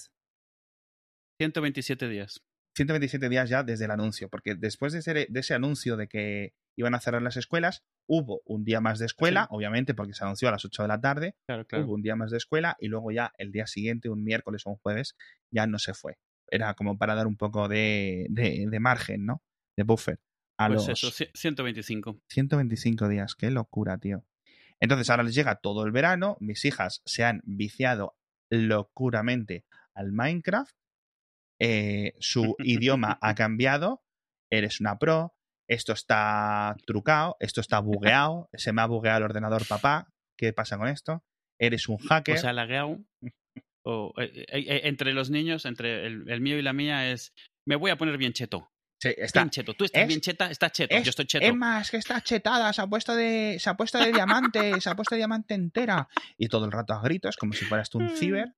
127 1.39 2.09
días. 2.09 2.43
127 2.75 3.29
días 3.29 3.49
ya 3.49 3.63
desde 3.63 3.85
el 3.85 3.91
anuncio, 3.91 4.29
porque 4.29 4.55
después 4.55 4.93
de 4.93 4.99
ese, 4.99 5.13
de 5.13 5.39
ese 5.39 5.53
anuncio 5.53 5.97
de 5.97 6.07
que 6.07 6.53
iban 6.77 6.95
a 6.95 6.99
cerrar 6.99 7.21
las 7.21 7.35
escuelas, 7.35 7.83
hubo 8.07 8.41
un 8.45 8.63
día 8.63 8.79
más 8.79 8.99
de 8.99 9.05
escuela, 9.05 9.47
obviamente 9.49 9.93
porque 9.93 10.13
se 10.13 10.23
anunció 10.23 10.47
a 10.47 10.51
las 10.51 10.63
8 10.63 10.83
de 10.83 10.87
la 10.87 11.01
tarde, 11.01 11.35
hubo 11.73 11.93
un 11.93 12.01
día 12.01 12.15
más 12.15 12.31
de 12.31 12.37
escuela 12.37 12.77
y 12.79 12.87
luego 12.87 13.11
ya 13.11 13.33
el 13.37 13.51
día 13.51 13.67
siguiente, 13.67 14.09
un 14.09 14.23
miércoles 14.23 14.65
o 14.65 14.71
un 14.71 14.77
jueves, 14.77 15.15
ya 15.51 15.65
no 15.67 15.79
se 15.79 15.93
fue. 15.93 16.17
Era 16.49 16.73
como 16.73 16.97
para 16.97 17.15
dar 17.15 17.27
un 17.27 17.37
poco 17.37 17.67
de, 17.67 18.27
de, 18.29 18.65
de 18.69 18.79
margen, 18.79 19.25
¿no? 19.25 19.41
De 19.75 19.83
buffer 19.83 20.19
pues 20.67 20.87
eso, 20.89 21.09
125. 21.11 22.21
125 22.27 23.07
días, 23.07 23.35
qué 23.35 23.49
locura, 23.49 23.97
tío. 23.97 24.25
Entonces 24.79 25.09
ahora 25.09 25.23
les 25.23 25.35
llega 25.35 25.55
todo 25.55 25.85
el 25.85 25.91
verano, 25.91 26.37
mis 26.39 26.65
hijas 26.65 27.01
se 27.05 27.23
han 27.23 27.41
viciado 27.45 28.15
locuramente 28.49 29.65
al 29.93 30.11
Minecraft, 30.11 30.75
eh, 31.59 32.13
su 32.19 32.55
idioma 32.59 33.17
ha 33.21 33.35
cambiado, 33.35 34.03
eres 34.49 34.79
una 34.79 34.97
pro, 34.97 35.35
esto 35.67 35.93
está 35.93 36.75
trucado, 36.85 37.37
esto 37.39 37.61
está 37.61 37.79
bugueado, 37.79 38.49
se 38.53 38.73
me 38.73 38.81
ha 38.81 38.87
bugueado 38.87 39.19
el 39.19 39.25
ordenador 39.25 39.67
papá, 39.67 40.11
¿qué 40.37 40.53
pasa 40.53 40.77
con 40.77 40.87
esto? 40.87 41.23
Eres 41.59 41.87
un 41.89 41.97
hacker. 41.97 42.35
O 42.35 42.39
sea, 42.39 42.53
lagueado. 42.53 42.97
O, 43.83 44.13
eh, 44.17 44.45
eh, 44.47 44.81
entre 44.85 45.13
los 45.13 45.29
niños, 45.29 45.65
entre 45.65 46.05
el, 46.07 46.41
mío 46.41 46.57
y 46.57 46.61
la 46.61 46.73
mía, 46.73 47.11
es 47.11 47.33
me 47.65 47.75
voy 47.75 47.91
a 47.91 47.97
poner 47.97 48.17
bien 48.17 48.33
cheto. 48.33 48.71
Sí, 48.99 49.15
está. 49.17 49.41
Bien 49.41 49.49
cheto. 49.49 49.73
Tú 49.73 49.85
estás 49.85 50.07
bien 50.07 50.19
cheta, 50.19 50.51
estás 50.51 50.71
cheto. 50.73 50.95
yo 50.97 51.09
estoy 51.09 51.25
cheto. 51.25 51.45
Es 51.45 51.55
más, 51.55 51.89
que 51.89 51.97
está 51.97 52.21
chetada, 52.21 52.71
se 52.73 52.81
ha 52.81 52.87
puesto 52.87 53.15
de, 53.15 53.57
se 53.59 53.69
ha 53.69 53.75
puesto 53.75 53.97
de 53.97 54.11
diamante, 54.13 54.81
se 54.81 54.89
ha 54.89 54.95
puesto 54.95 55.15
de 55.15 55.19
diamante 55.19 55.53
entera. 55.53 56.07
Y 56.37 56.49
todo 56.49 56.65
el 56.65 56.71
rato 56.71 56.93
a 56.93 57.01
gritos, 57.01 57.37
como 57.37 57.53
si 57.53 57.65
fueras 57.65 57.89
tú 57.89 57.99
un 57.99 58.09
ciber. 58.09 58.53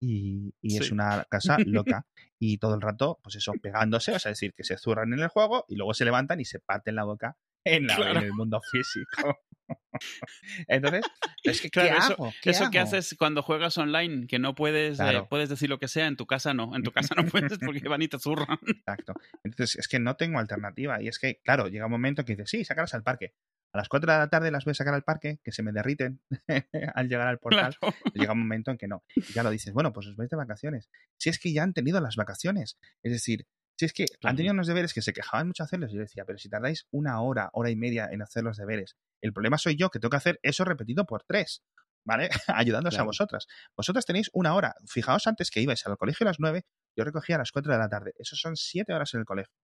Y, 0.00 0.54
es 0.62 0.90
una 0.90 1.24
casa 1.28 1.58
loca. 1.66 2.06
Y 2.38 2.58
todo 2.58 2.74
el 2.74 2.80
rato, 2.80 3.20
pues 3.22 3.36
eso, 3.36 3.52
pegándose, 3.62 4.12
o 4.12 4.18
sea, 4.18 4.30
decir, 4.30 4.54
que 4.54 4.64
se 4.64 4.76
zurran 4.78 5.12
en 5.12 5.20
el 5.20 5.28
juego 5.28 5.64
y 5.68 5.76
luego 5.76 5.94
se 5.94 6.04
levantan 6.04 6.40
y 6.40 6.44
se 6.44 6.58
parten 6.58 6.96
la 6.96 7.04
boca 7.04 7.36
en, 7.64 7.90
el 7.90 8.32
mundo 8.32 8.60
físico. 8.70 9.38
Entonces, 10.68 11.04
es 11.44 11.60
que 11.60 11.70
¿qué 11.70 11.90
hago? 11.90 12.32
eso 12.42 12.70
que 12.70 12.78
haces 12.78 13.14
cuando 13.18 13.42
juegas 13.42 13.76
online, 13.78 14.26
que 14.26 14.38
no 14.38 14.54
puedes, 14.54 15.00
eh, 15.00 15.24
puedes 15.28 15.48
decir 15.48 15.68
lo 15.68 15.78
que 15.78 15.88
sea, 15.88 16.06
en 16.06 16.16
tu 16.16 16.26
casa 16.26 16.54
no, 16.54 16.74
en 16.74 16.82
tu 16.82 16.92
casa 16.92 17.14
no 17.14 17.24
puedes 17.24 17.58
porque 17.58 17.88
van 17.88 18.02
y 18.02 18.08
te 18.08 18.18
zurran. 18.18 18.58
Exacto. 18.66 19.14
Entonces, 19.44 19.76
es 19.76 19.88
que 19.88 19.98
no 19.98 20.16
tengo 20.16 20.38
alternativa. 20.38 21.00
Y 21.02 21.08
es 21.08 21.18
que, 21.18 21.40
claro, 21.44 21.68
llega 21.68 21.86
un 21.86 21.92
momento 21.92 22.24
que 22.24 22.34
dices, 22.34 22.50
sí, 22.50 22.64
sácalas 22.64 22.94
al 22.94 23.02
parque. 23.02 23.34
A 23.74 23.78
las 23.78 23.88
4 23.88 24.12
de 24.12 24.18
la 24.18 24.28
tarde 24.28 24.50
las 24.50 24.66
voy 24.66 24.72
a 24.72 24.74
sacar 24.74 24.92
al 24.92 25.02
parque, 25.02 25.38
que 25.42 25.50
se 25.50 25.62
me 25.62 25.72
derriten 25.72 26.20
al 26.94 27.08
llegar 27.08 27.26
al 27.26 27.38
portal. 27.38 27.74
Llega 28.12 28.32
un 28.32 28.40
momento 28.40 28.70
en 28.70 28.76
que 28.76 28.86
no. 28.86 29.02
Y 29.16 29.32
ya 29.32 29.42
lo 29.42 29.50
dices, 29.50 29.72
bueno, 29.72 29.94
pues 29.94 30.08
os 30.08 30.16
vais 30.16 30.28
de 30.28 30.36
vacaciones. 30.36 30.90
Si 31.16 31.30
es 31.30 31.38
que 31.38 31.52
ya 31.54 31.62
han 31.62 31.72
tenido 31.72 31.98
las 32.00 32.16
vacaciones. 32.16 32.78
Es 33.02 33.12
decir, 33.12 33.46
si 33.78 33.86
es 33.86 33.92
que 33.92 34.06
han 34.22 34.36
tenido 34.36 34.54
unos 34.54 34.66
deberes 34.66 34.92
que 34.94 35.02
se 35.02 35.12
quejaban 35.12 35.48
mucho 35.48 35.62
hacerlos, 35.62 35.92
yo 35.92 36.00
decía, 36.00 36.24
pero 36.24 36.38
si 36.38 36.48
tardáis 36.48 36.86
una 36.90 37.20
hora, 37.20 37.50
hora 37.52 37.70
y 37.70 37.76
media 37.76 38.08
en 38.10 38.22
hacer 38.22 38.44
los 38.44 38.56
deberes, 38.56 38.96
el 39.22 39.32
problema 39.32 39.58
soy 39.58 39.76
yo 39.76 39.90
que 39.90 39.98
tengo 39.98 40.10
que 40.10 40.16
hacer 40.16 40.40
eso 40.42 40.64
repetido 40.64 41.06
por 41.06 41.24
tres, 41.24 41.62
¿vale? 42.04 42.28
Ayudándoos 42.48 42.98
a 42.98 43.02
vosotras. 43.02 43.46
Vosotras 43.76 44.04
tenéis 44.04 44.30
una 44.32 44.54
hora. 44.54 44.74
Fijaos 44.86 45.26
antes 45.26 45.50
que 45.50 45.60
ibais 45.60 45.86
al 45.86 45.96
colegio 45.96 46.24
a 46.24 46.30
las 46.30 46.40
nueve, 46.40 46.64
yo 46.96 47.04
recogía 47.04 47.36
a 47.36 47.38
las 47.38 47.52
cuatro 47.52 47.72
de 47.72 47.78
la 47.78 47.88
tarde. 47.88 48.12
Eso 48.18 48.36
son 48.36 48.56
siete 48.56 48.92
horas 48.92 49.14
en 49.14 49.20
el 49.20 49.26
colegio, 49.26 49.54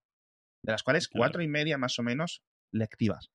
de 0.63 0.71
las 0.71 0.83
cuales 0.83 1.07
cuatro 1.07 1.41
y 1.41 1.47
media 1.47 1.77
más 1.77 1.99
o 1.99 2.03
menos 2.03 2.41
lectivas. 2.71 3.29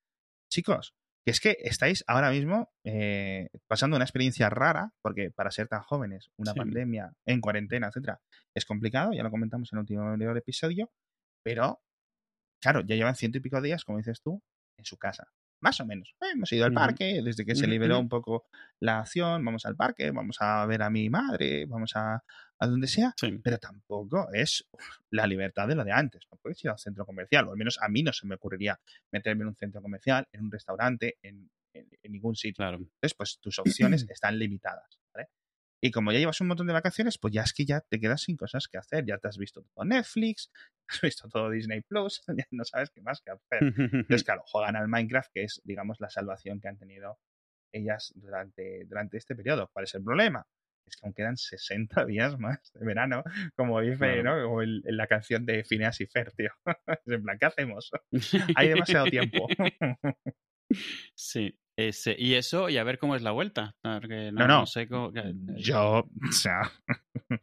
Chicos, 0.50 0.94
que 1.24 1.30
es 1.30 1.40
que 1.40 1.56
estáis 1.60 2.04
ahora 2.06 2.30
mismo 2.30 2.72
eh, 2.84 3.48
pasando 3.66 3.96
una 3.96 4.04
experiencia 4.04 4.50
rara, 4.50 4.92
porque 5.02 5.30
para 5.30 5.50
ser 5.50 5.68
tan 5.68 5.82
jóvenes, 5.82 6.30
una 6.36 6.54
pandemia 6.54 7.12
en 7.26 7.40
cuarentena, 7.40 7.88
etcétera, 7.88 8.20
es 8.54 8.64
complicado, 8.66 9.12
ya 9.12 9.22
lo 9.22 9.30
comentamos 9.30 9.72
en 9.72 9.78
el 9.78 9.80
último 9.80 10.36
episodio, 10.36 10.90
pero 11.42 11.80
claro, 12.62 12.82
ya 12.82 12.96
llevan 12.96 13.16
ciento 13.16 13.38
y 13.38 13.40
pico 13.40 13.60
días, 13.60 13.84
como 13.84 13.98
dices 13.98 14.20
tú, 14.20 14.42
en 14.78 14.84
su 14.84 14.98
casa 14.98 15.28
más 15.64 15.80
o 15.80 15.86
menos. 15.86 16.14
Eh, 16.20 16.26
hemos 16.34 16.52
ido 16.52 16.66
al 16.66 16.74
parque, 16.74 17.22
desde 17.24 17.46
que 17.46 17.54
se 17.56 17.66
liberó 17.66 17.98
un 17.98 18.10
poco 18.10 18.44
la 18.80 19.00
acción, 19.00 19.42
vamos 19.42 19.64
al 19.64 19.74
parque, 19.74 20.10
vamos 20.10 20.36
a 20.40 20.66
ver 20.66 20.82
a 20.82 20.90
mi 20.90 21.08
madre, 21.08 21.64
vamos 21.64 21.96
a, 21.96 22.22
a 22.58 22.66
donde 22.66 22.86
sea, 22.86 23.14
pero 23.42 23.58
tampoco 23.58 24.28
es 24.34 24.68
la 25.10 25.26
libertad 25.26 25.66
de 25.66 25.74
lo 25.74 25.82
de 25.82 25.90
antes. 25.90 26.26
No 26.30 26.36
puedes 26.36 26.62
ir 26.62 26.68
a 26.68 26.74
un 26.74 26.78
centro 26.78 27.06
comercial, 27.06 27.48
o 27.48 27.52
al 27.52 27.56
menos 27.56 27.78
a 27.80 27.88
mí 27.88 28.02
no 28.02 28.12
se 28.12 28.26
me 28.26 28.34
ocurriría 28.34 28.78
meterme 29.10 29.44
en 29.44 29.48
un 29.48 29.56
centro 29.56 29.80
comercial, 29.80 30.28
en 30.32 30.44
un 30.44 30.52
restaurante, 30.52 31.16
en, 31.22 31.50
ningún 32.02 32.36
sitio. 32.36 32.68
Entonces, 32.68 33.14
pues 33.16 33.38
tus 33.40 33.58
opciones 33.58 34.06
están 34.10 34.38
limitadas. 34.38 35.00
¿vale? 35.14 35.30
Y 35.84 35.90
como 35.90 36.12
ya 36.12 36.18
llevas 36.18 36.40
un 36.40 36.46
montón 36.46 36.66
de 36.66 36.72
vacaciones, 36.72 37.18
pues 37.18 37.34
ya 37.34 37.42
es 37.42 37.52
que 37.52 37.66
ya 37.66 37.82
te 37.82 38.00
quedas 38.00 38.22
sin 38.22 38.38
cosas 38.38 38.68
que 38.68 38.78
hacer. 38.78 39.04
Ya 39.04 39.18
te 39.18 39.28
has 39.28 39.36
visto 39.36 39.60
todo 39.60 39.84
Netflix, 39.84 40.50
has 40.88 41.02
visto 41.02 41.28
todo 41.28 41.50
Disney 41.50 41.82
Plus, 41.82 42.22
ya 42.38 42.46
no 42.52 42.64
sabes 42.64 42.88
qué 42.88 43.02
más 43.02 43.20
que 43.20 43.32
hacer. 43.32 43.74
Entonces, 43.76 44.24
claro, 44.24 44.42
juegan 44.46 44.76
al 44.76 44.88
Minecraft, 44.88 45.30
que 45.34 45.42
es, 45.42 45.60
digamos, 45.62 46.00
la 46.00 46.08
salvación 46.08 46.58
que 46.58 46.68
han 46.68 46.78
tenido 46.78 47.18
ellas 47.70 48.14
durante, 48.16 48.86
durante 48.86 49.18
este 49.18 49.36
periodo. 49.36 49.68
¿Cuál 49.74 49.84
es 49.84 49.94
el 49.94 50.02
problema? 50.02 50.46
Es 50.86 50.96
que 50.96 51.06
aún 51.06 51.12
quedan 51.12 51.36
60 51.36 52.06
días 52.06 52.38
más 52.38 52.72
de 52.72 52.86
verano, 52.86 53.22
como 53.54 53.78
dice, 53.82 54.22
¿no? 54.22 54.42
Como 54.42 54.62
en 54.62 54.80
la 54.84 55.06
canción 55.06 55.44
de 55.44 55.64
Phineas 55.64 56.00
y 56.00 56.06
Fer, 56.06 56.32
tío. 56.32 56.50
en 57.04 57.22
plan, 57.22 57.38
¿qué 57.38 57.44
hacemos? 57.44 57.90
Hay 58.56 58.68
demasiado 58.68 59.04
tiempo. 59.04 59.48
sí, 61.14 61.58
ese, 61.76 62.14
y 62.18 62.34
eso, 62.34 62.68
y 62.68 62.76
a 62.76 62.84
ver 62.84 62.98
cómo 62.98 63.16
es 63.16 63.22
la 63.22 63.32
vuelta. 63.32 63.76
no, 63.82 64.00
no, 64.00 64.46
no. 64.46 64.66
sé 64.66 64.88
cómo, 64.88 65.12
Yo, 65.56 65.98
o 66.00 66.32
sea, 66.32 66.70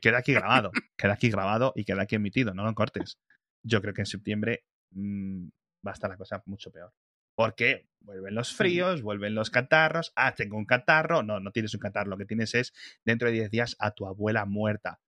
queda 0.00 0.18
aquí 0.18 0.32
grabado, 0.32 0.70
queda 0.96 1.14
aquí 1.14 1.30
grabado 1.30 1.72
y 1.74 1.84
queda 1.84 2.02
aquí 2.02 2.16
emitido, 2.16 2.54
no 2.54 2.64
lo 2.64 2.74
cortes. 2.74 3.18
Yo 3.62 3.80
creo 3.80 3.94
que 3.94 4.02
en 4.02 4.06
septiembre 4.06 4.64
mmm, 4.90 5.48
va 5.86 5.92
a 5.92 5.94
estar 5.94 6.10
la 6.10 6.16
cosa 6.16 6.42
mucho 6.46 6.70
peor. 6.70 6.92
Porque 7.34 7.86
vuelven 8.00 8.34
los 8.34 8.54
fríos, 8.54 9.02
vuelven 9.02 9.34
los 9.34 9.50
catarros. 9.50 10.12
Ah, 10.14 10.34
tengo 10.34 10.58
un 10.58 10.66
catarro. 10.66 11.22
No, 11.22 11.40
no 11.40 11.52
tienes 11.52 11.72
un 11.72 11.80
catarro. 11.80 12.10
Lo 12.10 12.18
que 12.18 12.26
tienes 12.26 12.54
es 12.54 12.74
dentro 13.04 13.28
de 13.28 13.34
10 13.34 13.50
días 13.50 13.76
a 13.78 13.92
tu 13.92 14.06
abuela 14.06 14.44
muerta. 14.44 15.00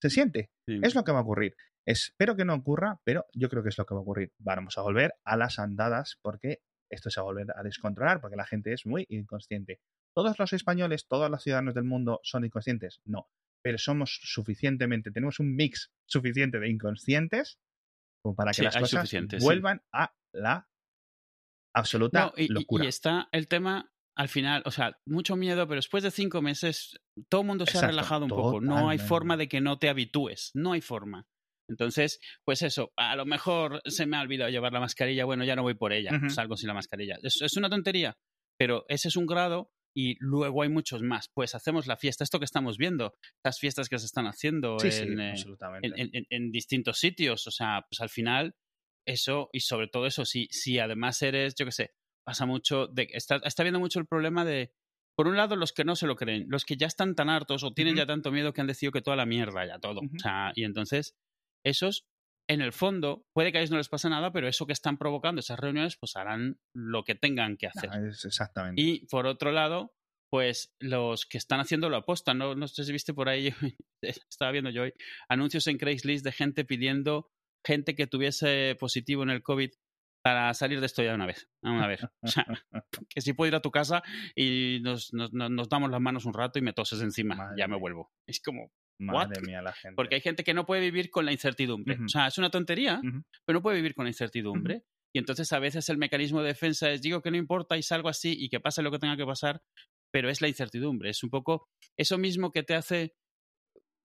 ¿Se 0.00 0.08
siente? 0.08 0.50
Es 0.66 0.94
lo 0.94 1.04
que 1.04 1.12
va 1.12 1.18
a 1.18 1.22
ocurrir. 1.22 1.54
Espero 1.84 2.36
que 2.36 2.44
no 2.44 2.54
ocurra, 2.54 3.00
pero 3.04 3.26
yo 3.34 3.48
creo 3.50 3.62
que 3.62 3.68
es 3.68 3.76
lo 3.76 3.84
que 3.84 3.94
va 3.94 4.00
a 4.00 4.02
ocurrir. 4.02 4.32
Vamos 4.38 4.78
a 4.78 4.82
volver 4.82 5.14
a 5.24 5.36
las 5.36 5.58
andadas 5.58 6.18
porque 6.22 6.62
esto 6.92 7.10
se 7.10 7.20
va 7.20 7.22
a 7.22 7.32
volver 7.32 7.46
a 7.56 7.62
descontrolar 7.62 8.20
porque 8.20 8.36
la 8.36 8.46
gente 8.46 8.72
es 8.72 8.86
muy 8.86 9.06
inconsciente. 9.08 9.80
¿Todos 10.14 10.38
los 10.38 10.52
españoles, 10.52 11.06
todos 11.08 11.30
los 11.30 11.42
ciudadanos 11.42 11.74
del 11.74 11.84
mundo 11.84 12.20
son 12.22 12.44
inconscientes? 12.44 13.00
No, 13.04 13.28
pero 13.62 13.78
somos 13.78 14.20
suficientemente, 14.22 15.10
tenemos 15.10 15.40
un 15.40 15.54
mix 15.54 15.90
suficiente 16.06 16.58
de 16.58 16.68
inconscientes 16.68 17.58
como 18.22 18.34
para 18.36 18.52
que 18.52 18.62
las 18.62 18.76
cosas 18.76 19.10
vuelvan 19.40 19.82
a 19.92 20.14
la 20.32 20.68
absoluta 21.74 22.32
locura. 22.48 22.84
Y, 22.84 22.88
está 22.88 23.28
el 23.32 23.48
tema 23.48 23.90
al 24.14 24.28
final, 24.28 24.62
o 24.66 24.70
sea, 24.70 25.00
mucho 25.06 25.36
miedo, 25.36 25.66
pero 25.66 25.78
después 25.78 26.02
de 26.02 26.10
cinco 26.10 26.42
meses 26.42 27.00
todo 27.28 27.40
el 27.40 27.46
mundo 27.46 27.66
se 27.66 27.78
ha 27.78 27.86
relajado 27.86 28.24
un 28.24 28.30
poco. 28.30 28.60
No 28.60 28.88
hay 28.88 28.98
forma 28.98 29.36
de 29.36 29.48
que 29.48 29.60
no 29.60 29.78
te 29.78 29.88
habitúes, 29.88 30.50
no 30.54 30.72
hay 30.72 30.80
forma. 30.80 31.26
Entonces, 31.72 32.20
pues 32.44 32.62
eso, 32.62 32.92
a 32.96 33.16
lo 33.16 33.24
mejor 33.24 33.80
se 33.86 34.06
me 34.06 34.16
ha 34.16 34.20
olvidado 34.20 34.50
llevar 34.50 34.72
la 34.72 34.80
mascarilla, 34.80 35.24
bueno, 35.24 35.44
ya 35.44 35.56
no 35.56 35.62
voy 35.62 35.74
por 35.74 35.92
ella, 35.92 36.10
salgo 36.28 36.56
sin 36.56 36.68
la 36.68 36.74
mascarilla. 36.74 37.18
Es, 37.22 37.56
una 37.56 37.70
tontería, 37.70 38.16
pero 38.58 38.84
ese 38.88 39.08
es 39.08 39.16
un 39.16 39.26
grado 39.26 39.72
y 39.94 40.16
luego 40.20 40.62
hay 40.62 40.68
muchos 40.68 41.02
más. 41.02 41.28
Pues 41.34 41.54
hacemos 41.54 41.86
la 41.86 41.96
fiesta, 41.96 42.24
esto 42.24 42.38
que 42.38 42.44
estamos 42.44 42.78
viendo, 42.78 43.14
las 43.44 43.58
fiestas 43.58 43.88
que 43.88 43.98
se 43.98 44.06
están 44.06 44.26
haciendo 44.26 44.76
eh, 44.84 45.02
en, 45.82 46.26
en, 46.28 46.52
distintos 46.52 46.98
sitios, 46.98 47.46
o 47.46 47.50
sea, 47.50 47.84
pues 47.88 48.00
al 48.00 48.10
final 48.10 48.54
eso 49.06 49.48
y 49.52 49.60
sobre 49.60 49.88
todo 49.88 50.06
eso, 50.06 50.24
si, 50.24 50.46
si 50.50 50.78
además 50.78 51.20
eres, 51.22 51.54
yo 51.54 51.64
qué 51.64 51.72
sé, 51.72 51.94
pasa 52.24 52.46
mucho, 52.46 52.86
de, 52.86 53.08
está, 53.12 53.36
está 53.44 53.62
viendo 53.62 53.80
mucho 53.80 53.98
el 53.98 54.06
problema 54.06 54.44
de, 54.44 54.72
por 55.14 55.28
un 55.28 55.36
lado, 55.36 55.56
los 55.56 55.72
que 55.72 55.84
no 55.84 55.96
se 55.96 56.06
lo 56.06 56.16
creen, 56.16 56.46
los 56.48 56.64
que 56.64 56.76
ya 56.76 56.86
están 56.86 57.14
tan 57.14 57.28
hartos 57.28 57.64
o 57.64 57.72
tienen 57.72 57.96
ya 57.96 58.06
tanto 58.06 58.32
miedo 58.32 58.52
que 58.52 58.60
han 58.60 58.66
decidido 58.66 58.92
que 58.92 59.02
toda 59.02 59.16
la 59.16 59.26
mierda, 59.26 59.66
ya 59.66 59.78
todo. 59.78 60.00
O 60.00 60.18
sea, 60.18 60.52
y 60.54 60.64
entonces 60.64 61.14
esos, 61.64 62.06
en 62.48 62.60
el 62.60 62.72
fondo, 62.72 63.24
puede 63.34 63.52
que 63.52 63.58
a 63.58 63.60
ellos 63.60 63.70
no 63.70 63.78
les 63.78 63.88
pase 63.88 64.08
nada, 64.08 64.32
pero 64.32 64.48
eso 64.48 64.66
que 64.66 64.72
están 64.72 64.98
provocando 64.98 65.40
esas 65.40 65.58
reuniones, 65.58 65.96
pues 65.96 66.16
harán 66.16 66.58
lo 66.74 67.04
que 67.04 67.14
tengan 67.14 67.56
que 67.56 67.68
hacer. 67.68 67.90
exactamente. 68.04 68.80
Y 68.80 69.06
por 69.06 69.26
otro 69.26 69.52
lado, 69.52 69.92
pues 70.30 70.72
los 70.80 71.26
que 71.26 71.38
están 71.38 71.60
haciendo 71.60 71.90
lo 71.90 71.98
aposta, 71.98 72.34
no, 72.34 72.54
no 72.54 72.66
sé 72.66 72.84
si 72.84 72.92
viste 72.92 73.14
por 73.14 73.28
ahí, 73.28 73.52
estaba 74.02 74.50
viendo 74.50 74.70
yo 74.70 74.82
hoy, 74.82 74.94
anuncios 75.28 75.66
en 75.66 75.78
Craigslist 75.78 76.24
de 76.24 76.32
gente 76.32 76.64
pidiendo 76.64 77.30
gente 77.64 77.94
que 77.94 78.06
tuviese 78.06 78.76
positivo 78.78 79.22
en 79.22 79.30
el 79.30 79.42
COVID 79.42 79.70
para 80.24 80.54
salir 80.54 80.80
de 80.80 80.86
esto 80.86 81.02
ya 81.02 81.14
una 81.14 81.26
vez, 81.26 81.48
una 81.62 81.86
vez. 81.86 82.00
O 82.22 82.26
sea, 82.28 82.46
que 83.08 83.20
si 83.20 83.32
puedo 83.32 83.48
ir 83.48 83.54
a 83.54 83.62
tu 83.62 83.70
casa 83.70 84.02
y 84.34 84.80
nos, 84.82 85.12
nos, 85.12 85.32
nos, 85.32 85.68
damos 85.68 85.90
las 85.90 86.00
manos 86.00 86.24
un 86.24 86.34
rato 86.34 86.58
y 86.58 86.62
me 86.62 86.72
toses 86.72 87.02
encima, 87.02 87.52
ya 87.56 87.68
me 87.68 87.78
vuelvo. 87.78 88.12
Es 88.26 88.40
como, 88.40 88.72
Madre 88.98 89.40
mía, 89.42 89.62
la 89.62 89.72
gente. 89.72 89.96
Porque 89.96 90.14
hay 90.16 90.20
gente 90.20 90.44
que 90.44 90.54
no 90.54 90.64
puede 90.64 90.80
vivir 90.80 91.10
con 91.10 91.24
la 91.24 91.32
incertidumbre. 91.32 91.98
O 92.04 92.08
sea, 92.08 92.28
es 92.28 92.38
una 92.38 92.50
tontería, 92.50 93.00
pero 93.44 93.58
no 93.58 93.62
puede 93.62 93.76
vivir 93.76 93.94
con 93.94 94.04
la 94.04 94.10
incertidumbre. 94.10 94.84
Y 95.14 95.18
entonces 95.18 95.52
a 95.52 95.58
veces 95.58 95.88
el 95.90 95.98
mecanismo 95.98 96.40
de 96.40 96.48
defensa 96.48 96.90
es 96.90 97.02
digo 97.02 97.20
que 97.20 97.30
no 97.30 97.36
importa 97.36 97.76
y 97.76 97.82
salgo 97.82 98.08
así 98.08 98.34
y 98.38 98.48
que 98.48 98.60
pase 98.60 98.82
lo 98.82 98.90
que 98.90 98.98
tenga 98.98 99.16
que 99.16 99.26
pasar, 99.26 99.62
pero 100.10 100.30
es 100.30 100.40
la 100.40 100.48
incertidumbre. 100.48 101.10
Es 101.10 101.22
un 101.22 101.30
poco 101.30 101.68
eso 101.98 102.16
mismo 102.16 102.50
que 102.50 102.62
te 102.62 102.74
hace 102.74 103.14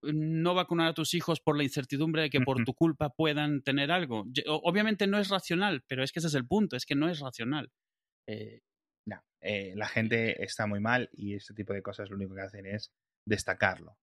no 0.04 0.54
vacunar 0.54 0.90
a 0.90 0.94
tus 0.94 1.14
hijos 1.14 1.40
por 1.40 1.58
la 1.58 1.64
incertidumbre 1.64 2.24
de 2.24 2.30
que 2.30 2.42
por 2.42 2.64
tu 2.64 2.74
culpa 2.74 3.10
puedan 3.10 3.62
tener 3.62 3.92
algo. 3.92 4.26
Obviamente 4.48 5.08
no 5.08 5.18
es 5.18 5.30
racional, 5.30 5.84
pero 5.88 6.04
es 6.04 6.12
que 6.12 6.20
ese 6.20 6.28
es 6.28 6.36
el 6.36 6.46
punto, 6.46 6.76
es 6.76 6.86
que 6.86 6.96
no 6.96 7.10
es 7.10 7.20
racional. 7.20 7.72
Eh, 8.28 8.62
no, 9.08 9.24
eh, 9.42 9.74
la 9.76 9.88
gente 9.88 10.44
está 10.44 10.68
muy 10.68 10.82
mal 10.82 11.10
y 11.14 11.36
este 11.36 11.54
tipo 11.54 11.74
de 11.74 11.82
cosas 11.82 12.10
lo 12.10 12.18
único 12.18 12.36
que 12.36 12.42
hacen 12.42 12.66
es 12.66 12.92
destacarlo 13.26 13.98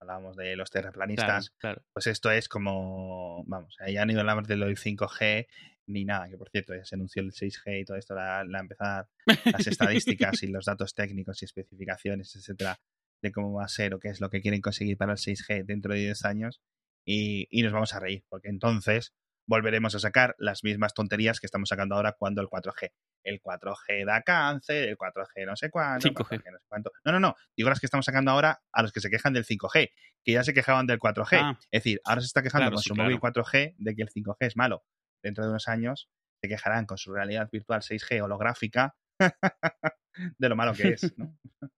hablábamos 0.00 0.36
de 0.36 0.56
los 0.56 0.70
terraplanistas, 0.70 1.52
pues 1.92 2.06
esto 2.06 2.30
es 2.30 2.48
como, 2.48 3.44
vamos, 3.46 3.76
ya 3.86 4.04
ni 4.06 4.16
hablamos 4.16 4.48
de 4.48 4.56
lo 4.56 4.66
del 4.66 4.76
5G, 4.76 5.46
ni 5.86 6.04
nada, 6.04 6.28
que 6.28 6.38
por 6.38 6.50
cierto 6.50 6.74
ya 6.74 6.84
se 6.84 6.94
anunció 6.94 7.22
el 7.22 7.32
6G 7.32 7.82
y 7.82 7.84
todo 7.84 7.96
esto, 7.96 8.14
la, 8.14 8.44
la 8.44 8.60
empezar 8.60 9.08
las 9.26 9.66
estadísticas 9.66 10.42
y 10.42 10.48
los 10.48 10.64
datos 10.64 10.94
técnicos 10.94 11.42
y 11.42 11.44
especificaciones, 11.44 12.34
etcétera, 12.34 12.80
de 13.22 13.32
cómo 13.32 13.52
va 13.52 13.64
a 13.64 13.68
ser 13.68 13.94
o 13.94 14.00
qué 14.00 14.08
es 14.08 14.20
lo 14.20 14.30
que 14.30 14.40
quieren 14.40 14.60
conseguir 14.60 14.96
para 14.96 15.12
el 15.12 15.18
6G 15.18 15.64
dentro 15.64 15.92
de 15.92 16.00
10 16.00 16.24
años 16.24 16.62
y, 17.04 17.46
y 17.50 17.62
nos 17.62 17.72
vamos 17.72 17.94
a 17.94 18.00
reír, 18.00 18.24
porque 18.28 18.48
entonces 18.48 19.14
volveremos 19.46 19.94
a 19.94 19.98
sacar 19.98 20.34
las 20.38 20.64
mismas 20.64 20.94
tonterías 20.94 21.40
que 21.40 21.46
estamos 21.46 21.68
sacando 21.68 21.96
ahora 21.96 22.16
cuando 22.18 22.40
el 22.40 22.48
4G. 22.48 22.92
El 23.22 23.40
4G 23.40 24.04
da 24.06 24.22
cáncer, 24.22 24.88
el 24.88 24.96
4G 24.96 25.46
no 25.46 25.56
sé 25.56 25.70
cuánto, 25.70 26.08
5G. 26.08 26.14
4G 26.14 26.52
no 26.52 26.58
sé 26.58 26.64
cuánto. 26.68 26.90
No, 27.04 27.12
no, 27.12 27.20
no. 27.20 27.34
Digo 27.56 27.68
las 27.68 27.80
que 27.80 27.86
estamos 27.86 28.06
sacando 28.06 28.30
ahora 28.30 28.62
a 28.72 28.82
los 28.82 28.92
que 28.92 29.00
se 29.00 29.10
quejan 29.10 29.32
del 29.32 29.44
5G, 29.44 29.90
que 30.24 30.32
ya 30.32 30.44
se 30.44 30.54
quejaban 30.54 30.86
del 30.86 30.98
4G. 30.98 31.38
Ah. 31.40 31.58
Es 31.70 31.82
decir, 31.82 32.00
ahora 32.04 32.20
se 32.20 32.26
está 32.26 32.42
quejando 32.42 32.64
Claro, 32.64 32.76
con 32.76 32.82
sí, 32.82 32.88
su 32.88 32.94
claro. 32.94 33.10
móvil 33.10 33.20
4G 33.20 33.74
de 33.78 33.94
que 33.94 34.02
el 34.02 34.08
5G 34.08 34.36
es 34.40 34.56
malo. 34.56 34.84
Dentro 35.22 35.44
de 35.44 35.50
unos 35.50 35.68
años 35.68 36.08
se 36.42 36.48
quejarán 36.48 36.86
con 36.86 36.98
su 36.98 37.12
realidad 37.12 37.48
virtual 37.52 37.82
6G 37.82 38.22
holográfica 38.22 38.96
de 40.38 40.48
lo 40.48 40.56
malo 40.56 40.72
que 40.74 40.88
es, 40.88 41.16
¿no? 41.18 41.36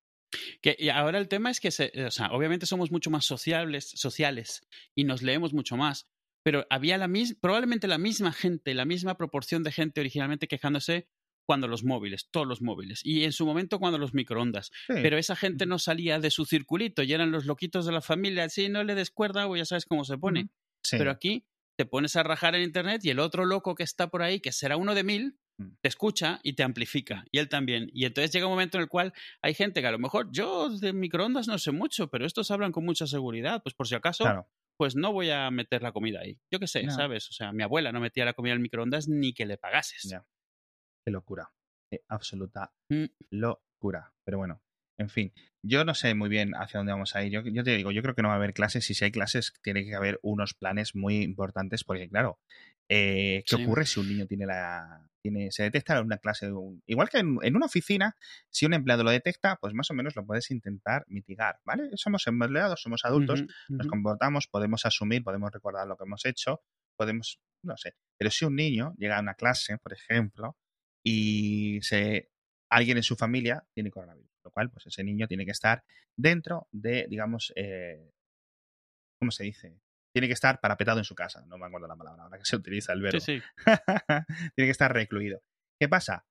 Que, 0.63 0.75
y 0.79 0.89
ahora 0.89 1.19
el 1.19 1.29
tema 1.29 1.51
es 1.51 1.61
que, 1.61 1.71
se, 1.71 1.93
o 2.07 2.11
sea, 2.11 2.29
obviamente 2.33 2.65
somos 2.65 2.91
mucho 2.91 3.11
más 3.11 3.27
sociables, 3.27 3.91
sociales 3.91 4.67
y 4.95 5.05
nos 5.05 5.21
leemos 5.21 5.53
mucho 5.53 5.77
más, 5.77 6.07
pero 6.43 6.67
había 6.71 6.97
la 6.97 7.07
mis, 7.07 7.35
probablemente 7.35 7.87
la 7.87 7.99
misma 7.99 8.33
gente, 8.33 8.73
la 8.73 8.87
misma 8.87 9.17
proporción 9.19 9.63
de 9.63 9.73
gente 9.73 10.01
originalmente 10.01 10.49
quejándose 10.49 11.07
cuando 11.47 11.69
los 11.69 11.85
móviles, 11.85 12.29
todos 12.31 12.47
los 12.47 12.63
móviles, 12.63 13.01
y 13.05 13.25
en 13.25 13.33
su 13.33 13.45
momento 13.47 13.79
cuando 13.79 13.99
los 13.99 14.15
microondas. 14.15 14.71
Sí. 14.87 14.95
Pero 15.03 15.19
esa 15.19 15.37
gente 15.37 15.67
no 15.67 15.79
salía 15.79 16.19
de 16.21 16.31
su 16.31 16.45
circulito 16.45 17.03
y 17.03 17.13
eran 17.13 17.31
los 17.31 17.47
loquitos 17.47 17.85
de 17.87 17.93
la 17.93 18.01
familia, 18.01 18.49
sí, 18.49 18.69
no 18.69 18.85
le 18.85 18.95
des 18.95 19.11
cuerda 19.11 19.47
o 19.49 19.57
ya 19.57 19.65
sabes 19.65 19.85
cómo 19.87 20.05
se 20.05 20.19
pone. 20.19 20.49
Sí. 20.85 20.97
Pero 20.99 21.11
aquí 21.11 21.45
te 21.77 21.85
pones 21.87 22.17
a 22.17 22.23
rajar 22.23 22.55
en 22.55 22.63
internet 22.63 23.05
y 23.05 23.11
el 23.11 23.19
otro 23.19 23.45
loco 23.45 23.75
que 23.75 23.83
está 23.83 24.09
por 24.09 24.23
ahí, 24.23 24.41
que 24.41 24.53
será 24.53 24.77
uno 24.77 24.95
de 24.95 25.05
mil, 25.05 25.39
Mm. 25.59 25.75
te 25.83 25.89
escucha 25.89 26.41
y 26.43 26.55
te 26.55 26.63
amplifica. 26.63 27.25
Y 27.31 27.39
él 27.39 27.49
también. 27.51 27.91
Y 27.93 28.07
entonces 28.07 28.33
llega 28.33 28.47
un 28.47 28.53
momento 28.53 28.79
en 28.79 28.83
el 28.85 28.89
cual 28.89 29.13
hay 29.43 29.53
gente 29.53 29.83
que 29.83 29.87
a 29.87 29.93
lo 29.93 29.99
mejor 29.99 30.29
yo 30.33 30.71
de 30.71 30.95
microondas 30.95 31.47
no 31.47 31.59
sé 31.59 31.73
mucho, 31.73 32.09
pero 32.09 32.25
estos 32.25 32.51
hablan 32.51 32.73
con 32.73 32.87
mucha 32.87 33.07
seguridad. 33.07 33.63
Pues 33.63 33.75
por 33.75 33.87
si 33.87 33.95
acaso, 33.95 34.25
Claro. 34.25 34.49
pues 34.79 34.97
no 34.97 35.13
voy 35.13 35.29
a 35.29 35.51
meter 35.51 35.83
la 35.83 35.93
comida 35.93 36.21
ahí. 36.21 36.39
Yo 36.51 36.59
qué 36.59 36.67
sé, 36.67 36.85
No. 36.85 36.93
¿sabes? 36.95 37.29
O 37.29 37.33
sea, 37.33 37.53
mi 37.53 37.63
abuela 37.63 37.93
no 37.93 38.01
metía 38.01 38.25
la 38.25 38.33
comida 38.33 38.53
en 38.55 38.57
el 38.61 38.63
microondas 38.63 39.09
ni 39.09 39.35
que 39.35 39.45
le 39.45 39.59
pagases. 39.59 40.05
Ya. 40.11 40.25
Qué 41.05 41.11
locura. 41.11 41.51
Qué 41.91 42.01
absoluta 42.09 42.73
Mm. 42.89 43.05
locura. 43.31 44.13
Pero 44.25 44.39
bueno, 44.39 44.63
en 44.99 45.09
fin, 45.09 45.33
yo 45.63 45.85
no 45.85 45.95
sé 45.95 46.15
muy 46.15 46.29
bien 46.29 46.53
hacia 46.55 46.79
dónde 46.79 46.93
vamos 46.93 47.15
a 47.17 47.25
ir. 47.25 47.33
Yo, 47.33 47.43
yo 47.45 47.65
te 47.65 47.77
digo, 47.77 47.91
yo 47.91 48.03
creo 48.03 48.15
que 48.15 48.23
no 48.23 48.29
va 48.29 48.35
a 48.35 48.37
haber 48.37 48.55
clases. 48.55 48.89
Y 48.91 48.95
si 48.95 49.05
hay 49.05 49.11
clases, 49.13 49.53
tiene 49.63 49.85
que 49.85 49.95
haber 49.95 50.19
unos 50.23 50.55
planes 50.55 50.95
muy 50.95 51.23
importantes, 51.23 51.85
porque 51.85 52.09
claro, 52.09 52.39
eh, 52.89 53.43
¿qué 53.47 53.57
Sí. 53.57 53.65
ocurre 53.65 53.87
si 53.87 54.01
un 54.01 54.09
niño 54.09 54.27
tiene 54.27 54.47
la. 54.47 55.09
Tiene, 55.23 55.53
se 55.53 55.63
detecta 55.63 55.97
en 55.97 56.05
una 56.07 56.19
clase, 56.19 56.47
de 56.47 56.53
un- 56.53 56.83
igual 56.85 57.09
que 57.09 57.19
en, 57.19 57.39
en 57.43 57.55
una 57.55 57.67
oficina, 57.67 58.17
si 58.51 58.67
un 58.67 58.75
empleado 58.75 59.05
lo 59.05 59.11
detecta, 59.13 59.57
pues 59.61 59.73
más 59.73 59.89
o 59.93 59.95
menos 59.95 60.17
lo 60.17 60.27
puedes 60.27 60.51
intentar 60.51 61.05
mitigar, 61.07 61.61
¿vale? 61.65 61.91
Somos 61.95 62.27
empleados, 62.27 62.83
somos 62.83 63.05
adultos, 63.05 63.45
nos 63.69 63.87
comportamos, 63.87 64.49
podemos 64.49 64.85
asumir, 64.85 65.23
podemos 65.23 65.53
recordar 65.53 65.87
lo 65.87 65.97
que 65.97 66.05
hemos 66.05 66.25
hecho, 66.27 66.61
podemos, 66.97 67.39
no 67.65 67.77
sé. 67.77 67.95
Pero 68.19 68.33
si 68.33 68.45
un 68.47 68.57
niño 68.57 68.95
llega 68.99 69.17
a 69.17 69.21
una 69.21 69.35
clase, 69.35 69.79
por 69.79 69.93
ejemplo, 69.93 70.57
y 71.05 71.81
se, 71.83 72.31
alguien 72.71 72.97
en 72.97 73.03
su 73.03 73.17
familia 73.17 73.65
tiene 73.75 73.91
coronavirus, 73.91 74.31
lo 74.45 74.51
cual, 74.51 74.71
pues 74.71 74.87
ese 74.87 75.05
niño 75.05 75.27
tiene 75.27 75.45
que 75.45 75.51
estar 75.51 75.85
dentro 76.17 76.69
de, 76.71 77.07
digamos, 77.09 77.53
eh, 77.57 78.13
¿cómo 79.19 79.31
se 79.31 79.45
dice? 79.45 79.79
Tiene 80.15 80.29
que 80.29 80.35
estar 80.35 80.61
parapetado 80.61 80.99
en 80.99 81.05
su 81.05 81.15
casa, 81.15 81.45
no 81.47 81.59
me 81.59 81.67
acuerdo 81.67 81.87
la 81.87 81.97
palabra 81.97 82.25
ahora 82.25 82.39
que 82.39 82.45
se 82.45 82.57
utiliza 82.57 82.93
el 82.93 83.03
verbo. 83.03 83.21
Sí, 83.21 83.41
sí. 83.41 83.47
tiene 84.55 84.67
que 84.67 84.71
estar 84.71 84.93
recluido. 84.93 85.43
¿Qué 85.79 85.89
pasa? 85.89 86.27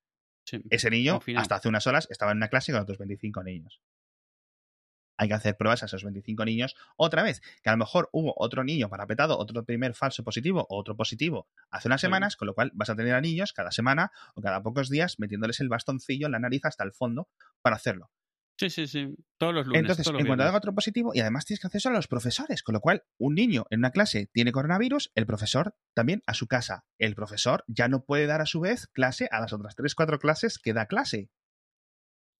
sí. 0.46 0.62
Ese 0.70 0.90
niño, 0.90 1.20
hasta 1.36 1.56
hace 1.56 1.70
unas 1.70 1.86
horas, 1.88 2.08
estaba 2.10 2.32
en 2.32 2.38
una 2.38 2.48
clase 2.48 2.72
con 2.72 2.82
otros 2.82 2.98
25 2.98 3.44
niños. 3.44 3.82
Hay 5.22 5.28
que 5.28 5.36
hacer 5.36 5.56
pruebas 5.56 5.84
a 5.84 5.86
esos 5.86 6.04
25 6.04 6.46
niños 6.46 6.76
otra 6.98 7.22
vez. 7.22 7.42
Que 7.62 7.70
a 7.70 7.74
lo 7.74 7.78
mejor 7.78 8.10
hubo 8.12 8.34
otro 8.38 8.64
niño 8.64 8.90
parapetado, 8.90 9.38
otro 9.38 9.64
primer 9.64 9.94
falso 9.94 10.24
positivo 10.24 10.66
o 10.68 10.80
otro 10.80 10.98
positivo 10.98 11.48
hace 11.70 11.90
unas 11.90 12.02
semanas, 12.02 12.36
con 12.36 12.48
lo 12.48 12.56
cual 12.56 12.72
vas 12.74 12.90
a 12.90 12.96
tener 12.96 13.14
a 13.14 13.22
niños 13.22 13.54
cada 13.54 13.70
semana 13.70 14.12
o 14.34 14.42
cada 14.42 14.64
pocos 14.64 14.90
días 14.90 15.20
metiéndoles 15.20 15.60
el 15.60 15.70
bastoncillo 15.70 16.26
en 16.26 16.32
la 16.32 16.40
nariz 16.40 16.66
hasta 16.66 16.84
el 16.84 16.92
fondo 16.92 17.30
para 17.62 17.76
hacerlo. 17.76 18.10
Sí, 18.58 18.72
sí, 18.72 18.88
sí. 18.88 19.16
Todos 19.38 19.54
los 19.54 19.68
lunes. 19.68 19.82
Entonces, 19.82 20.08
en 20.08 20.26
cuanto 20.26 20.44
haga 20.44 20.58
otro 20.58 20.74
positivo, 20.74 21.12
y 21.14 21.20
además 21.20 21.46
tienes 21.46 21.60
que 21.60 21.68
hacer 21.68 21.78
eso 21.78 21.90
a 21.90 21.94
los 21.94 22.08
profesores, 22.08 22.64
con 22.64 22.74
lo 22.74 22.80
cual 22.82 23.04
un 23.20 23.36
niño 23.36 23.66
en 23.70 23.80
una 23.80 23.92
clase 23.92 24.28
tiene 24.34 24.52
coronavirus, 24.52 25.12
el 25.14 25.28
profesor 25.28 25.76
también 25.94 26.24
a 26.26 26.34
su 26.34 26.48
casa. 26.48 26.86
El 26.98 27.14
profesor 27.14 27.64
ya 27.68 27.88
no 27.88 28.06
puede 28.06 28.26
dar 28.26 28.42
a 28.42 28.48
su 28.48 28.60
vez 28.60 28.88
clase 28.88 29.28
a 29.32 29.40
las 29.40 29.54
otras 29.54 29.76
3, 29.76 29.94
4 29.94 30.18
clases 30.18 30.58
que 30.58 30.74
da 30.74 30.88
clase. 30.88 31.30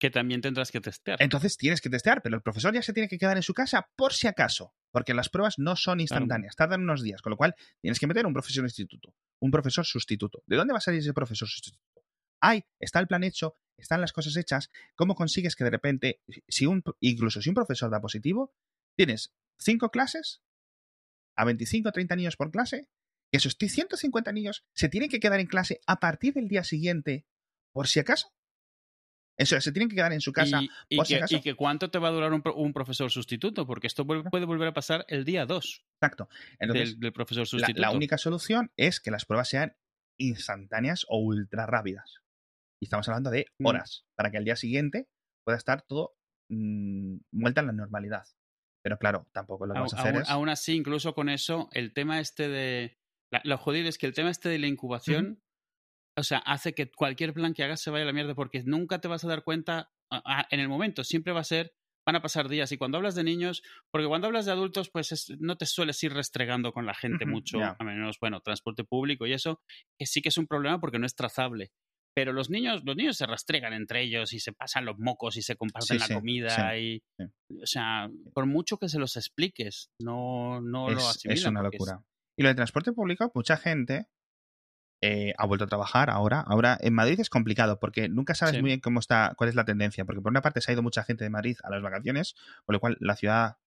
Que 0.02 0.10
también 0.10 0.42
tendrás 0.42 0.72
que 0.72 0.82
testear. 0.82 1.22
Entonces 1.22 1.58
tienes 1.58 1.80
que 1.80 1.88
testear, 1.88 2.24
pero 2.24 2.36
el 2.36 2.42
profesor 2.42 2.74
ya 2.74 2.82
se 2.82 2.92
tiene 2.92 3.08
que 3.08 3.20
quedar 3.20 3.38
en 3.38 3.44
su 3.44 3.54
casa 3.54 3.88
por 3.96 4.14
si 4.14 4.26
acaso, 4.26 4.74
porque 4.90 5.14
las 5.14 5.30
pruebas 5.30 5.60
no 5.60 5.76
son 5.76 6.00
instantáneas, 6.00 6.56
tardan 6.56 6.82
unos 6.82 7.04
días, 7.04 7.22
con 7.22 7.30
lo 7.30 7.38
cual 7.38 7.54
tienes 7.82 8.00
que 8.00 8.08
meter 8.08 8.26
un 8.26 8.34
profesor 8.34 8.64
instituto, 8.64 9.14
un 9.40 9.52
profesor 9.52 9.86
sustituto. 9.86 10.42
¿De 10.48 10.56
dónde 10.56 10.74
va 10.74 10.80
a 10.80 10.82
salir 10.82 11.02
ese 11.02 11.14
profesor 11.14 11.48
sustituto? 11.48 12.04
Hay, 12.40 12.66
está 12.80 13.00
el 13.00 13.06
plan 13.06 13.24
hecho, 13.24 13.58
están 13.78 14.02
las 14.02 14.12
cosas 14.12 14.36
hechas. 14.38 14.72
¿Cómo 14.96 15.14
consigues 15.14 15.56
que 15.56 15.66
de 15.66 15.70
repente, 15.70 16.22
si 16.48 16.66
un, 16.66 16.84
incluso 17.00 17.40
si 17.40 17.50
un 17.50 17.56
profesor 17.56 17.92
da 17.92 18.02
positivo, 18.02 18.56
tienes 18.96 19.36
cinco 19.60 19.92
clases 19.92 20.42
a 21.36 21.46
25 21.46 21.90
o 21.90 21.92
30 21.92 22.16
niños 22.16 22.38
por 22.38 22.50
clase, 22.50 22.90
que 23.32 23.38
esos 23.38 23.56
150 23.56 24.32
niños 24.32 24.66
se 24.74 24.90
tienen 24.90 25.12
que 25.12 25.20
quedar 25.20 25.40
en 25.40 25.46
clase 25.46 25.80
a 25.86 26.00
partir 26.00 26.34
del 26.34 26.48
día 26.48 26.64
siguiente, 26.64 27.28
por 27.72 27.88
si 27.88 28.00
acaso? 28.00 28.34
Eso, 29.42 29.60
se 29.62 29.72
tienen 29.72 29.90
que 29.90 29.96
quedar 29.96 30.14
en 30.14 30.22
su 30.22 30.32
casa 30.32 30.62
y, 30.62 30.70
y 30.90 31.02
que, 31.04 31.16
acaso. 31.18 31.36
y 31.36 31.42
que 31.42 31.56
cuánto 31.56 31.90
te 31.90 32.00
va 32.00 32.10
a 32.10 32.12
durar 32.12 32.32
un, 32.34 32.42
pro- 32.42 32.56
un 32.56 32.74
profesor 32.74 33.10
sustituto, 33.12 33.66
porque 33.66 33.88
esto 33.88 34.06
puede 34.06 34.46
volver 34.46 34.68
a 34.68 34.74
pasar 34.74 35.06
el 35.08 35.26
día 35.26 35.46
2 35.46 35.86
Exacto. 36.02 36.30
Entonces, 36.60 36.92
del, 36.92 37.00
del 37.00 37.14
profesor 37.14 37.42
la, 37.42 37.46
sustituto. 37.46 37.82
la 37.82 37.92
única 37.92 38.18
solución 38.18 38.72
es 38.78 39.00
que 39.00 39.12
las 39.12 39.26
pruebas 39.26 39.50
sean 39.50 39.76
instantáneas 40.20 41.06
o 41.10 41.18
ultra 41.20 41.66
rápidas. 41.66 42.22
Y 42.82 42.86
estamos 42.86 43.08
hablando 43.08 43.30
de 43.30 43.48
Mm. 43.60 43.66
horas, 43.66 44.06
para 44.16 44.32
que 44.32 44.38
al 44.38 44.46
día 44.46 44.56
siguiente 44.56 45.08
pueda 45.46 45.58
estar 45.58 45.82
todo 45.84 46.14
mm, 46.50 47.18
vuelta 47.32 47.62
a 47.62 47.64
la 47.66 47.72
normalidad. 47.74 48.24
Pero 48.84 48.98
claro, 48.98 49.28
tampoco 49.32 49.68
lo 49.68 49.74
vamos 49.74 49.94
a 49.94 50.00
hacer 50.00 50.14
aún, 50.16 50.22
es... 50.24 50.30
aún 50.30 50.50
así, 50.50 50.74
incluso 50.76 51.14
con 51.14 51.30
eso, 51.30 51.70
el 51.72 51.94
tema 51.94 52.20
este 52.20 52.48
de. 52.50 52.98
la- 53.32 53.42
lo 53.44 53.58
jodido 53.58 53.88
es 53.88 53.98
que 53.98 54.08
el 54.08 54.14
tema 54.14 54.30
este 54.32 54.50
de 54.50 54.58
la 54.60 54.68
incubación, 54.68 55.42
o 56.22 56.24
sea, 56.24 56.38
hace 56.40 56.74
que 56.74 56.90
cualquier 56.92 57.34
plan 57.34 57.54
que 57.54 57.64
hagas 57.64 57.82
se 57.82 57.90
vaya 57.92 58.04
a 58.04 58.08
la 58.08 58.14
mierda 58.14 58.34
porque 58.36 58.64
nunca 58.64 59.00
te 59.02 59.08
vas 59.08 59.24
a 59.24 59.28
dar 59.28 59.44
cuenta 59.44 59.92
a- 60.12 60.40
a- 60.42 60.48
en 60.52 60.60
el 60.60 60.70
momento. 60.70 61.04
Siempre 61.04 61.34
va 61.34 61.42
a 61.42 61.44
ser. 61.44 61.74
Van 62.06 62.16
a 62.16 62.22
pasar 62.22 62.50
días. 62.50 62.72
Y 62.72 62.78
cuando 62.78 62.98
hablas 62.98 63.14
de 63.14 63.24
niños, 63.24 63.62
porque 63.92 64.08
cuando 64.08 64.26
hablas 64.28 64.46
de 64.46 64.52
adultos, 64.52 64.90
pues 64.90 65.12
es- 65.12 65.34
no 65.40 65.56
te 65.58 65.66
sueles 65.68 66.02
ir 66.04 66.14
restregando 66.14 66.74
con 66.74 66.86
la 66.88 66.94
gente 66.96 67.26
mucho, 67.28 67.60
ya. 67.60 67.76
a 67.78 67.84
menos, 67.84 68.18
bueno, 68.20 68.40
transporte 68.42 68.84
público 68.84 69.28
y 69.28 69.34
eso, 69.34 69.62
que 70.00 70.06
sí 70.08 70.22
que 70.22 70.30
es 70.30 70.38
un 70.38 70.48
problema 70.48 70.80
porque 70.80 70.98
no 71.00 71.06
es 71.06 71.16
trazable. 71.16 71.72
Pero 72.16 72.34
los 72.34 72.50
niños, 72.50 72.82
los 72.86 72.96
niños 72.96 73.18
se 73.18 73.26
rastregan 73.28 73.74
entre 73.74 74.02
ellos 74.02 74.34
y 74.34 74.40
se 74.40 74.52
pasan 74.52 74.84
los 74.86 74.98
mocos 75.00 75.38
y 75.38 75.42
se 75.44 75.56
comparten 75.56 75.98
Sí, 75.98 76.00
la 76.02 76.08
sí, 76.08 76.14
comida 76.14 76.78
y 76.78 77.02
o 77.62 77.66
sea, 77.66 78.10
por 78.34 78.46
mucho 78.48 78.78
que 78.78 78.90
se 78.90 78.98
los 79.00 79.16
expliques, 79.16 79.92
no, 80.00 80.60
no 80.60 80.90
lo 80.90 80.98
es, 80.98 81.06
asimilan. 81.08 81.38
es 81.38 81.46
una 81.46 81.60
es- 81.62 81.64
locura. 81.72 82.04
Y 82.38 82.44
lo 82.44 82.50
de 82.50 82.56
transporte 82.56 82.92
público, 82.94 83.32
mucha 83.36 83.56
gente 83.58 84.08
eh, 85.02 85.34
ha 85.38 85.46
vuelto 85.48 85.66
a 85.66 85.68
trabajar 85.68 86.10
ahora. 86.12 86.42
Ahora 86.42 86.78
en 86.80 86.94
Madrid 86.94 87.20
es 87.20 87.30
complicado 87.30 87.80
porque 87.80 88.08
nunca 88.08 88.36
sabes 88.36 88.56
Sí. 88.56 88.62
muy 88.62 88.70
bien 88.70 88.80
cómo 88.80 89.00
está, 89.00 89.34
cuál 89.36 89.50
es 89.50 89.56
la 89.56 89.66
tendencia. 89.66 90.06
Porque 90.06 90.22
por 90.22 90.32
una 90.32 90.42
parte 90.42 90.62
se 90.62 90.72
ha 90.72 90.74
ido 90.74 90.84
mucha 90.84 91.04
gente 91.04 91.24
de 91.24 91.30
Madrid 91.32 91.58
a 91.64 91.70
las 91.72 91.82
vacaciones, 91.82 92.36
con 92.66 92.74
lo 92.74 92.80
cual 92.80 92.98
la 93.00 93.16
ciudad 93.16 93.58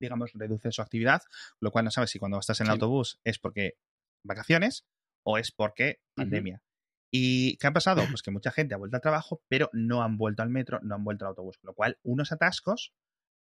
digamos, 0.00 0.32
reduce 0.34 0.70
su 0.72 0.82
actividad, 0.82 1.22
lo 1.60 1.70
cual 1.70 1.84
no 1.86 1.90
sabes 1.90 2.10
si 2.10 2.18
cuando 2.18 2.38
estás 2.38 2.60
en 2.60 2.66
el 2.66 2.70
Sí. 2.70 2.74
autobús 2.74 3.20
es 3.24 3.38
porque 3.38 3.76
vacaciones 4.24 4.84
o 5.24 5.38
es 5.38 5.50
porque 5.52 6.00
pandemia. 6.14 6.62
¿Y 7.10 7.56
qué 7.58 7.68
ha 7.68 7.72
pasado? 7.72 8.02
Pues 8.10 8.22
que 8.22 8.30
mucha 8.32 8.50
gente 8.50 8.74
ha 8.74 8.78
vuelto 8.78 8.96
al 8.96 9.00
trabajo, 9.02 9.40
pero 9.48 9.70
no 9.72 10.02
han 10.02 10.16
vuelto 10.18 10.42
al 10.42 10.50
metro, 10.50 10.80
no 10.82 10.96
han 10.96 11.04
vuelto 11.04 11.24
al 11.24 11.30
autobús, 11.30 11.58
con 11.58 11.68
lo 11.68 11.74
cual 11.74 11.98
unos 12.02 12.32
atascos 12.32 12.92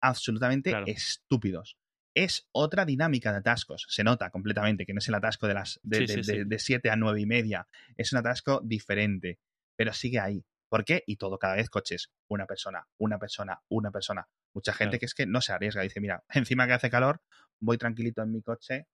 absolutamente 0.03 0.71
Claro. 0.71 0.87
estúpidos. 0.89 1.77
Es 2.15 2.49
otra 2.53 2.85
dinámica 2.85 3.31
de 3.33 3.39
atascos. 3.39 3.87
Se 3.89 4.03
nota 4.05 4.31
completamente 4.31 4.85
que 4.85 4.93
no 4.93 4.99
es 4.99 5.09
el 5.09 5.15
atasco 5.15 5.47
de 5.47 5.55
las 5.55 5.79
de, 5.83 5.99
Sí, 5.99 6.07
de- 6.07 6.09
sí, 6.25 6.33
de- 6.33 6.39
sí. 6.43 6.45
de 6.49 6.59
7 6.59 6.91
a 6.91 6.97
9 6.97 7.21
y 7.21 7.27
media. 7.27 7.69
Es 7.97 8.13
un 8.13 8.19
atasco 8.19 8.61
diferente, 8.65 9.39
pero 9.77 9.93
sigue 9.93 10.19
ahí. 10.19 10.45
¿Por 10.69 10.85
qué? 10.85 11.03
Y 11.07 11.17
todo, 11.17 11.39
cada 11.39 11.57
vez 11.57 11.69
coches. 11.71 12.13
Una 12.29 12.47
persona, 12.47 12.87
una 12.99 13.19
persona, 13.19 13.61
una 13.69 13.91
persona. 13.91 14.29
Mucha 14.55 14.73
gente 14.73 14.93
Claro. 14.93 15.01
que 15.01 15.07
es 15.07 15.15
que 15.15 15.27
no 15.27 15.41
se 15.41 15.53
arriesga. 15.53 15.83
Dice, 15.83 16.01
mira, 16.01 16.25
encima 16.47 16.67
que 16.67 16.73
hace 16.73 16.91
calor, 16.91 17.23
voy 17.61 17.79
tranquilito 17.79 18.23
en 18.23 18.33
mi 18.33 18.43
coche 18.43 18.87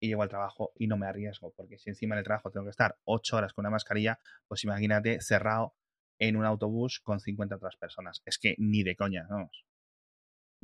y 0.00 0.08
llego 0.08 0.22
al 0.22 0.28
trabajo 0.28 0.72
y 0.76 0.86
no 0.86 0.96
me 0.96 1.06
arriesgo. 1.06 1.52
Porque 1.56 1.78
si 1.78 1.90
encima 1.90 2.14
del 2.14 2.24
trabajo 2.24 2.50
tengo 2.50 2.66
que 2.66 2.70
estar 2.70 2.98
ocho 3.04 3.36
horas 3.36 3.52
con 3.52 3.62
una 3.64 3.70
mascarilla, 3.70 4.20
pues 4.46 4.62
imagínate 4.64 5.20
cerrado 5.20 5.74
en 6.20 6.36
un 6.36 6.44
autobús 6.44 7.00
con 7.00 7.18
50 7.20 7.56
otras 7.56 7.76
personas. 7.76 8.22
Es 8.24 8.38
que 8.38 8.54
ni 8.58 8.82
de 8.84 8.94
coña, 8.94 9.26
vamos. 9.28 9.64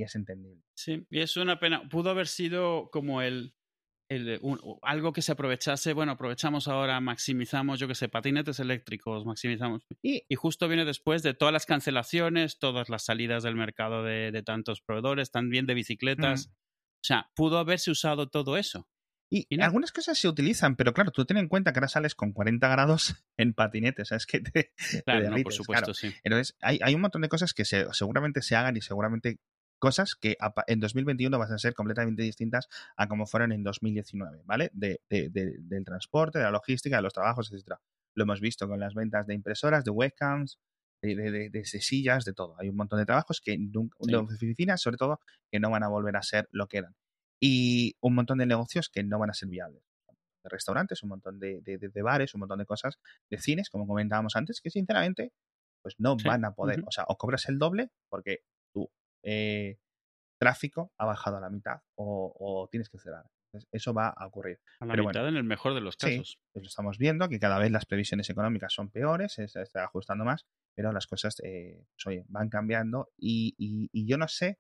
Y 0.00 0.02
es 0.02 0.14
entendible. 0.14 0.62
Sí, 0.74 1.06
y 1.10 1.20
es 1.20 1.36
una 1.36 1.60
pena. 1.60 1.86
Pudo 1.90 2.08
haber 2.08 2.26
sido 2.26 2.88
como 2.90 3.20
el, 3.20 3.54
algo 4.80 5.12
que 5.12 5.20
se 5.20 5.32
aprovechase, 5.32 5.92
bueno, 5.92 6.12
aprovechamos 6.12 6.68
ahora, 6.68 6.98
maximizamos, 7.00 7.78
yo 7.78 7.86
que 7.86 7.94
sé, 7.94 8.08
patinetes 8.08 8.58
eléctricos, 8.60 9.26
maximizamos. 9.26 9.86
Y, 10.00 10.24
justo 10.36 10.68
viene 10.68 10.86
después 10.86 11.22
de 11.22 11.34
todas 11.34 11.52
las 11.52 11.66
cancelaciones, 11.66 12.58
todas 12.58 12.88
las 12.88 13.04
salidas 13.04 13.42
del 13.42 13.56
mercado 13.56 14.02
de, 14.02 14.42
tantos 14.42 14.80
proveedores, 14.80 15.32
también 15.32 15.66
de 15.66 15.74
bicicletas. 15.74 16.46
O 16.48 17.04
sea, 17.04 17.30
pudo 17.34 17.58
haberse 17.58 17.90
usado 17.90 18.30
todo 18.30 18.56
eso. 18.56 18.88
Y, 19.32 19.46
algunas 19.62 19.92
cosas 19.92 20.18
se 20.18 20.28
utilizan, 20.28 20.74
pero 20.74 20.92
claro, 20.92 21.12
tú 21.12 21.24
ten 21.26 21.36
en 21.36 21.46
cuenta 21.46 21.72
que 21.72 21.78
ahora 21.78 21.88
sales 21.88 22.16
con 22.16 22.32
40 22.32 22.66
grados 22.68 23.14
en 23.36 23.52
patinetes, 23.52 24.10
es 24.12 24.26
que 24.26 24.40
te, 24.40 24.72
claro, 25.04 25.36
por 25.44 25.52
supuesto, 25.52 25.94
sí. 25.94 26.12
Entonces, 26.24 26.56
hay, 26.60 26.80
hay, 26.82 26.94
un 26.96 27.02
montón 27.02 27.22
de 27.22 27.28
cosas 27.28 27.54
que 27.54 27.64
seguramente 27.64 28.42
se 28.42 28.56
hagan 28.56 28.76
y 28.76 28.80
seguramente 28.80 29.38
cosas 29.80 30.14
que 30.14 30.36
en 30.68 30.78
2021 30.78 31.36
van 31.36 31.52
a 31.52 31.58
ser 31.58 31.74
completamente 31.74 32.22
distintas 32.22 32.68
a 32.96 33.08
como 33.08 33.26
fueron 33.26 33.50
en 33.50 33.64
2019, 33.64 34.42
¿vale? 34.44 34.70
De, 34.72 35.00
del 35.08 35.84
transporte, 35.84 36.38
de 36.38 36.44
la 36.44 36.52
logística, 36.52 36.96
de 36.96 37.02
los 37.02 37.12
trabajos, 37.12 37.50
etcétera. 37.50 37.80
Lo 38.14 38.22
hemos 38.24 38.40
visto 38.40 38.68
con 38.68 38.78
las 38.78 38.94
ventas 38.94 39.26
de 39.26 39.34
impresoras, 39.34 39.84
de 39.84 39.90
webcams, 39.90 40.60
de, 41.02 41.64
sillas, 41.64 42.24
de 42.24 42.32
todo. 42.32 42.56
Hay 42.58 42.68
un 42.68 42.76
montón 42.76 42.98
de 42.98 43.06
trabajos 43.06 43.40
que 43.40 43.56
nunca, 43.58 43.96
de 44.00 44.16
oficinas, 44.16 44.80
sobre 44.80 44.96
todo, 44.96 45.20
que 45.50 45.58
no 45.58 45.70
van 45.70 45.82
a 45.82 45.88
volver 45.88 46.16
a 46.16 46.22
ser 46.22 46.48
lo 46.52 46.68
que 46.68 46.78
eran. 46.78 46.94
Y 47.40 47.96
un 48.00 48.14
montón 48.14 48.38
de 48.38 48.46
negocios 48.46 48.90
que 48.90 49.02
no 49.02 49.18
van 49.18 49.30
a 49.30 49.34
ser 49.34 49.48
viables. 49.48 49.82
De 50.42 50.48
restaurantes, 50.48 51.02
un 51.02 51.10
montón 51.10 51.38
de, 51.38 51.90
bares, 52.02 52.34
un 52.34 52.40
montón 52.40 52.58
de 52.58 52.66
cosas, 52.66 52.98
de 53.30 53.38
cines, 53.38 53.70
como 53.70 53.86
comentábamos 53.86 54.36
antes, 54.36 54.60
que 54.60 54.70
sinceramente, 54.70 55.32
pues 55.82 55.94
no 55.98 56.16
van 56.16 56.44
a 56.44 56.52
poder. 56.52 56.82
O 56.86 56.90
sea, 56.90 57.04
o 57.08 57.16
cobras 57.16 57.48
el 57.48 57.58
doble 57.58 57.90
porque 58.10 58.44
eh, 59.22 59.78
tráfico 60.38 60.92
ha 60.98 61.04
bajado 61.04 61.36
a 61.36 61.40
la 61.40 61.50
mitad 61.50 61.80
o, 61.96 62.68
tienes 62.70 62.88
que 62.88 62.98
cerrar. 62.98 63.24
eso 63.72 63.92
va 63.92 64.08
a 64.08 64.26
ocurrir. 64.26 64.60
A 64.80 64.86
la 64.86 64.96
mitad 64.96 65.28
en 65.28 65.36
el 65.36 65.44
mejor 65.44 65.74
de 65.74 65.80
los 65.80 65.96
casos. 65.96 66.38
Pues 66.52 66.62
lo 66.62 66.68
estamos 66.68 66.98
viendo, 66.98 67.28
que 67.28 67.38
cada 67.38 67.58
vez 67.58 67.70
las 67.70 67.86
previsiones 67.86 68.30
económicas 68.30 68.72
son 68.72 68.90
peores, 68.90 69.32
se, 69.32 69.44
está 69.44 69.84
ajustando 69.84 70.24
más, 70.24 70.46
pero 70.74 70.92
las 70.92 71.06
cosas 71.06 71.36
eh, 71.44 71.84
pues, 72.02 72.24
van 72.28 72.48
cambiando 72.48 73.10
y, 73.18 73.88
yo 74.06 74.16
no 74.16 74.28
sé 74.28 74.58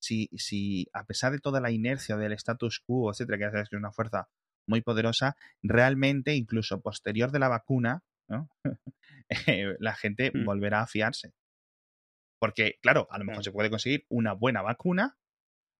si, 0.00 0.28
si, 0.36 0.88
a 0.92 1.04
pesar 1.04 1.32
de 1.32 1.40
toda 1.40 1.60
la 1.60 1.70
inercia 1.70 2.16
del 2.16 2.32
status 2.32 2.80
quo, 2.80 3.10
etcétera, 3.10 3.38
que 3.38 3.44
ya 3.44 3.50
sabes 3.50 3.68
que 3.68 3.76
es 3.76 3.80
una 3.80 3.92
fuerza 3.92 4.28
muy 4.66 4.82
poderosa, 4.82 5.36
realmente, 5.62 6.34
incluso 6.34 6.80
posterior 6.80 7.32
de 7.32 7.38
la 7.38 7.48
vacuna, 7.48 8.02
eh, 9.46 9.74
la 9.78 9.94
gente 9.94 10.30
mm. 10.32 10.44
volverá 10.44 10.82
a 10.82 10.86
fiarse. 10.86 11.32
Porque, 12.38 12.78
claro, 12.80 13.08
a 13.10 13.18
lo 13.18 13.24
mejor 13.24 13.44
se 13.44 13.52
puede 13.52 13.70
conseguir 13.70 14.06
una 14.08 14.32
buena 14.32 14.62
vacuna 14.62 15.16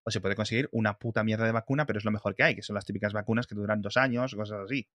o 0.04 0.10
se 0.10 0.20
puede 0.20 0.34
conseguir 0.34 0.68
una 0.72 0.98
puta 0.98 1.22
mierda 1.22 1.44
de 1.44 1.52
vacuna, 1.52 1.86
pero 1.86 1.98
es 1.98 2.04
lo 2.04 2.10
mejor 2.10 2.34
que 2.34 2.42
hay, 2.42 2.54
que 2.54 2.62
son 2.62 2.74
las 2.74 2.84
típicas 2.84 3.12
vacunas 3.12 3.46
que 3.46 3.54
duran 3.54 3.82
dos 3.82 3.96
años, 3.96 4.34
cosas 4.34 4.60
así. 4.64 4.88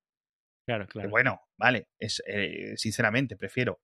Claro, 0.65 0.87
claro. 0.87 1.09
bueno, 1.09 1.41
vale, 1.57 1.89
es, 1.99 2.23
eh, 2.25 2.73
sinceramente 2.77 3.35
prefiero 3.35 3.81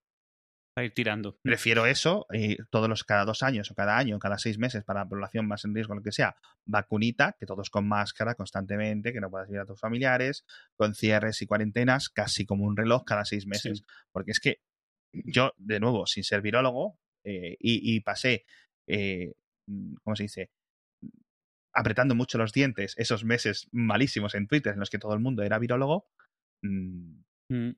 a 0.80 0.84
ir 0.84 0.94
tirando. 0.94 1.38
Prefiero 1.42 1.86
eso, 1.86 2.26
y 2.32 2.58
todos 2.70 2.90
los 2.90 3.04
cada 3.04 3.26
dos 3.26 3.44
años 3.44 3.70
o 3.72 3.76
cada 3.76 3.98
año, 3.98 4.18
cada 4.20 4.38
seis 4.38 4.58
meses 4.58 4.84
para 4.84 5.02
la 5.02 5.10
población 5.10 5.48
más 5.48 5.66
en 5.66 5.74
riesgo, 5.74 5.96
lo 5.96 6.02
que 6.02 6.12
sea, 6.12 6.36
vacunita, 6.66 7.36
que 7.40 7.46
todos 7.46 7.70
con 7.70 7.88
máscara 7.88 8.36
constantemente, 8.36 9.14
que 9.14 9.20
no 9.20 9.30
puedas 9.30 9.50
ir 9.50 9.60
a 9.60 9.66
tus 9.66 9.80
familiares, 9.80 10.46
con 10.76 10.96
cierres 10.96 11.42
y 11.42 11.48
cuarentenas, 11.48 12.10
casi 12.10 12.46
como 12.46 12.66
un 12.66 12.78
reloj 12.78 13.04
cada 13.06 13.26
seis 13.26 13.46
meses. 13.46 13.84
Porque 14.12 14.32
es 14.32 14.40
que 14.40 14.62
yo, 15.12 15.54
de 15.58 15.80
nuevo, 15.80 16.06
sin 16.06 16.24
ser 16.24 16.42
virólogo, 16.42 16.98
eh, 17.24 17.58
y, 17.60 18.00
pasé, 18.02 18.46
eh, 18.88 19.34
mm, 19.68 19.96
¿cómo 20.04 20.16
se 20.16 20.24
dice? 20.24 20.50
apretando 21.72 22.16
mucho 22.16 22.38
los 22.38 22.52
dientes 22.52 22.96
esos 22.98 23.24
meses 23.24 23.68
malísimos 23.72 24.36
en 24.36 24.48
Twitter 24.48 24.74
en 24.74 24.80
los 24.80 24.90
que 24.90 25.00
todo 25.00 25.14
el 25.14 25.20
mundo 25.20 25.44
era 25.44 25.60
virólogo, 25.60 26.08
mm, 26.62 27.22
mm. 27.50 27.72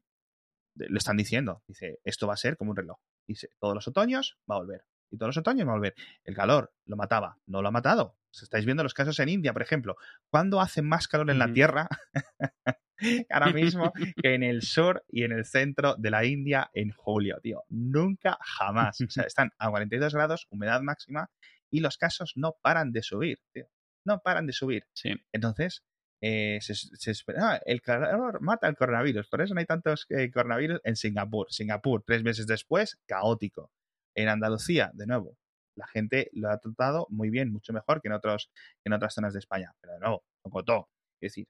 lo 0.76 0.98
están 0.98 1.18
diciendo. 1.18 1.64
Dice, 1.68 2.00
esto 2.04 2.28
va 2.28 2.34
a 2.34 2.38
ser 2.38 2.58
como 2.58 2.72
un 2.72 2.78
reloj. 2.78 3.00
Dice, 3.28 3.50
todos 3.60 3.76
los 3.76 3.88
otoños 3.88 4.38
va 4.50 4.56
a 4.56 4.60
volver. 4.60 4.86
Y 5.12 5.18
todos 5.18 5.30
los 5.30 5.38
otoños 5.38 5.68
va 5.68 5.74
a 5.74 5.76
volver. 5.76 5.96
El 6.24 6.36
calor 6.36 6.74
lo 6.86 6.96
mataba. 6.96 7.38
No 7.46 7.62
lo 7.62 7.68
ha 7.68 7.72
matado. 7.72 8.18
Si 8.32 8.46
estáis 8.46 8.66
viendo 8.66 8.82
los 8.82 8.94
casos 8.94 9.20
en 9.20 9.28
India, 9.28 9.52
por 9.52 9.62
ejemplo. 9.62 9.98
¿Cuándo 10.30 10.62
hace 10.62 10.82
más 10.82 11.08
calor 11.10 11.30
en 11.30 11.40
la 11.40 11.52
Tierra? 11.52 11.90
ahora 13.30 13.52
mismo 13.52 13.92
que 14.22 14.34
en 14.34 14.44
el 14.44 14.62
sur 14.62 15.04
y 15.10 15.24
en 15.24 15.32
el 15.32 15.46
centro 15.46 15.96
de 15.98 16.12
la 16.12 16.26
India 16.26 16.70
en 16.74 16.92
julio, 16.92 17.40
tío. 17.42 17.64
Nunca, 17.70 18.38
jamás. 18.42 19.02
O 19.02 19.10
sea, 19.10 19.24
están 19.24 19.52
a 19.58 19.70
42 19.70 20.14
grados, 20.14 20.48
humedad 20.50 20.82
máxima, 20.82 21.30
y 21.70 21.80
los 21.80 21.98
casos 21.98 22.34
no 22.36 22.56
paran 22.62 22.92
de 22.92 23.02
subir, 23.02 23.40
tío. 23.54 23.68
No 24.06 24.20
paran 24.20 24.46
de 24.48 24.54
subir. 24.54 24.86
Sí. 24.94 25.14
Entonces, 25.32 25.84
eh, 26.22 26.60
se, 26.62 27.12
espera, 27.12 27.54
ah, 27.54 27.62
el 27.66 27.82
calor 27.82 28.42
mata 28.42 28.68
el 28.68 28.76
coronavirus. 28.76 29.28
Por 29.28 29.42
eso 29.42 29.54
no 29.54 29.60
hay 29.60 29.66
tantos 29.66 30.06
eh, 30.10 30.30
coronavirus 30.32 30.82
en 30.84 30.96
Singapur. 30.96 31.48
Singapur, 31.50 32.04
tres 32.06 32.24
meses 32.24 32.48
después, 32.48 33.00
caótico. 33.06 33.72
En 34.16 34.28
Andalucía, 34.28 34.92
de 34.94 35.08
nuevo, 35.08 35.38
la 35.76 35.88
gente 35.88 36.30
lo 36.34 36.50
ha 36.50 36.60
tratado 36.60 37.08
muy 37.10 37.30
bien, 37.30 37.52
mucho 37.52 37.74
mejor 37.74 38.02
que 38.02 38.10
en, 38.10 38.14
otros, 38.14 38.52
en 38.84 38.94
otras 38.94 39.14
zonas 39.14 39.34
de 39.34 39.40
España. 39.40 39.74
Pero 39.82 39.94
de 39.94 40.00
nuevo, 40.00 40.24
todo. 40.66 40.90
Es 41.22 41.34
decir. 41.34 41.48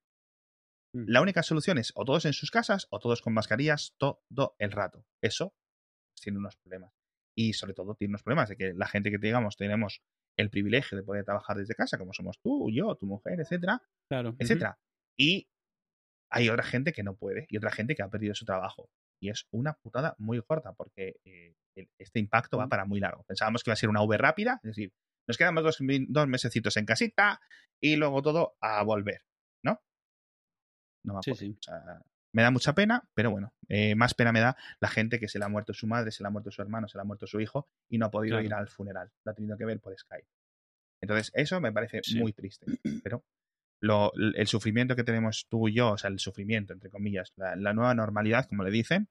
La 0.94 1.22
única 1.22 1.42
solución 1.44 1.78
es 1.78 1.94
o 1.96 2.04
todos 2.04 2.26
en 2.26 2.34
sus 2.34 2.52
casas 2.52 2.88
o 2.90 3.00
todos 3.00 3.22
con 3.22 3.34
mascarillas 3.34 3.96
todo 3.98 4.56
el 4.60 4.72
rato. 4.72 5.06
Eso 5.22 5.54
tiene 6.22 6.40
unos 6.40 6.58
problemas. 6.58 6.94
Y 7.36 7.54
sobre 7.54 7.74
todo 7.74 7.96
tiene 7.96 8.12
unos 8.12 8.24
problemas 8.24 8.50
de 8.50 8.58
que 8.58 8.74
la 8.74 8.88
gente 8.88 9.10
que 9.10 9.18
digamos 9.18 9.56
tenemos 9.56 10.02
el 10.38 10.50
privilegio 10.50 10.98
de 10.98 11.04
poder 11.04 11.24
trabajar 11.24 11.58
desde 11.58 11.76
casa, 11.76 11.98
como 11.98 12.14
somos 12.14 12.40
tú, 12.42 12.70
yo, 12.72 12.96
tu 12.96 13.06
mujer, 13.06 13.40
etcétera, 13.40 13.82
claro. 14.10 14.36
etcétera. 14.40 14.80
Y 15.18 15.50
hay 16.30 16.50
otra 16.50 16.64
gente 16.64 16.94
que 16.94 17.04
no 17.04 17.16
puede 17.16 17.46
y 17.50 17.58
otra 17.58 17.72
gente 17.72 17.96
que 17.96 18.04
ha 18.04 18.10
perdido 18.10 18.34
su 18.36 18.46
trabajo. 18.46 18.90
Y 19.22 19.30
es 19.30 19.48
una 19.52 19.74
putada 19.74 20.16
muy 20.18 20.42
corta 20.42 20.74
porque 20.74 21.16
eh, 21.26 21.56
este 21.98 22.20
impacto 22.20 22.58
va 22.58 22.66
mm. 22.66 22.70
para 22.70 22.86
muy 22.86 23.00
largo. 23.00 23.24
Pensábamos 23.24 23.64
que 23.64 23.70
iba 23.70 23.74
a 23.74 23.78
ser 23.78 23.90
una 23.90 24.02
V 24.02 24.18
rápida, 24.18 24.60
es 24.64 24.70
decir, 24.70 24.94
nos 25.28 25.38
quedamos 25.38 25.64
dos, 25.64 25.78
dos 26.08 26.28
mesecitos 26.28 26.76
en 26.78 26.86
casita 26.86 27.40
y 27.80 27.96
luego 27.96 28.22
todo 28.22 28.56
a 28.60 28.84
volver. 28.84 29.22
No 31.04 31.20
me 32.34 32.44
da 32.44 32.52
mucha 32.52 32.74
pena, 32.74 33.04
pero 33.14 33.32
bueno, 33.32 33.54
eh, 33.68 33.96
más 33.96 34.14
pena 34.14 34.32
me 34.32 34.40
da 34.40 34.56
la 34.80 34.88
gente 34.88 35.20
que 35.20 35.28
se 35.28 35.40
le 35.40 35.46
ha 35.46 35.50
muerto 35.50 35.74
su 35.74 35.88
madre, 35.88 36.12
se 36.12 36.24
le 36.24 36.28
ha 36.28 36.30
muerto 36.30 36.52
su 36.52 36.62
hermano, 36.62 36.88
se 36.88 36.98
le 36.98 37.02
ha 37.02 37.06
muerto 37.06 37.28
su 37.28 37.40
hijo 37.40 37.68
y 37.90 37.98
no 37.98 38.06
ha 38.06 38.12
podido 38.12 38.40
ir 38.42 38.54
al 38.54 38.68
funeral. 38.68 39.12
Lo 39.24 39.32
ha 39.32 39.36
tenido 39.36 39.58
que 39.58 39.66
ver 39.66 39.80
por 39.80 39.98
Skype. 39.98 40.28
Entonces, 41.02 41.32
eso 41.34 41.60
me 41.60 41.72
parece 41.72 42.02
muy 42.16 42.32
triste. 42.34 42.68
Pero 43.04 43.26
lo, 43.80 44.14
el 44.16 44.48
sufrimiento 44.48 44.96
que 44.96 45.04
tenemos 45.04 45.48
tú 45.50 45.68
y 45.68 45.74
yo, 45.74 45.92
o 45.92 45.98
sea, 45.98 46.10
el 46.10 46.20
sufrimiento, 46.20 46.74
entre 46.74 46.90
comillas, 46.90 47.34
la, 47.36 47.74
nueva 47.74 47.94
normalidad, 47.96 48.46
como 48.48 48.64
le 48.64 48.72
dicen, 48.72 49.10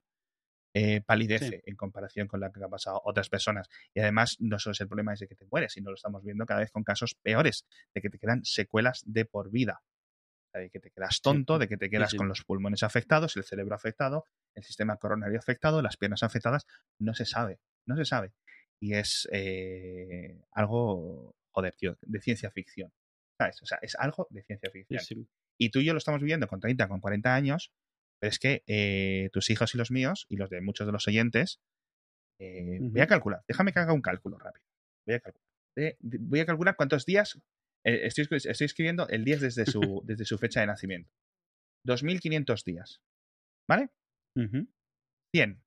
eh, 0.73 1.01
palidece 1.01 1.63
en 1.67 1.75
comparación 1.75 2.29
con 2.29 2.39
la 2.39 2.53
que 2.53 2.63
ha 2.63 2.69
pasado 2.69 3.03
otras 3.05 3.29
personas. 3.29 3.69
Y 3.93 4.01
además, 4.01 4.37
no 4.39 4.59
solo 4.59 4.73
es 4.73 4.81
el 4.81 4.87
problema 4.89 5.15
de 5.15 5.27
que 5.27 5.35
te 5.35 5.47
mueres, 5.51 5.73
sino 5.73 5.91
lo 5.91 5.97
estamos 5.97 6.23
viendo 6.23 6.47
cada 6.47 6.61
vez 6.61 6.71
con 6.71 6.85
casos 6.85 7.17
peores, 7.17 7.67
de 7.93 8.01
que 8.01 8.09
te 8.09 8.19
quedan 8.19 8.45
secuelas 8.45 9.03
de 9.05 9.25
por 9.25 9.51
vida 9.51 9.83
de 10.59 10.71
que 10.71 10.81
te 10.81 10.91
quedas 10.91 11.21
tonto, 11.21 11.59
de 11.59 11.69
que 11.69 11.77
te 11.77 11.89
quedas 11.89 12.15
con 12.15 12.29
los 12.29 12.45
pulmones 12.45 12.83
afectados, 12.83 13.37
el 13.37 13.45
cerebro 13.45 13.75
afectado, 13.75 14.25
el 14.55 14.65
sistema 14.65 14.97
coronario 14.97 15.39
afectado, 15.39 15.81
las 15.83 15.97
piernas 15.97 16.23
afectadas, 16.23 16.67
no 16.99 17.15
se 17.15 17.25
sabe, 17.25 17.61
no 17.87 17.97
se 17.97 18.05
sabe. 18.05 18.33
Y 18.81 18.95
es 18.95 19.29
eh, 19.33 20.43
algo, 20.53 21.37
joder, 21.51 21.75
tío, 21.77 21.97
de 22.03 22.21
ciencia 22.21 22.51
ficción. 22.51 22.93
¿Sabes? 23.39 23.63
O 23.63 23.67
sea, 23.67 23.79
es 23.83 23.95
algo 23.97 24.27
de 24.31 24.43
ciencia 24.43 24.71
ficción. 24.71 25.29
Y 25.59 25.71
tú 25.71 25.81
y 25.81 25.85
yo 25.85 25.93
lo 25.93 25.99
estamos 25.99 26.21
viviendo 26.21 26.49
con 26.49 26.61
30, 26.61 26.89
con 26.89 27.01
40 27.01 27.35
años, 27.35 27.73
pero 28.19 28.31
es 28.31 28.39
que 28.39 28.65
eh, 28.67 29.31
tus 29.33 29.51
hijos 29.51 29.75
y 29.75 29.79
los 29.79 29.91
míos, 29.91 30.27
y 30.29 30.37
los 30.37 30.51
de 30.51 30.61
muchos 30.61 30.87
de 30.87 30.93
los 30.93 31.07
oyentes, 31.07 31.61
eh, 32.39 32.79
voy 32.81 33.01
a 33.01 33.07
calcular, 33.07 33.43
déjame 33.47 33.73
que 33.73 33.79
haga 33.79 33.93
un 33.93 34.03
cálculo 34.03 34.39
rápido. 34.39 34.65
Voy 35.07 35.15
a 35.15 35.21
calcular. 35.21 35.97
voy 36.01 36.41
a 36.41 36.47
calcular 36.47 36.77
cuántos 36.77 37.05
días 37.05 37.39
eh, 37.85 38.07
estoy, 38.07 38.27
escribiendo 38.31 39.09
el 39.09 39.25
10 39.25 39.41
desde 39.41 39.67
su, 39.67 39.81
desde 40.05 40.25
su 40.25 40.39
fecha 40.39 40.61
de 40.61 40.67
nacimiento. 40.67 41.11
2.500 41.87 42.65
días. 42.65 43.03
¿Vale? 43.69 43.91
100 45.35 45.63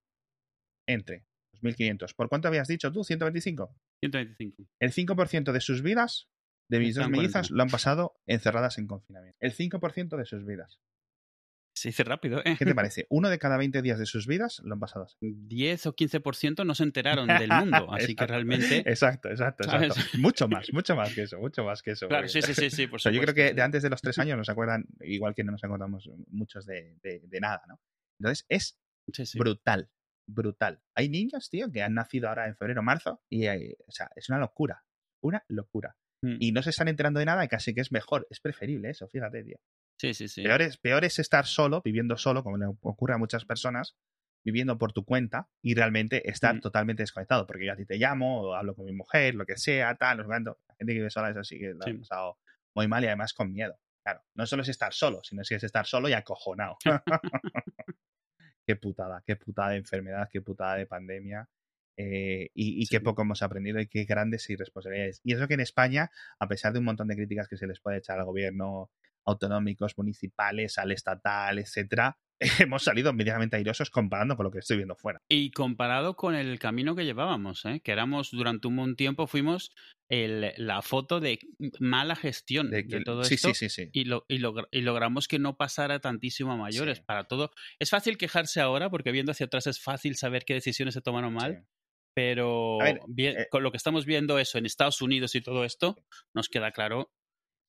entre 0.87 1.25
2.500. 1.61 2.15
¿Por 2.15 2.29
cuánto 2.29 2.47
habías 2.47 2.67
dicho 2.67 2.91
tú? 2.91 3.03
125. 3.03 3.75
125. 4.01 4.69
El 4.79 4.91
5% 4.91 5.51
de 5.51 5.61
sus 5.61 5.81
vidas, 5.81 6.29
de 6.69 6.79
mis 6.79 6.95
dos 6.95 7.09
mellizas, 7.09 7.51
lo 7.51 7.63
han 7.63 7.69
pasado 7.69 8.15
encerradas 8.25 8.77
en 8.77 8.87
confinamiento. 8.87 9.37
El 9.39 9.53
5% 9.53 10.17
de 10.17 10.25
sus 10.25 10.45
vidas. 10.45 10.79
Se 11.75 11.89
dice 11.89 12.03
rápido, 12.03 12.39
¿eh? 12.45 12.55
¿Qué 12.57 12.65
te 12.65 12.75
parece? 12.75 13.07
Uno 13.09 13.29
de 13.29 13.39
cada 13.39 13.57
20 13.57 13.81
días 13.81 13.97
de 13.97 14.05
sus 14.05 14.27
vidas 14.27 14.61
lo 14.63 14.73
han 14.73 14.79
pasado 14.79 15.05
así. 15.05 15.17
10 15.21 15.87
o 15.87 15.95
15% 15.95 16.65
no 16.65 16.75
se 16.75 16.83
enteraron 16.83 17.27
del 17.27 17.49
mundo, 17.49 17.91
así 17.91 18.15
que 18.15 18.27
realmente... 18.27 18.79
Exacto, 18.85 19.29
exacto, 19.29 19.63
exacto. 19.63 19.95
Mucho 20.19 20.47
más, 20.47 20.71
mucho 20.71 20.95
más 20.95 21.13
que 21.13 21.23
eso, 21.23 21.39
mucho 21.39 21.63
más 21.63 21.81
que 21.81 21.91
eso. 21.91 22.07
Claro, 22.07 22.27
sí, 22.27 22.41
sí, 22.41 22.53
sí, 22.53 22.69
sí, 22.69 22.87
por 22.87 22.99
Yo 23.01 23.21
creo 23.21 23.33
que 23.33 23.53
de 23.53 23.61
antes 23.61 23.81
de 23.81 23.89
los 23.89 24.01
tres 24.01 24.19
años 24.19 24.37
nos 24.37 24.49
acuerdan, 24.49 24.85
igual 25.01 25.33
que 25.33 25.43
no 25.43 25.51
nos 25.51 25.63
acordamos 25.63 26.09
muchos 26.27 26.65
de, 26.65 26.97
de, 27.01 27.39
nada, 27.39 27.63
¿no? 27.67 27.79
Entonces 28.19 28.45
es 28.49 28.79
brutal, 29.35 29.89
brutal. 30.27 30.81
Hay 30.95 31.09
niños, 31.09 31.49
tío, 31.49 31.71
que 31.71 31.81
han 31.81 31.95
nacido 31.95 32.29
ahora 32.29 32.47
en 32.47 32.55
febrero 32.55 32.83
marzo 32.83 33.21
y, 33.29 33.47
o 33.47 33.91
sea, 33.91 34.09
es 34.15 34.29
una 34.29 34.37
locura, 34.37 34.83
una 35.21 35.43
locura. 35.47 35.97
Mm. 36.21 36.37
Y 36.39 36.51
no 36.51 36.61
se 36.61 36.69
están 36.69 36.87
enterando 36.87 37.19
de 37.19 37.25
nada 37.25 37.43
y 37.43 37.47
casi 37.47 37.73
que 37.73 37.81
es 37.81 37.91
mejor, 37.91 38.27
es 38.29 38.39
preferible 38.39 38.89
eso, 38.89 39.07
fíjate, 39.07 39.43
tío. 39.43 39.57
Sí, 40.03 40.13
sí, 40.13 40.27
sí. 40.27 40.43
Peor 40.43 40.61
es, 40.61 40.77
peor 40.77 41.05
es 41.05 41.19
estar 41.19 41.45
solo, 41.45 41.81
viviendo 41.83 42.17
solo, 42.17 42.43
como 42.43 42.57
le 42.57 42.65
ocurre 42.81 43.13
a 43.13 43.17
muchas 43.17 43.45
personas, 43.45 43.95
viviendo 44.45 44.77
por 44.77 44.91
tu 44.91 45.05
cuenta 45.05 45.49
y 45.61 45.75
realmente 45.75 46.29
estar 46.29 46.55
Mm. 46.55 46.59
totalmente 46.61 47.03
desconectado. 47.03 47.47
Porque 47.47 47.65
yo 47.65 47.71
a 47.73 47.75
ti 47.77 47.85
te 47.85 47.97
llamo, 47.97 48.41
o 48.41 48.53
hablo 48.55 48.75
con 48.75 48.85
mi 48.85 48.91
mujer, 48.93 49.35
lo 49.35 49.45
que 49.45 49.55
sea, 49.57 49.95
tal, 49.95 50.25
cuánto. 50.25 50.59
La 50.67 50.75
gente 50.75 50.93
que 50.93 50.99
vive 50.99 51.09
sola 51.09 51.29
es 51.29 51.37
así 51.37 51.57
que 51.57 51.73
lo 51.73 51.81
Sí. 51.85 51.91
ha 51.91 51.97
pasado 51.99 52.37
muy 52.75 52.87
mal 52.87 53.03
y 53.03 53.07
además 53.07 53.33
con 53.33 53.51
miedo. 53.53 53.79
Claro, 54.03 54.21
no 54.35 54.45
solo 54.45 54.63
es 54.63 54.69
estar 54.69 54.93
solo, 54.93 55.21
sino 55.23 55.41
que 55.47 55.55
es 55.55 55.63
estar 55.63 55.85
solo 55.85 56.09
y 56.09 56.13
acojonado. 56.13 56.75
qué 58.67 58.75
putada, 58.75 59.23
qué 59.25 59.35
putada 59.35 59.69
de 59.71 59.77
enfermedad, 59.77 60.29
qué 60.31 60.41
putada 60.41 60.75
de 60.75 60.85
pandemia. 60.87 61.49
eh, 61.95 62.49
y, 62.55 62.81
y 62.81 62.87
Sí. 62.87 62.95
qué 62.97 63.01
poco 63.01 63.21
hemos 63.21 63.43
aprendido 63.43 63.79
y 63.79 63.87
qué 63.87 64.03
grandes 64.05 64.49
irresponsabilidades. 64.49 65.21
Y 65.23 65.33
eso 65.35 65.47
que 65.47 65.53
en 65.53 65.59
España, 65.59 66.09
a 66.39 66.47
pesar 66.47 66.73
de 66.73 66.79
un 66.79 66.85
montón 66.85 67.07
de 67.07 67.15
críticas 67.15 67.47
que 67.47 67.55
se 67.55 67.67
les 67.67 67.79
puede 67.81 67.99
echar 67.99 68.17
al 68.17 68.25
gobierno, 68.25 68.89
autonómicos, 69.25 69.97
municipales, 69.97 70.77
al 70.77 70.91
estatal, 70.91 71.59
etcétera, 71.59 72.17
hemos 72.67 72.83
salido 72.83 73.13
medianamente 73.13 73.55
airosos 73.55 73.89
comparando 73.89 74.35
con 74.35 74.43
lo 74.45 74.51
que 74.51 74.59
estoy 74.59 74.77
viendo 74.77 74.95
fuera. 74.95 75.19
Y 75.29 75.51
comparado 75.51 76.15
con 76.15 76.35
el 76.35 76.59
camino 76.59 76.95
que 76.95 77.05
llevábamos, 77.05 77.63
¿eh? 77.65 77.81
que 77.83 77.91
éramos 77.91 78.31
durante 78.31 78.67
un 78.67 78.75
buen 78.75 78.95
tiempo, 78.95 79.27
fuimos 79.27 79.71
el- 80.09 80.53
la 80.57 80.81
foto 80.81 81.19
de 81.19 81.39
mala 81.79 82.15
gestión 82.15 82.69
de, 82.69 82.83
todo 83.05 83.23
sí, 83.23 83.35
esto. 83.35 83.53
sí, 83.53 83.69
sí, 83.69 83.69
sí. 83.69 83.89
Y, 83.93 84.05
lo, 84.05 84.25
y, 84.27 84.39
logra- 84.39 84.67
y 84.71 84.81
logramos 84.81 85.27
que 85.27 85.39
no 85.39 85.55
pasara 85.55 85.99
tantísimo 85.99 86.51
a 86.51 86.57
mayores 86.57 86.99
para 86.99 87.23
todo. 87.25 87.51
Es 87.79 87.89
fácil 87.89 88.17
quejarse 88.17 88.59
ahora 88.59 88.89
porque 88.89 89.11
viendo 89.11 89.31
hacia 89.31 89.45
atrás 89.45 89.67
es 89.67 89.79
fácil 89.81 90.15
saber 90.15 90.43
qué 90.45 90.53
decisiones 90.55 90.93
se 90.95 91.01
tomaron 91.01 91.33
mal, 91.33 91.65
pero 92.15 92.77
ver, 92.79 92.99
bien- 93.07 93.39
eh, 93.39 93.47
con 93.49 93.63
lo 93.63 93.71
que 93.71 93.77
estamos 93.77 94.05
viendo 94.05 94.37
eso 94.39 94.57
en 94.57 94.65
Estados 94.65 95.01
Unidos 95.01 95.35
y 95.35 95.41
todo 95.41 95.63
esto, 95.65 95.95
nos 96.35 96.49
queda 96.49 96.71
claro 96.71 97.11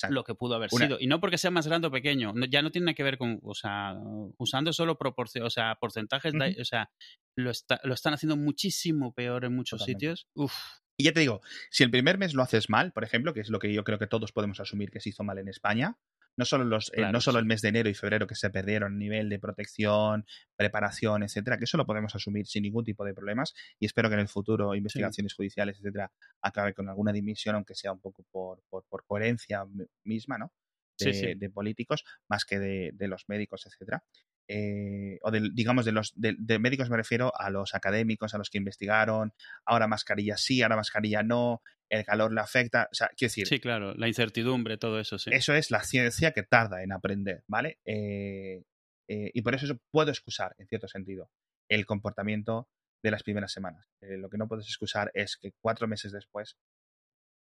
Exacto. 0.04 0.14
lo 0.14 0.24
que 0.24 0.34
pudo 0.34 0.54
haber 0.54 0.70
Una- 0.72 0.86
sido. 0.86 0.96
Y 1.00 1.06
no 1.06 1.20
porque 1.20 1.38
sea 1.38 1.50
más 1.50 1.66
grande 1.66 1.88
o 1.88 1.90
pequeño, 1.90 2.32
no- 2.34 2.46
ya 2.46 2.62
no 2.62 2.70
tiene 2.70 2.86
nada 2.86 2.94
que 2.94 3.02
ver 3.02 3.18
con, 3.18 3.40
o 3.42 3.54
sea, 3.54 3.94
usando 4.38 4.72
solo 4.72 4.96
proporcio, 4.96 5.44
o 5.44 5.50
sea, 5.50 5.74
porcentajes, 5.76 6.32
o 6.60 6.64
sea, 6.64 6.90
lo, 7.36 7.50
está- 7.50 7.80
lo 7.84 7.94
están 7.94 8.14
haciendo 8.14 8.36
muchísimo 8.36 9.12
peor 9.14 9.44
en 9.44 9.54
muchos 9.54 9.78
Totalmente. 9.80 10.16
sitios. 10.16 10.28
Uf, 10.34 10.54
Y 10.96 11.04
ya 11.04 11.12
te 11.12 11.20
digo, 11.20 11.40
si 11.70 11.82
el 11.82 11.90
primer 11.90 12.18
mes 12.18 12.34
lo 12.34 12.42
haces 12.42 12.70
mal, 12.70 12.92
por 12.92 13.02
ejemplo, 13.02 13.34
que 13.34 13.40
es 13.40 13.48
lo 13.50 13.58
que 13.58 13.72
yo 13.72 13.82
creo 13.82 13.98
que 13.98 14.06
todos 14.06 14.30
podemos 14.30 14.60
asumir 14.60 14.90
que 14.92 15.00
se 15.00 15.08
hizo 15.08 15.24
mal 15.24 15.38
en 15.38 15.48
España, 15.48 15.98
no 16.36 16.44
solo, 16.44 16.64
los, 16.64 16.90
eh, 16.94 17.06
no 17.10 17.20
solo 17.20 17.38
sí. 17.38 17.40
el 17.40 17.46
mes 17.46 17.62
de 17.62 17.68
enero 17.68 17.88
y 17.88 17.94
febrero 17.94 18.26
que 18.26 18.34
se 18.34 18.50
perdieron 18.50 18.94
a 18.94 18.96
nivel 18.96 19.28
de 19.28 19.38
protección, 19.38 20.26
preparación, 20.56 21.22
etcétera, 21.22 21.58
que 21.58 21.64
eso 21.64 21.76
lo 21.76 21.86
podemos 21.86 22.14
asumir 22.14 22.46
sin 22.46 22.62
ningún 22.62 22.84
tipo 22.84 23.04
de 23.04 23.14
problemas 23.14 23.54
y 23.78 23.86
espero 23.86 24.08
que 24.08 24.14
en 24.14 24.20
el 24.20 24.28
futuro 24.28 24.74
investigaciones 24.74 25.34
judiciales, 25.34 25.78
etcétera, 25.78 26.12
acabe 26.40 26.74
con 26.74 26.88
alguna 26.88 27.12
dimisión, 27.12 27.54
aunque 27.54 27.74
sea 27.74 27.92
un 27.92 28.00
poco 28.00 28.24
por, 28.30 28.62
por, 28.68 28.84
por 28.84 29.04
coherencia 29.06 29.64
misma, 30.04 30.38
¿no? 30.38 30.52
Sí, 30.96 31.06
De, 31.06 31.14
sí. 31.14 31.34
de 31.34 31.50
políticos, 31.50 32.04
más 32.28 32.44
que 32.44 32.58
de, 32.60 32.90
de 32.94 33.08
los 33.08 33.24
médicos, 33.28 33.66
etcétera. 33.66 34.04
Eh, 34.48 35.18
o 35.22 35.30
del- 35.30 35.54
digamos 35.54 35.84
de 35.86 35.92
los 35.92 36.12
de, 36.16 36.34
de 36.38 36.58
médicos 36.58 36.90
me 36.90 36.96
refiero 36.98 37.32
a 37.34 37.48
los 37.50 37.74
académicos, 37.74 38.34
a 38.34 38.38
los 38.38 38.50
que 38.50 38.58
investigaron, 38.58 39.32
ahora 39.64 39.86
mascarilla 39.88 40.36
sí, 40.36 40.62
ahora 40.62 40.76
mascarilla 40.76 41.22
no, 41.22 41.62
el 41.88 42.04
calor 42.04 42.32
le 42.32 42.40
afecta, 42.40 42.88
o 42.90 42.94
sea, 42.94 43.08
quiero 43.16 43.30
decir, 43.30 43.46
sí, 43.46 43.58
claro, 43.60 43.94
la 43.94 44.06
incertidumbre, 44.08 44.76
todo 44.76 45.00
eso, 45.00 45.18
sí. 45.18 45.30
eso 45.32 45.54
es 45.54 45.70
la 45.70 45.82
ciencia 45.82 46.32
que 46.32 46.42
tarda 46.42 46.82
en 46.82 46.92
aprender, 46.92 47.42
¿vale? 47.46 47.78
Eh, 47.86 48.64
eh, 49.08 49.30
y 49.32 49.42
por 49.42 49.54
eso 49.54 49.78
puedo 49.90 50.10
excusar, 50.10 50.54
en 50.58 50.66
cierto 50.66 50.88
sentido, 50.88 51.30
el 51.68 51.86
comportamiento 51.86 52.68
de 53.02 53.10
las 53.10 53.22
primeras 53.22 53.52
semanas. 53.52 53.86
Lo 54.00 54.28
que 54.30 54.38
no 54.38 54.48
puedes 54.48 54.66
excusar 54.66 55.10
es 55.14 55.36
que 55.36 55.52
cuatro 55.60 55.86
meses 55.86 56.12
después 56.12 56.56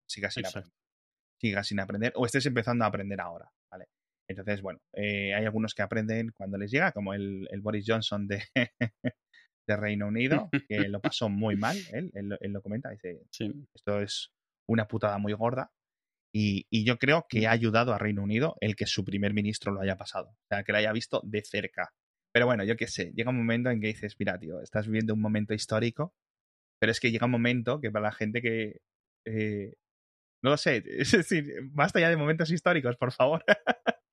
sigas 0.08 0.34
sin 0.34 0.46
Exacto. 0.46 0.60
aprender. 0.70 0.78
Sigas 1.40 1.68
sin 1.68 1.80
aprender 1.80 2.14
o 2.16 2.26
estés 2.26 2.46
empezando 2.46 2.84
a 2.86 2.88
aprender 2.88 3.22
ahora. 3.22 3.52
Entonces, 4.30 4.62
bueno, 4.62 4.80
eh, 4.94 5.34
hay 5.34 5.46
algunos 5.46 5.74
que 5.74 5.82
aprenden 5.82 6.32
cuando 6.36 6.58
les 6.58 6.70
llega, 6.72 6.92
como 6.92 7.14
el, 7.14 7.48
el 7.52 7.62
Boris 7.62 7.86
Johnson 7.88 8.28
de, 8.28 8.44
de 9.68 9.78
Reino 9.78 10.08
Unido, 10.08 10.50
que 10.68 10.88
lo 10.90 11.00
pasó 11.02 11.30
muy 11.30 11.56
mal, 11.56 11.78
él, 11.94 12.12
él, 12.14 12.30
lo- 12.30 12.40
él 12.40 12.52
lo 12.52 12.62
comenta, 12.62 12.90
dice, 12.90 13.22
Sí. 13.32 13.52
esto 13.74 14.02
es 14.02 14.32
una 14.68 14.88
putada 14.88 15.18
muy 15.18 15.34
gorda. 15.34 15.72
Y, 16.36 16.68
y 16.70 16.86
yo 16.86 16.98
creo 17.00 17.26
que 17.30 17.48
ha 17.48 17.52
ayudado 17.52 17.94
a 17.94 17.98
Reino 17.98 18.22
Unido 18.22 18.58
el 18.60 18.76
que 18.76 18.86
su 18.86 19.04
primer 19.06 19.34
ministro 19.34 19.72
lo 19.72 19.82
haya 19.82 19.96
pasado. 19.98 20.28
O 20.32 20.46
sea, 20.50 20.64
que 20.64 20.72
lo 20.74 20.78
haya 20.78 20.92
visto 20.92 21.22
de 21.24 21.42
cerca. 21.42 21.94
Pero 22.34 22.46
bueno, 22.46 22.64
yo 22.66 22.76
qué 22.76 22.88
sé, 22.88 23.12
llega 23.16 23.32
un 23.32 23.38
momento 23.38 23.70
en 23.72 23.80
que 23.82 23.88
dices, 23.88 24.16
mira, 24.20 24.38
tío, 24.38 24.62
estás 24.62 24.86
viviendo 24.88 25.14
un 25.14 25.22
momento 25.22 25.54
histórico, 25.54 26.14
pero 26.80 26.92
es 26.92 27.00
que 27.00 27.12
llega 27.12 27.26
un 27.26 27.32
momento 27.32 27.80
que 27.80 27.90
para 27.92 28.04
la 28.08 28.12
gente 28.12 28.42
que... 28.42 28.82
eh, 29.26 29.74
no 30.44 30.52
lo 30.52 30.58
sé, 30.58 30.84
es 31.00 31.12
decir, 31.14 31.52
basta 31.72 32.00
ya 32.00 32.10
de 32.10 32.18
momentos 32.18 32.52
históricos, 32.52 32.98
por 32.98 33.12
favor. 33.14 33.44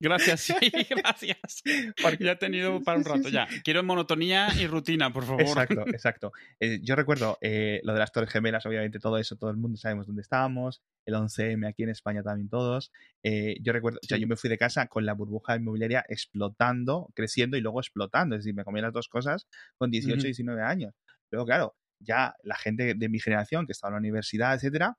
Gracias, 0.01 0.41
sí, 0.43 0.55
gracias. 0.91 1.63
Porque- 2.03 2.25
Ya 2.25 2.33
he 2.33 2.37
tenido 2.37 2.83
para 2.83 2.99
un 2.99 3.05
rato, 3.05 3.29
ya. 3.29 3.47
Quiero 3.63 3.83
monotonía 3.83 4.49
y 4.61 4.67
rutina, 4.67 5.13
por 5.13 5.25
favor. 5.25 5.41
Exacto, 5.43 5.85
exacto. 5.89 6.33
Eh, 6.61 6.81
yo 6.83 6.97
recuerdo 6.97 7.39
eh, 7.41 7.81
lo 7.85 7.93
de 7.93 7.99
las 8.01 8.13
Torres 8.13 8.31
Gemelas, 8.31 8.67
obviamente 8.67 8.99
todo 8.99 9.19
eso, 9.19 9.37
todo 9.37 9.51
el 9.51 9.57
mundo 9.57 9.77
sabemos 9.79 10.07
dónde 10.07 10.23
estábamos, 10.23 10.83
el 11.07 11.15
11M 11.15 11.69
aquí 11.69 11.83
en 11.85 11.91
España 11.91 12.23
también 12.23 12.49
todos. 12.49 12.93
Eh, 13.23 13.57
yo 13.63 13.73
recuerdo, 13.73 13.99
o 14.03 14.07
sea, 14.07 14.19
yo 14.19 14.27
me 14.27 14.37
fui 14.37 14.51
de 14.51 14.59
casa 14.59 14.87
con 14.89 15.07
la 15.07 15.15
burbuja 15.15 15.57
inmobiliaria 15.57 16.05
explotando, 16.09 17.11
creciendo 17.15 17.57
y 17.57 17.61
luego 17.61 17.81
explotando, 17.81 18.35
es 18.37 18.41
decir, 18.45 18.55
me 18.55 18.65
comí 18.65 18.81
las 18.81 18.93
dos 18.93 19.09
cosas 19.09 19.47
con 19.77 19.91
18 19.91 20.17
Ujú. 20.19 20.25
19 20.25 20.63
años. 20.63 20.95
Luego, 21.31 21.47
claro, 21.47 21.77
ya 22.01 22.35
la 22.43 22.57
gente 22.57 22.95
de 22.95 23.09
mi 23.09 23.19
generación 23.21 23.67
que 23.67 23.73
estaba 23.73 23.91
en 23.91 23.95
la 23.95 23.99
universidad, 24.01 24.55
etcétera, 24.55 24.97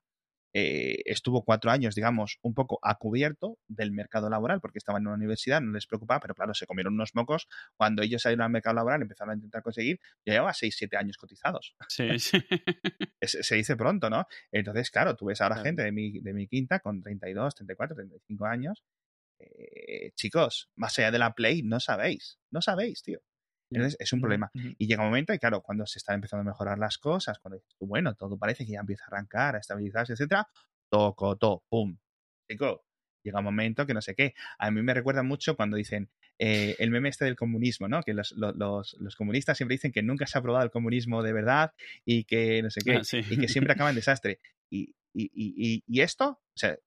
eh, 0.57 1.01
estuvo 1.03 1.43
cuatro 1.43 1.69
años, 1.69 1.95
digamos, 1.95 2.39
un 2.41 2.53
poco 2.53 2.79
a 2.81 2.95
cubierto 2.95 3.59
del 3.67 3.91
mercado 3.91 4.29
laboral, 4.29 4.61
porque 4.61 4.77
estaban 4.77 5.01
en 5.01 5.07
una 5.07 5.17
universidad, 5.17 5.59
no 5.59 5.73
les 5.73 5.85
preocupaba, 5.85 6.21
pero 6.21 6.33
claro, 6.33 6.53
se 6.53 6.65
comieron 6.65 6.93
unos 6.93 7.13
mocos. 7.13 7.49
Cuando 7.75 8.03
ellos 8.03 8.21
salieron 8.21 8.45
al 8.45 8.51
mercado 8.51 8.73
laboral, 8.77 9.01
empezaron 9.01 9.31
a 9.31 9.35
intentar 9.35 9.61
conseguir, 9.61 9.99
ya 10.25 10.31
llevaba 10.31 10.53
seis, 10.53 10.75
siete 10.77 10.95
años 10.95 11.17
cotizados. 11.17 11.75
Sí, 11.89 12.19
sí. 12.19 12.37
Se 13.21 13.55
dice 13.55 13.75
pronto, 13.75 14.09
¿no? 14.09 14.27
Entonces, 14.49 14.89
claro, 14.91 15.17
tú 15.17 15.25
ves 15.25 15.41
ahora 15.41 15.55
Claro. 15.55 15.65
gente 15.65 15.83
de 15.83 15.91
mi, 15.91 16.21
de 16.21 16.33
mi 16.33 16.47
quinta 16.47 16.79
con 16.79 17.01
32, 17.01 17.53
34, 17.55 17.93
35 17.97 18.45
años. 18.45 18.81
Eh, 19.39 20.13
chicos, 20.15 20.69
más 20.77 20.97
allá 20.97 21.11
de 21.11 21.19
la 21.19 21.33
Play, 21.33 21.63
no 21.63 21.81
sabéis, 21.81 22.39
no 22.49 22.61
sabéis, 22.61 23.03
tío. 23.03 23.19
Entonces, 23.71 23.97
es 23.99 24.13
un 24.13 24.21
problema. 24.21 24.51
Y 24.77 24.87
llega 24.87 25.01
un 25.01 25.07
momento, 25.09 25.33
y 25.33 25.39
claro, 25.39 25.61
cuando 25.61 25.85
se 25.85 25.99
están 25.99 26.15
empezando 26.15 26.41
a 26.41 26.45
mejorar 26.53 26.77
las 26.77 26.97
cosas, 26.97 27.39
cuando 27.39 27.61
bueno, 27.79 28.13
todo 28.15 28.37
parece 28.37 28.65
que 28.65 28.73
ya 28.73 28.79
empieza 28.79 29.03
a 29.05 29.07
arrancar, 29.07 29.55
a 29.55 29.59
estabilizarse, 29.59 30.13
etcétera, 30.13 30.47
toco, 30.89 31.35
to, 31.35 31.63
pum. 31.69 31.97
Chico, 32.49 32.85
llega 33.23 33.39
un 33.39 33.45
momento 33.45 33.85
que 33.85 33.93
no 33.93 34.01
sé 34.01 34.13
qué. 34.15 34.33
A 34.59 34.69
mí 34.71 34.81
me 34.81 34.93
recuerda 34.93 35.23
mucho 35.23 35.55
cuando 35.55 35.77
dicen 35.77 36.09
eh, 36.37 36.75
el 36.79 36.91
meme 36.91 37.09
este 37.09 37.25
del 37.25 37.35
comunismo, 37.35 37.87
¿no? 37.87 38.03
Que 38.03 38.13
los, 38.13 38.33
lo- 38.33 38.51
los, 38.53 38.95
los 38.99 39.15
comunistas 39.15 39.57
siempre 39.57 39.75
dicen 39.75 39.91
que 39.91 40.03
nunca 40.03 40.27
se 40.27 40.37
ha 40.37 40.41
probado 40.41 40.63
el 40.63 40.69
comunismo 40.71 41.23
de 41.23 41.33
verdad 41.33 41.73
y 42.05 42.25
que 42.25 42.61
no 42.61 42.69
sé 42.69 42.81
qué, 42.81 42.97
Ah, 42.97 43.03
sí. 43.03 43.21
y 43.29 43.37
que 43.39 43.47
siempre 43.47 43.73
acaba 43.73 43.89
en 43.89 43.95
desastre. 43.95 44.39
Y, 44.69 44.93
y, 45.13 45.23
y, 45.33 45.53
y, 45.57 45.83
y 45.87 46.01
esto, 46.01 46.27
o 46.29 46.57
sea, 46.57 46.77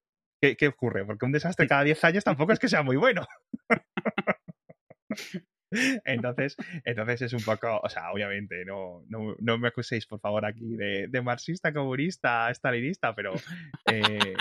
¿qué, 0.40 0.56
¿qué 0.56 0.68
ocurre? 0.68 1.04
Porque 1.04 1.26
un 1.26 1.32
desastre 1.32 1.66
cada 1.68 1.82
10 1.82 2.04
años 2.04 2.22
tampoco 2.24 2.52
es 2.52 2.58
que 2.60 2.68
sea 2.68 2.82
muy 2.82 2.96
bueno. 2.96 3.26
Entonces, 6.04 6.56
entonces 6.84 7.22
es 7.22 7.32
un 7.32 7.42
poco, 7.42 7.80
o 7.82 7.88
sea, 7.88 8.10
obviamente, 8.12 8.64
no, 8.64 9.04
no, 9.08 9.36
no 9.38 9.58
me 9.58 9.68
acuséis, 9.68 10.06
por 10.06 10.20
favor, 10.20 10.46
aquí 10.46 10.76
de, 10.76 11.22
marxista, 11.22 11.72
comunista, 11.72 12.50
stalinista, 12.54 13.14
pero 13.14 13.34
eh, 13.92 14.34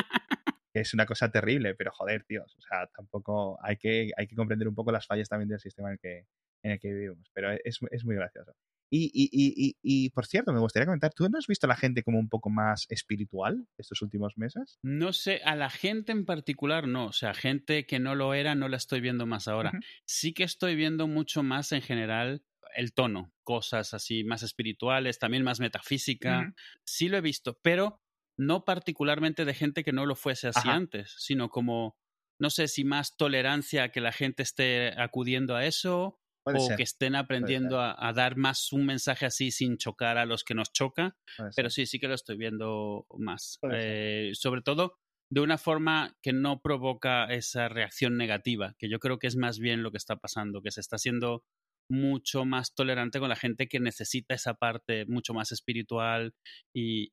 es 0.73 0.93
una 0.93 1.05
cosa 1.05 1.29
terrible, 1.29 1.75
pero 1.75 1.91
joder, 1.91 2.23
tíos, 2.23 2.55
o 2.57 2.61
sea, 2.61 2.87
tampoco 2.87 3.59
hay 3.61 3.77
que, 3.77 4.11
hay 4.15 4.27
que 4.27 4.35
comprender 4.35 4.67
un 4.67 4.75
poco 4.75 4.91
las 4.91 5.05
fallas 5.05 5.27
también 5.27 5.49
del 5.49 5.59
sistema 5.59 5.89
en 5.89 5.93
el 5.93 5.99
que, 5.99 6.25
en 6.63 6.71
el 6.71 6.79
que 6.79 6.93
vivimos, 6.93 7.29
pero 7.33 7.51
es, 7.51 7.79
es 7.91 8.05
muy 8.05 8.15
gracioso. 8.15 8.53
Y, 8.89 9.11
y, 9.13 9.29
y, 9.31 9.67
y, 9.67 9.75
y, 9.81 10.09
por 10.11 10.25
cierto, 10.25 10.53
me 10.53 10.59
gustaría 10.59 10.85
comentar, 10.85 11.13
¿tú 11.13 11.27
no 11.29 11.37
has 11.37 11.47
visto 11.47 11.67
a 11.67 11.69
la 11.69 11.75
gente 11.75 12.03
como 12.03 12.19
un 12.19 12.29
poco 12.29 12.49
más 12.49 12.85
espiritual 12.89 13.67
estos 13.77 14.01
últimos 14.01 14.37
meses? 14.37 14.79
No 14.81 15.11
sé, 15.13 15.41
a 15.43 15.55
la 15.55 15.69
gente 15.69 16.11
en 16.13 16.25
particular 16.25 16.87
no, 16.87 17.07
o 17.07 17.13
sea, 17.13 17.33
gente 17.33 17.85
que 17.85 17.99
no 17.99 18.15
lo 18.15 18.33
era 18.33 18.55
no 18.55 18.69
la 18.69 18.77
estoy 18.77 19.01
viendo 19.01 19.25
más 19.25 19.47
ahora. 19.47 19.73
Sí 20.05 20.33
que 20.33 20.43
estoy 20.43 20.75
viendo 20.75 21.07
mucho 21.07 21.43
más 21.43 21.71
en 21.71 21.81
general 21.81 22.43
el 22.75 22.93
tono, 22.93 23.33
cosas 23.43 23.93
así 23.93 24.23
más 24.23 24.43
espirituales, 24.43 25.19
también 25.19 25.43
más 25.43 25.59
metafísica. 25.59 26.53
Sí 26.85 27.09
lo 27.09 27.17
he 27.17 27.21
visto, 27.21 27.59
pero 27.61 28.01
no 28.37 28.63
particularmente 28.65 29.45
de 29.45 29.53
gente 29.53 29.83
que 29.83 29.91
no 29.91 30.05
lo 30.05 30.15
fuese 30.15 30.49
así 30.49 30.69
Ajá. 30.69 30.75
antes, 30.75 31.15
sino 31.17 31.49
como, 31.49 31.97
no 32.39 32.49
sé 32.49 32.67
si 32.67 32.83
más 32.83 33.17
tolerancia 33.17 33.83
a 33.83 33.89
que 33.89 33.99
la 33.99 34.11
gente 34.11 34.43
esté 34.43 34.93
acudiendo 34.99 35.55
a 35.55 35.65
eso 35.65 36.19
Puede 36.51 36.59
o 36.59 36.67
ser, 36.67 36.77
que 36.77 36.83
estén 36.83 37.15
aprendiendo 37.15 37.79
a, 37.79 37.95
a 37.97 38.13
dar 38.13 38.37
más 38.37 38.71
un 38.71 38.85
mensaje 38.85 39.25
así 39.25 39.51
sin 39.51 39.77
chocar 39.77 40.17
a 40.17 40.25
los 40.25 40.43
que 40.43 40.53
nos 40.53 40.71
choca. 40.71 41.17
puede 41.37 41.51
Pero 41.55 41.69
ser. 41.69 41.85
sí, 41.85 41.91
sí 41.91 41.99
que 41.99 42.07
lo 42.07 42.15
estoy 42.15 42.37
viendo 42.37 43.05
más. 43.17 43.59
Eh, 43.71 44.31
sobre 44.33 44.61
todo 44.61 44.97
de 45.29 45.41
una 45.41 45.57
forma 45.57 46.15
que 46.21 46.31
no 46.31 46.61
provoca 46.61 47.25
esa 47.25 47.67
reacción 47.67 48.15
negativa, 48.15 48.75
que 48.79 48.89
yo 48.89 48.99
creo 48.99 49.19
que 49.19 49.27
es 49.27 49.35
más 49.35 49.59
bien 49.59 49.83
lo 49.83 49.91
que 49.91 49.97
está 49.97 50.15
pasando, 50.15 50.61
que 50.61 50.71
se 50.71 50.79
está 50.79 50.95
haciendo 50.95 51.43
mucho 51.89 52.45
más 52.45 52.73
tolerante 52.73 53.19
con 53.19 53.29
la 53.29 53.35
gente 53.35 53.67
que 53.67 53.79
necesita 53.79 54.35
esa 54.35 54.53
parte 54.53 55.05
mucho 55.05 55.33
más 55.33 55.51
espiritual 55.51 56.33
y, 56.73 57.11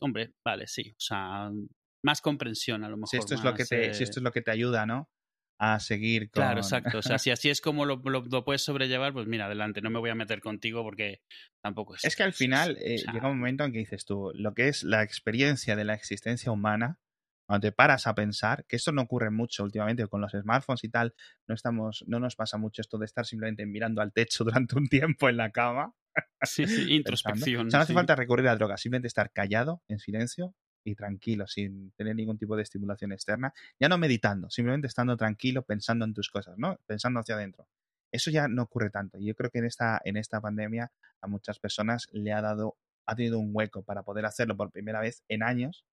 hombre, 0.00 0.32
vale, 0.44 0.66
sí, 0.66 0.90
o 0.90 1.00
sea, 1.00 1.50
más 2.04 2.20
comprensión 2.20 2.84
a 2.84 2.88
lo 2.88 2.96
mejor. 2.96 3.08
Si 3.08 3.16
esto, 3.16 3.34
es 3.34 3.44
lo 3.44 3.54
que 3.54 3.64
te, 3.64 3.94
si 3.94 4.02
eh, 4.02 4.04
esto 4.04 4.20
es 4.20 4.24
lo 4.24 4.32
que 4.32 4.42
te 4.42 4.50
ayuda, 4.50 4.86
¿no? 4.86 5.08
A 5.58 5.80
seguir 5.80 6.30
con... 6.30 6.42
Claro, 6.42 6.60
exacto. 6.60 6.98
O 6.98 7.02
sea, 7.02 7.18
si 7.18 7.30
así 7.30 7.50
es 7.50 7.60
como 7.60 7.84
lo, 7.84 8.00
lo, 8.04 8.44
puedes 8.44 8.62
sobrellevar, 8.62 9.12
pues 9.12 9.26
mira, 9.26 9.46
adelante, 9.46 9.80
no 9.80 9.90
me 9.90 9.98
voy 9.98 10.10
a 10.10 10.14
meter 10.14 10.40
contigo 10.40 10.82
porque 10.82 11.20
tampoco 11.60 11.96
es... 11.96 12.04
Es 12.04 12.16
que 12.16 12.22
al 12.22 12.32
final 12.32 12.78
eh, 12.80 13.02
llega 13.12 13.28
un 13.28 13.38
momento 13.38 13.64
en 13.64 13.72
que 13.72 13.78
dices 13.78 14.04
tú, 14.04 14.30
lo 14.34 14.54
que 14.54 14.68
es 14.68 14.84
la 14.84 15.02
experiencia 15.02 15.76
de 15.76 15.84
la 15.84 15.94
existencia 15.94 16.52
humana, 16.52 16.98
cuando 17.46 17.66
te 17.66 17.72
paras 17.72 18.06
a 18.06 18.14
pensar, 18.14 18.66
que 18.66 18.76
esto 18.76 18.92
no 18.92 19.02
ocurre 19.02 19.30
mucho 19.30 19.64
últimamente 19.64 20.06
con 20.06 20.20
los 20.20 20.32
smartphones 20.32 20.84
y 20.84 20.90
tal, 20.90 21.14
no, 21.46 21.54
estamos, 21.54 22.04
no 22.06 22.20
nos 22.20 22.36
pasa 22.36 22.58
mucho 22.58 22.82
esto 22.82 22.98
de 22.98 23.06
estar 23.06 23.24
simplemente 23.24 23.66
mirando 23.66 24.02
al 24.02 24.12
techo 24.12 24.44
durante 24.44 24.76
un 24.76 24.88
tiempo 24.88 25.28
en 25.28 25.38
la 25.38 25.50
cama. 25.50 25.94
Sí, 26.42 26.66
sí, 26.66 26.86
introspección. 26.94 27.66
O 27.66 27.70
sea, 27.70 27.78
no 27.78 27.82
hace 27.82 27.94
falta 27.94 28.14
recurrir 28.14 28.48
a 28.48 28.56
drogas, 28.56 28.80
simplemente 28.80 29.08
estar 29.08 29.32
callado, 29.32 29.82
en 29.88 29.98
silencio, 29.98 30.54
y 30.88 30.94
tranquilo, 30.94 31.46
sin 31.46 31.92
tener 31.92 32.16
ningún 32.16 32.38
tipo 32.38 32.56
de 32.56 32.62
estimulación 32.62 33.12
externa, 33.12 33.52
ya 33.78 33.88
no 33.88 33.98
meditando, 33.98 34.50
simplemente 34.50 34.86
estando 34.86 35.16
tranquilo, 35.16 35.62
pensando 35.62 36.04
en 36.04 36.14
tus 36.14 36.30
cosas, 36.30 36.58
¿no? 36.58 36.78
Pensando 36.86 37.20
hacia 37.20 37.34
adentro. 37.34 37.68
Eso 38.10 38.30
ya 38.30 38.48
no 38.48 38.62
ocurre 38.62 38.90
tanto. 38.90 39.18
Y 39.18 39.26
yo 39.26 39.34
creo 39.34 39.50
que 39.50 39.58
en 39.58 39.66
esta, 39.66 40.00
en 40.04 40.16
esta 40.16 40.40
pandemia 40.40 40.90
a 41.20 41.26
muchas 41.26 41.58
personas 41.58 42.08
le 42.12 42.32
ha 42.32 42.40
dado, 42.40 42.76
ha 43.06 43.14
tenido 43.14 43.38
un 43.38 43.50
hueco 43.52 43.82
para 43.82 44.02
poder 44.02 44.24
hacerlo 44.24 44.56
por 44.56 44.70
primera 44.70 45.00
vez 45.00 45.22
en 45.28 45.42
años 45.42 45.84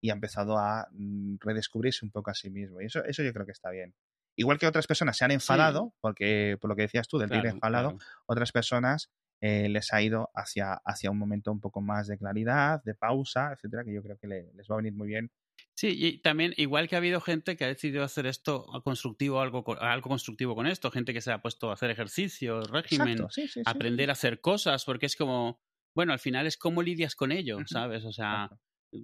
y 0.00 0.10
ha 0.10 0.14
empezado 0.14 0.58
a 0.58 0.88
mm, 0.90 1.36
redescubrirse 1.40 2.04
un 2.04 2.10
poco 2.10 2.30
a 2.30 2.34
sí 2.34 2.50
mismo. 2.50 2.80
Y 2.80 2.86
eso, 2.86 3.04
eso 3.04 3.22
yo 3.22 3.32
creo 3.32 3.46
que 3.46 3.52
está 3.52 3.70
bien. 3.70 3.94
Igual 4.34 4.58
que 4.58 4.66
otras 4.66 4.86
personas 4.86 5.16
se 5.16 5.24
han 5.24 5.30
enfadado, 5.30 5.92
porque 6.00 6.56
por 6.60 6.70
lo 6.70 6.76
que 6.76 6.82
decías 6.82 7.06
tú, 7.06 7.18
del 7.18 7.28
claro, 7.28 7.48
enfadado, 7.50 7.98
otras 8.26 8.50
personas 8.50 9.10
eh, 9.42 9.68
les 9.68 9.92
ha 9.92 10.00
ido 10.00 10.30
hacia, 10.36 10.74
hacia 10.84 11.10
un 11.10 11.18
momento 11.18 11.50
un 11.50 11.60
poco 11.60 11.80
más 11.80 12.06
de 12.06 12.16
claridad, 12.16 12.80
de 12.84 12.94
pausa, 12.94 13.52
etcétera, 13.52 13.84
que 13.84 13.92
yo 13.92 14.00
creo 14.00 14.16
que 14.16 14.28
les 14.28 14.70
va 14.70 14.74
a 14.74 14.76
venir 14.76 14.94
muy 14.94 15.08
bien. 15.08 15.32
Sí, 15.74 15.96
y 15.98 16.18
también, 16.18 16.54
igual 16.56 16.88
que 16.88 16.94
ha 16.94 16.98
habido 16.98 17.20
gente 17.20 17.56
que 17.56 17.64
ha 17.64 17.68
decidido 17.68 18.04
hacer 18.04 18.26
esto 18.26 18.64
constructivo, 18.84 19.40
algo, 19.40 19.64
algo 19.80 20.08
constructivo 20.08 20.54
con 20.54 20.68
esto, 20.68 20.92
gente 20.92 21.12
que 21.12 21.20
se 21.20 21.32
ha 21.32 21.42
puesto 21.42 21.70
a 21.70 21.74
hacer 21.74 21.90
ejercicio, 21.90 22.60
régimen, 22.62 23.26
sí, 23.30 23.48
sí, 23.48 23.62
aprender 23.64 24.10
a 24.10 24.12
hacer 24.12 24.40
cosas, 24.40 24.84
porque 24.84 25.06
es 25.06 25.16
como, 25.16 25.60
bueno, 25.92 26.12
al 26.12 26.20
final 26.20 26.46
es 26.46 26.56
cómo 26.56 26.80
lidias 26.80 27.16
con 27.16 27.32
ello, 27.32 27.58
¿sabes? 27.66 28.04
O 28.04 28.12
sea, 28.12 28.48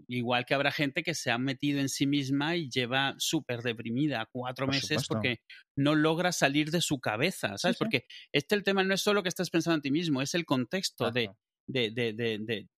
igual 0.07 0.45
que 0.45 0.55
habrá 0.55 0.70
gente 0.70 1.03
que 1.03 1.14
se 1.14 1.30
ha 1.30 1.39
metido 1.39 1.80
en 1.80 1.89
sí 1.89 2.07
misma 2.07 2.57
y 2.57 2.68
lleva 2.70 3.14
súper 3.18 3.62
deprimida 3.62 4.28
cuatro 4.30 4.66
Por 4.66 4.74
meses 4.74 4.89
supuesto. 5.03 5.14
porque 5.14 5.39
no 5.76 5.95
logra 5.95 6.30
salir 6.32 6.70
de 6.70 6.80
su 6.82 7.01
cabeza, 7.01 7.57
¿sabes? 7.57 7.76
sí. 7.76 7.84
Porque 7.84 8.05
este 8.32 8.55
el 8.55 8.64
tema 8.64 8.84
no 8.84 8.95
es 8.95 9.01
solo 9.01 9.22
que 9.22 9.28
estás 9.30 9.51
pensando 9.51 9.76
en 9.76 9.82
ti 9.82 9.91
mismo, 9.91 10.20
es 10.22 10.34
el 10.34 10.45
contexto 10.45 11.11
de, 11.11 11.30
de, 11.66 11.91
de, 11.91 12.12
de- 12.12 12.39
de- 12.41 12.68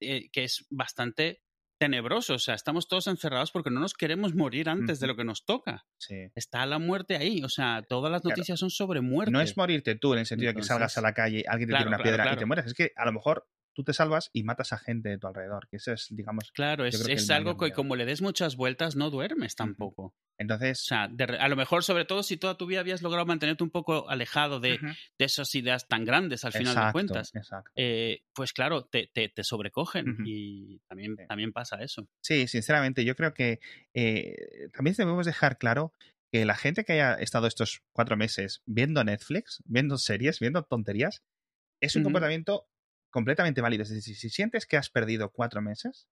de- 0.00 0.28
que 0.30 0.44
es 0.44 0.66
bastante 0.70 1.40
tenebroso. 1.80 2.34
O 2.34 2.38
sea, 2.38 2.54
estamos 2.54 2.88
todos 2.88 3.06
encerrados 3.06 3.50
porque 3.52 3.70
no 3.70 3.78
nos 3.80 3.94
queremos 3.94 4.34
morir 4.34 4.68
antes 4.68 4.98
de 4.98 5.06
lo 5.06 5.14
que 5.16 5.24
nos 5.24 5.44
toca. 5.44 5.86
Sí. 5.98 6.16
Está 6.34 6.66
la 6.66 6.78
muerte 6.80 7.16
ahí. 7.16 7.42
O 7.44 7.48
sea, 7.48 7.82
todas 7.88 8.10
las 8.10 8.20
Claro. 8.20 8.32
noticias 8.36 8.58
son 8.58 8.70
sobre 8.70 9.00
muerte. 9.00 9.30
No 9.30 9.40
es 9.40 9.56
morirte 9.56 9.94
tú 9.94 10.12
en 10.14 10.18
el 10.20 10.26
sentido 10.26 10.52
de 10.52 10.56
que 10.56 10.64
salgas 10.64 10.98
a 10.98 11.00
la 11.02 11.14
calle, 11.14 11.44
alguien 11.46 11.68
te 11.68 11.72
tira 11.74 11.78
claro, 11.78 11.88
una 11.90 11.96
claro, 11.98 12.16
piedra 12.16 12.32
y 12.34 12.36
te 12.36 12.46
mueres. 12.46 12.66
Es 12.66 12.74
que 12.74 12.90
a 12.96 13.04
lo 13.04 13.12
mejor 13.12 13.46
tú 13.78 13.84
te 13.84 13.92
salvas 13.92 14.28
y 14.32 14.42
matas 14.42 14.72
a 14.72 14.78
gente 14.78 15.08
de 15.08 15.18
tu 15.18 15.28
alrededor, 15.28 15.68
que 15.68 15.76
eso 15.76 15.92
es, 15.92 16.08
digamos, 16.10 16.50
Claro, 16.50 16.84
es, 16.84 17.00
que 17.06 17.12
es 17.12 17.30
algo 17.30 17.56
que 17.56 17.70
como 17.70 17.94
le 17.94 18.06
des 18.06 18.20
muchas 18.22 18.56
vueltas 18.56 18.96
no 18.96 19.08
duermes 19.08 19.54
tampoco. 19.54 20.02
O 20.06 20.14
Entonces, 20.36 20.80
sea, 20.84 21.06
de 21.06 21.26
re- 21.26 21.38
a 21.38 21.46
lo 21.46 21.54
mejor, 21.54 21.84
sobre 21.84 22.04
todo 22.04 22.24
si 22.24 22.36
toda 22.38 22.56
tu 22.56 22.66
vida 22.66 22.80
habías 22.80 23.02
logrado 23.02 23.24
mantenerte 23.24 23.62
un 23.62 23.70
poco 23.70 24.10
alejado 24.10 24.58
de, 24.58 24.80
de 25.16 25.24
esas 25.24 25.54
ideas 25.54 25.86
tan 25.86 26.04
grandes 26.04 26.44
al 26.44 26.52
final 26.52 26.74
de 26.74 26.90
cuentas, 26.90 27.32
exacto. 27.36 27.70
eh, 27.76 28.22
pues 28.34 28.52
claro, 28.52 28.84
te, 28.84 29.08
te, 29.14 29.28
te 29.28 29.44
sobrecogen 29.44 30.16
y 30.26 30.80
también, 30.88 31.14
Sí. 31.16 31.22
también 31.28 31.52
pasa 31.52 31.76
eso. 31.80 32.08
Sí, 32.20 32.48
sinceramente, 32.48 33.04
yo 33.04 33.14
creo 33.14 33.32
que 33.32 33.60
eh, 33.94 34.34
también 34.72 34.96
debemos 34.98 35.24
dejar 35.24 35.56
claro 35.56 35.92
que 36.32 36.44
la 36.44 36.56
gente 36.56 36.84
que 36.84 36.94
haya 36.94 37.14
estado 37.14 37.46
estos 37.46 37.82
cuatro 37.92 38.16
meses 38.16 38.60
viendo 38.66 39.04
Netflix, 39.04 39.62
viendo 39.66 39.98
series, 39.98 40.40
viendo 40.40 40.64
tonterías, 40.64 41.22
es 41.80 41.94
un 41.94 42.02
comportamiento 42.02 42.68
completamente 43.10 43.60
válido. 43.60 43.82
Es 43.84 43.90
decir, 43.90 44.16
si 44.16 44.30
sientes 44.30 44.66
que 44.66 44.76
has 44.76 44.90
perdido 44.90 45.30
cuatro 45.32 45.62
meses, 45.62 46.08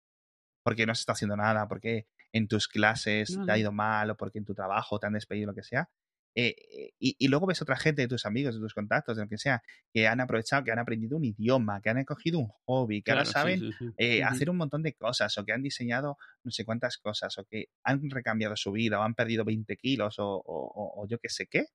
porque 0.64 0.86
no 0.86 0.92
has 0.92 1.00
estado 1.00 1.16
haciendo 1.16 1.38
nada, 1.38 1.68
porque 1.68 2.08
en 2.32 2.48
tus 2.48 2.68
clases 2.68 3.42
No, 3.42 3.46
te 3.46 3.52
ha 3.52 3.58
ido 3.58 3.72
mal 3.72 4.10
o 4.12 4.18
porque 4.18 4.40
en 4.40 4.46
tu 4.46 4.54
trabajo 4.56 5.00
te 5.00 5.08
han 5.08 5.14
despedido, 5.14 5.48
lo 5.48 5.56
que 5.56 5.64
sea, 5.64 5.90
eh, 6.38 6.54
eh, 6.72 6.92
y, 7.00 7.16
y 7.18 7.28
luego 7.30 7.48
ves 7.48 7.62
otra 7.62 7.78
gente 7.78 8.02
de 8.02 8.08
tus 8.10 8.26
amigos, 8.26 8.56
de 8.56 8.60
tus 8.62 8.74
contactos, 8.74 9.16
de 9.16 9.24
lo 9.24 9.30
que 9.30 9.38
sea, 9.38 9.62
que 9.94 10.08
han 10.08 10.20
aprovechado, 10.20 10.64
que 10.66 10.72
han 10.72 10.80
aprendido 10.80 11.16
un 11.18 11.24
idioma, 11.26 11.82
que 11.82 11.90
han 11.90 11.98
escogido 12.00 12.40
un 12.40 12.50
hobby, 12.66 13.02
que 13.04 13.12
ahora 13.12 13.24
Claro, 13.24 13.26
saben 13.26 13.62
sí, 13.62 13.72
sí. 13.74 13.96
eh, 13.98 14.24
hacer 14.24 14.50
un 14.50 14.58
montón 14.58 14.84
de 14.84 14.94
cosas, 14.94 15.38
o 15.38 15.46
que 15.46 15.54
han 15.54 15.62
diseñado 15.64 16.18
no 16.44 16.52
sé 16.52 16.66
cuántas 16.66 16.98
cosas, 16.98 17.38
o 17.38 17.46
que 17.46 17.68
han 17.84 18.10
recambiado 18.10 18.56
su 18.58 18.72
vida, 18.74 19.00
o 19.00 19.04
han 19.04 19.16
perdido 19.16 19.46
20 19.46 19.78
kilos, 19.78 20.20
o, 20.20 20.26
o- 20.28 20.42
o- 20.46 21.04
o 21.04 21.08
yo 21.08 21.20
qué 21.20 21.30
sé 21.30 21.48
qué. 21.48 21.66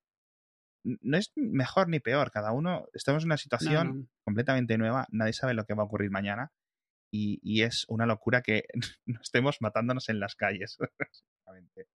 No 0.83 1.19
es 1.19 1.33
mejor 1.37 1.89
ni 1.89 2.01
peor, 2.01 2.31
cada 2.31 2.53
uno, 2.53 2.87
estamos 2.95 3.23
en 3.23 3.29
una 3.29 3.37
situación 3.37 4.01
no. 4.01 4.07
completamente 4.25 4.79
nueva, 4.79 5.07
nadie 5.11 5.33
sabe 5.33 5.55
lo 5.55 5.65
que 5.65 5.75
va 5.75 5.83
a 5.83 5.87
ocurrir 5.87 6.11
mañana, 6.11 6.53
y, 7.13 7.41
y 7.43 7.63
es 7.63 7.85
una 7.89 8.07
locura 8.07 8.43
que 8.43 8.65
no 9.07 9.21
estemos 9.21 9.57
matándonos 9.61 10.09
en 10.09 10.21
las 10.21 10.35
calles. 10.35 10.79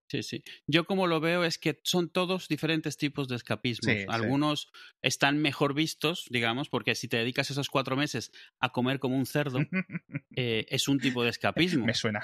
Sí, 0.09 0.21
sí. 0.21 0.43
Yo 0.67 0.85
como 0.85 1.07
lo 1.07 1.21
veo 1.21 1.45
es 1.45 1.57
que 1.57 1.79
son 1.85 2.09
todos 2.09 2.49
diferentes 2.49 2.97
tipos 2.97 3.29
de 3.29 3.37
escapismos. 3.37 3.89
Sí, 3.89 4.01
sí. 4.01 4.05
Algunos 4.09 4.69
están 5.01 5.37
mejor 5.37 5.73
vistos, 5.73 6.25
digamos, 6.29 6.67
porque 6.67 6.93
si 6.93 7.07
te 7.07 7.15
dedicas 7.15 7.49
esos 7.51 7.69
cuatro 7.69 7.95
meses 7.95 8.31
a 8.59 8.73
comer 8.73 8.99
como 8.99 9.15
un 9.15 9.25
cerdo, 9.25 9.59
eh, 10.35 10.65
es 10.67 10.89
un 10.89 10.99
tipo 10.99 11.23
de 11.23 11.29
escapismo. 11.29 11.85
Me 11.85 11.93
suena. 11.93 12.21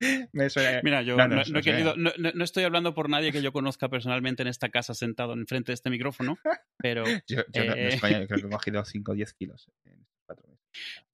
Me 0.32 0.50
suena. 0.50 0.80
Mira, 0.82 1.02
yo 1.02 1.16
No, 1.16 1.28
no, 1.28 1.36
no, 1.36 1.42
no 1.50 1.58
he 1.58 1.62
querido- 1.62 1.94
no- 1.96 2.44
estoy 2.44 2.64
hablando 2.64 2.94
por 2.94 3.08
nadie 3.08 3.32
que 3.32 3.42
yo 3.42 3.52
conozca 3.52 3.88
personalmente 3.88 4.42
en 4.42 4.48
esta 4.48 4.68
casa 4.68 4.94
sentado 4.94 5.32
enfrente 5.32 5.70
de 5.72 5.74
este 5.74 5.90
micrófono, 5.90 6.38
pero 6.78 7.04
Yo, 7.28 7.40
eh, 7.40 7.44
yo 7.52 8.00
creo 8.26 8.26
que 8.28 8.34
he 8.46 8.50
cogido 8.50 8.84
5 8.84 9.12
o 9.12 9.14
10 9.14 9.32
kilos 9.34 9.70
en 9.84 10.06
cuatro 10.26 10.46
meses. 10.48 10.60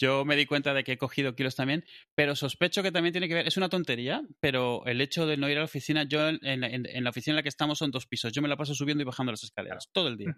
yo 0.01 0.25
me 0.25 0.37
di 0.37 0.47
cuenta 0.47 0.75
de 0.75 0.83
que 0.85 0.93
he 0.93 0.99
cogido 0.99 1.35
kilos 1.37 1.55
también, 1.55 1.85
pero 2.17 2.35
sospecho 2.35 2.83
que 2.83 2.91
también 2.93 3.13
tiene 3.13 3.29
que 3.29 3.35
ver, 3.35 3.47
es 3.47 3.57
una 3.57 3.69
tontería, 3.69 4.23
pero 4.41 4.85
el 4.87 5.01
hecho 5.01 5.27
de 5.27 5.37
no 5.37 5.49
ir 5.49 5.57
a 5.57 5.61
la 5.61 5.67
oficina, 5.67 6.05
yo 6.05 6.29
en, 6.29 6.39
en- 6.43 6.87
en 6.87 7.05
la 7.05 7.11
oficina 7.11 7.33
en 7.33 7.37
la 7.37 7.43
que 7.43 7.49
estamos 7.51 7.79
son 7.79 7.91
dos 7.91 8.07
pisos, 8.07 8.33
yo 8.33 8.43
me 8.43 8.49
la 8.49 8.57
paso 8.57 8.75
subiendo 8.75 9.03
y 9.03 9.05
bajando 9.07 9.33
las 9.33 9.45
escaleras 9.45 9.89
todo 9.93 10.09
el 10.09 10.17
día. 10.17 10.35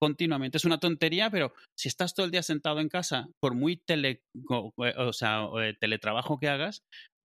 Continuamente. 0.00 0.56
Es 0.56 0.64
una 0.64 0.80
tontería, 0.80 1.30
pero 1.30 1.54
si 1.78 1.86
estás 1.88 2.12
todo 2.12 2.26
el 2.26 2.32
día 2.32 2.42
sentado 2.42 2.80
en 2.80 2.88
casa, 2.88 3.28
por 3.38 3.54
muy 3.54 3.76
tele, 3.76 4.22
o, 4.48 4.72
o 4.76 5.12
sea, 5.12 5.44
o, 5.44 5.60
eh, 5.62 5.74
teletrabajo 5.78 6.40
que 6.40 6.48
hagas, 6.48 6.82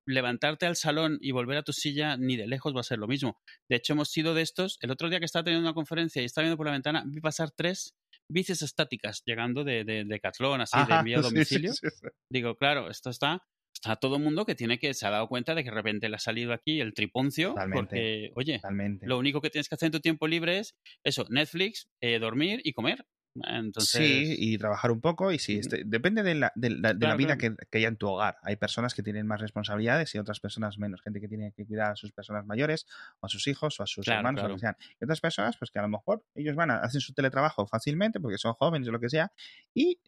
levantarte 0.08 0.66
al 0.66 0.76
salón 0.76 1.20
y 1.22 1.32
volver 1.32 1.58
a 1.58 1.64
tu 1.64 1.74
silla 1.74 2.18
ni 2.18 2.38
de 2.38 2.48
lejos 2.48 2.76
va 2.76 2.80
a 2.80 2.84
ser 2.84 2.98
lo 2.98 3.08
mismo. 3.08 3.38
De 3.70 3.76
hecho, 3.76 3.94
hemos 3.94 4.10
sido 4.10 4.34
de 4.34 4.42
estos. 4.42 4.78
El 4.82 4.90
otro 4.92 5.10
día 5.10 5.20
que 5.20 5.26
estaba 5.26 5.44
teniendo 5.44 5.68
una 5.68 5.76
conferencia 5.76 6.22
y 6.22 6.26
estaba 6.26 6.44
viendo 6.44 6.58
por 6.58 6.66
la 6.66 6.72
ventana, 6.72 7.04
vi 7.06 7.20
pasar 7.22 7.52
tres 7.52 7.94
bicis 8.30 8.62
estáticas 8.62 9.22
llegando 9.26 9.64
de, 9.64 9.84
de, 9.84 10.04
de 10.06 10.20
Catlón, 10.20 10.62
así, 10.62 10.78
de 10.88 10.94
envío 10.96 11.20
a 11.20 11.24
sí, 11.24 11.30
domicilio. 11.30 11.74
sí, 11.74 11.88
sí. 11.90 12.08
Digo, 12.32 12.56
claro, 12.56 12.90
esto 12.90 13.10
está. 13.10 13.44
Está 13.74 13.96
todo 13.98 14.16
el 14.16 14.24
mundo 14.24 14.44
que 14.46 14.56
tiene 14.56 14.80
que 14.80 14.94
se 14.96 15.06
ha 15.06 15.12
dado 15.12 15.28
cuenta 15.28 15.54
de 15.54 15.64
que 15.64 15.70
de 15.70 15.76
repente 15.76 16.10
le 16.10 16.16
ha 16.16 16.20
salido 16.20 16.52
aquí 16.52 16.82
el 16.82 16.96
triponcio, 16.96 17.50
Totalmente. 17.50 17.80
porque, 17.80 18.32
oye, 18.36 18.56
Totalmente. 18.56 19.06
lo 19.06 19.20
único 19.20 19.40
que 19.40 19.52
tienes 19.52 19.70
que 19.70 19.76
hacer 19.76 19.88
en 19.88 19.92
tu 19.92 20.00
tiempo 20.00 20.26
libre 20.28 20.58
es 20.60 20.76
eso, 21.06 21.28
Netflix, 21.30 21.88
eh, 22.02 22.18
dormir 22.18 22.60
y 22.64 22.74
comer. 22.74 23.06
Entonces, 23.46 24.26
Sí, 24.26 24.36
y 24.40 24.58
trabajar 24.58 24.90
un 24.90 25.02
poco, 25.02 25.32
y 25.32 25.38
sí, 25.38 25.58
este- 25.60 25.84
depende 25.86 26.24
de 26.24 26.34
la, 26.34 26.52
de 26.56 26.72
la- 26.72 26.96
de 26.96 27.06
la 27.06 27.14
Claro, 27.14 27.16
vida 27.16 27.38
claro. 27.38 27.38
que, 27.38 27.56
que 27.70 27.78
haya 27.78 27.90
en 27.90 27.98
tu 27.98 28.08
hogar. 28.08 28.38
Hay 28.42 28.56
personas 28.56 28.96
que 28.96 29.04
tienen 29.04 29.28
más 29.28 29.40
responsabilidades 29.40 30.16
y 30.16 30.18
otras 30.18 30.40
personas 30.40 30.80
menos. 30.80 31.02
Gente 31.04 31.22
que 31.22 31.28
tiene 31.28 31.52
que 31.54 31.66
cuidar 31.68 31.92
a 31.92 31.96
sus 31.96 32.12
personas 32.12 32.44
mayores, 32.48 32.88
o 33.20 33.28
a 33.28 33.30
sus 33.30 33.46
hijos, 33.48 33.80
o 33.80 33.84
a 33.84 33.88
sus 33.88 34.06
Claro, 34.06 34.10
hermanos, 34.10 34.42
o 34.44 34.48
lo 34.48 34.56
que 34.56 34.62
sean. 34.62 34.76
Y 35.00 35.04
otras 35.06 35.22
personas, 35.22 35.58
pues 35.58 35.70
que 35.70 35.78
a 35.78 35.84
lo 35.84 35.90
mejor 35.90 36.26
ellos 36.34 36.56
van 36.56 36.72
a 36.72 36.78
hacen 36.80 37.02
su 37.02 37.14
teletrabajo 37.14 37.68
fácilmente 37.68 38.20
porque 38.20 38.40
son 38.40 38.54
jóvenes 38.54 38.88
o 38.88 38.92
lo 38.92 39.00
que 39.00 39.10
sea, 39.10 39.32
y 39.76 40.00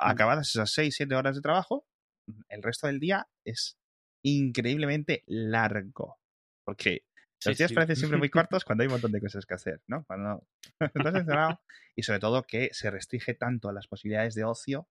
acabadas 0.00 0.50
esas 0.50 0.70
6, 0.72 0.94
7 0.96 1.14
horas 1.16 1.34
de 1.36 1.42
trabajo, 1.42 1.86
el 2.48 2.62
resto 2.62 2.86
del 2.86 3.00
día 3.00 3.28
es 3.44 3.78
increíblemente 4.22 5.24
largo. 5.26 6.18
Porque 6.64 7.04
Sí, 7.40 7.50
los 7.50 7.58
días 7.58 7.68
sí. 7.68 7.74
parecen 7.74 7.96
siempre 7.96 8.18
muy 8.18 8.30
cortos 8.30 8.64
cuando 8.64 8.82
hay 8.82 8.88
un 8.88 8.92
montón 8.92 9.12
de 9.12 9.20
cosas 9.20 9.46
que 9.46 9.54
hacer, 9.54 9.82
¿no? 9.86 10.04
Cuando 10.04 10.46
estás 10.94 11.14
encerrado 11.14 11.60
y 11.94 12.02
sobre 12.02 12.20
todo 12.20 12.42
que 12.44 12.70
se 12.72 12.90
restringe 12.90 13.34
tanto 13.34 13.72
las 13.72 13.86
posibilidades 13.86 14.34
de 14.34 14.44
ocio, 14.44 14.88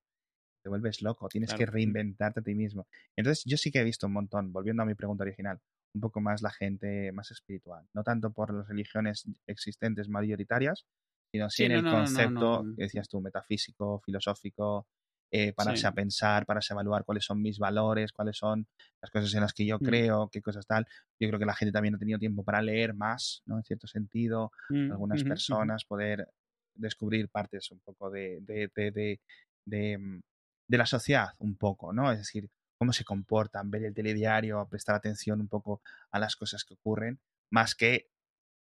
te 0.63 0.69
vuelves 0.69 1.01
loco, 1.01 1.29
tienes 1.29 1.53
que 1.53 1.65
reinventarte 1.65 2.39
a 2.39 2.43
ti 2.43 2.55
mismo. 2.55 2.87
Entonces 3.15 3.43
yo 3.45 3.57
sí 3.57 3.71
que 3.71 3.79
he 3.79 3.83
visto 3.83 4.07
un 4.07 4.13
montón, 4.13 4.51
volviendo 4.51 4.83
a 4.83 4.85
mi 4.85 4.95
pregunta 4.95 5.23
original, 5.23 5.59
un 5.93 6.01
poco 6.01 6.19
más 6.21 6.41
la 6.41 6.51
gente 6.51 7.11
más 7.11 7.31
espiritual, 7.31 7.87
no 7.93 8.03
tanto 8.03 8.31
por 8.31 8.53
las 8.53 8.67
religiones 8.67 9.25
existentes 9.45 10.09
mayoritarias, 10.09 10.85
sino 11.31 11.49
sí, 11.49 11.63
en 11.65 11.73
no, 11.73 11.77
el 11.77 11.83
no, 11.85 11.91
concepto, 11.91 12.63
no. 12.63 12.75
que 12.75 12.83
decías 12.83 13.07
tú, 13.07 13.21
metafísico, 13.21 14.01
filosófico, 14.05 14.87
eh, 15.32 15.53
pararse 15.53 15.86
Sí. 15.86 15.88
a 15.88 15.93
pensar, 15.93 16.45
pararse 16.45 16.73
a 16.73 16.75
evaluar 16.75 17.03
cuáles 17.05 17.25
son 17.25 17.41
mis 17.41 17.59
valores, 17.59 18.11
cuáles 18.13 18.38
son 18.38 18.67
las 19.01 19.11
cosas 19.11 19.34
en 19.34 19.41
las 19.41 19.53
que 19.53 19.65
yo 19.65 19.82
Mm. 19.82 19.82
creo, 19.82 20.30
qué 20.32 20.41
cosas 20.41 20.65
tal. 20.67 20.86
Yo 21.19 21.28
creo 21.28 21.39
que 21.39 21.45
la 21.45 21.55
gente 21.55 21.71
también 21.71 21.95
ha 21.95 21.97
tenido 21.99 22.19
tiempo 22.19 22.43
para 22.43 22.61
leer 22.61 22.93
más, 22.93 23.41
¿no? 23.45 23.57
En 23.57 23.63
cierto 23.63 23.88
sentido, 23.88 24.51
Mm, 24.71 24.89
algunas 24.89 25.23
personas 25.23 25.86
poder 25.86 26.28
descubrir 26.75 27.30
partes 27.30 27.71
un 27.71 27.80
poco 27.80 28.09
de, 28.09 28.39
de, 28.41 28.71
de, 28.75 28.91
de, 28.91 29.21
de, 29.65 29.97
mm, 29.97 30.21
de 30.67 30.78
la 30.78 30.86
sociedad, 30.86 31.30
un 31.39 31.55
poco, 31.57 31.93
¿no? 31.93 32.11
Es 32.11 32.19
decir, 32.19 32.49
cómo 32.78 32.93
se 32.93 33.03
comportan, 33.03 33.71
ver 33.71 33.84
el 33.86 33.93
telediario, 33.93 34.67
prestar 34.69 34.95
atención 34.95 35.41
un 35.41 35.47
poco 35.49 35.82
a 36.11 36.19
las 36.19 36.36
cosas 36.36 36.63
que 36.63 36.75
ocurren, 36.75 37.19
más 37.51 37.73
que 37.75 38.09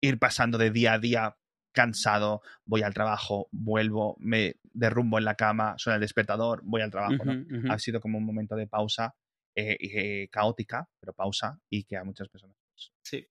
ir 0.01 0.20
pasando 0.20 0.57
de 0.57 0.72
día 0.72 0.93
a 0.93 0.99
día 0.99 1.38
cansado, 1.76 2.41
voy 2.65 2.82
al 2.82 2.93
trabajo, 2.93 3.47
vuelvo, 3.51 4.15
me 4.19 4.55
derrumbo 4.73 5.19
en 5.19 5.26
la 5.26 5.36
cama, 5.36 5.76
suena 5.78 5.95
el 5.95 6.01
despertador, 6.01 6.61
voy 6.63 6.82
al 6.82 6.89
trabajo. 6.89 7.23
Ha 7.69 7.78
sido 7.78 7.99
como 8.01 8.17
un 8.17 8.26
momento 8.26 8.55
de 8.55 8.65
pausa 8.65 9.13
eh, 9.55 9.78
eh, 9.80 10.28
caótica, 10.30 10.89
pero 10.99 11.13
pausa, 11.13 11.59
y 11.69 11.84
que 11.84 11.97
a 11.97 12.03
muchas 12.03 12.30
personas. 12.30 12.57
Pues, 12.73 12.91
sí. 13.03 13.28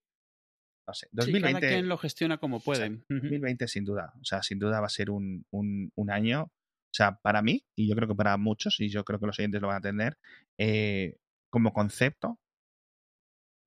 No 0.87 0.95
sé. 0.95 1.09
2020, 1.13 1.61
cada 1.61 1.73
quien 1.73 1.89
lo 1.89 1.99
gestiona 1.99 2.39
como 2.39 2.61
puede. 2.61 3.03
2020 3.09 3.67
sin 3.67 3.85
duda. 3.85 4.13
O 4.21 4.25
sea, 4.25 4.43
sin 4.43 4.59
duda 4.59 4.81
va 4.81 4.87
a 4.87 4.91
ser 4.91 5.11
un, 5.11 5.45
un, 5.51 5.91
un, 5.95 6.11
año, 6.11 6.43
o 6.45 6.95
sea, 6.95 7.17
para 7.17 7.43
mí, 7.43 7.65
y 7.75 7.89
yo 7.89 7.97
creo 7.97 8.09
que 8.09 8.15
para 8.15 8.37
muchos, 8.37 8.79
y 8.81 8.91
yo 8.91 9.05
creo 9.05 9.19
que 9.19 9.27
los 9.27 9.39
oyentes 9.39 9.61
lo 9.61 9.69
van 9.69 9.79
a 9.79 9.81
tener, 9.81 10.19
eh, 10.59 11.17
como 11.51 11.73
concepto, 11.73 12.39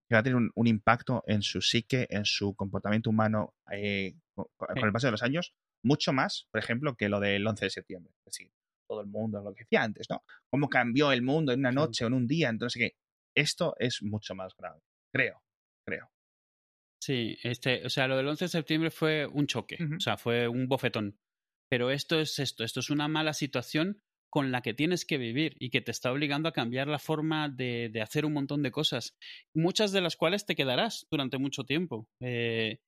que 0.07 0.15
va 0.15 0.19
a 0.19 0.23
tener 0.23 0.37
un, 0.37 0.67
impacto 0.67 1.23
en 1.27 1.41
su 1.41 1.61
psique, 1.61 2.07
en 2.09 2.25
su 2.25 2.55
comportamiento 2.55 3.09
humano 3.09 3.55
eh, 3.71 4.15
con, 4.33 4.47
el 4.75 4.91
paso 4.91 5.07
de 5.07 5.11
los 5.11 5.23
años, 5.23 5.53
mucho 5.83 6.13
más, 6.13 6.47
por 6.51 6.59
ejemplo, 6.59 6.95
que 6.95 7.09
lo 7.09 7.19
del 7.19 7.45
11 7.45 7.65
de 7.65 7.69
septiembre. 7.69 8.13
Es 8.25 8.33
decir, 8.33 8.51
todo 8.87 9.01
el 9.01 9.07
mundo, 9.07 9.41
lo 9.41 9.53
que 9.53 9.63
decía 9.63 9.83
antes, 9.83 10.07
¿no? 10.09 10.23
Cómo 10.49 10.69
cambió 10.69 11.11
el 11.11 11.21
mundo 11.21 11.51
en 11.51 11.59
una 11.59 11.71
noche 11.71 12.05
o 12.05 12.07
en 12.07 12.13
un 12.13 12.27
día. 12.27 12.49
Entonces, 12.49 12.79
que 12.79 12.95
esto 13.35 13.75
es 13.79 14.01
mucho 14.01 14.33
más 14.33 14.55
grave, 14.55 14.81
creo, 15.13 15.43
creo. 15.85 16.09
Sí, 17.01 17.37
este, 17.43 17.85
o 17.85 17.89
sea, 17.89 18.07
lo 18.07 18.17
del 18.17 18.27
11 18.27 18.45
de 18.45 18.49
septiembre 18.49 18.91
fue 18.91 19.27
un 19.27 19.45
choque, 19.45 19.77
o 19.95 19.99
sea, 19.99 20.17
fue 20.17 20.47
un 20.47 20.67
bofetón. 20.67 21.19
Pero 21.69 21.91
esto 21.91 22.19
es 22.19 22.39
esto, 22.39 22.63
esto 22.63 22.79
es 22.79 22.89
una 22.89 23.09
mala 23.09 23.33
situación 23.33 24.01
con 24.29 24.51
la 24.51 24.61
que 24.61 24.73
tienes 24.73 25.05
que 25.05 25.17
vivir 25.17 25.55
y 25.59 25.69
que 25.69 25.81
te 25.81 25.91
está 25.91 26.11
obligando 26.11 26.49
a 26.49 26.53
cambiar 26.53 26.87
la 26.87 26.99
forma 26.99 27.49
de, 27.49 27.89
de 27.91 28.01
hacer 28.01 28.25
un 28.25 28.33
montón 28.33 28.63
de 28.63 28.71
cosas, 28.71 29.15
muchas 29.53 29.91
de 29.91 30.01
las 30.01 30.15
cuales 30.15 30.45
te 30.45 30.55
quedarás 30.55 31.07
durante 31.09 31.37
mucho 31.37 31.63
tiempo. 31.63 32.07
Eh, 32.21 32.79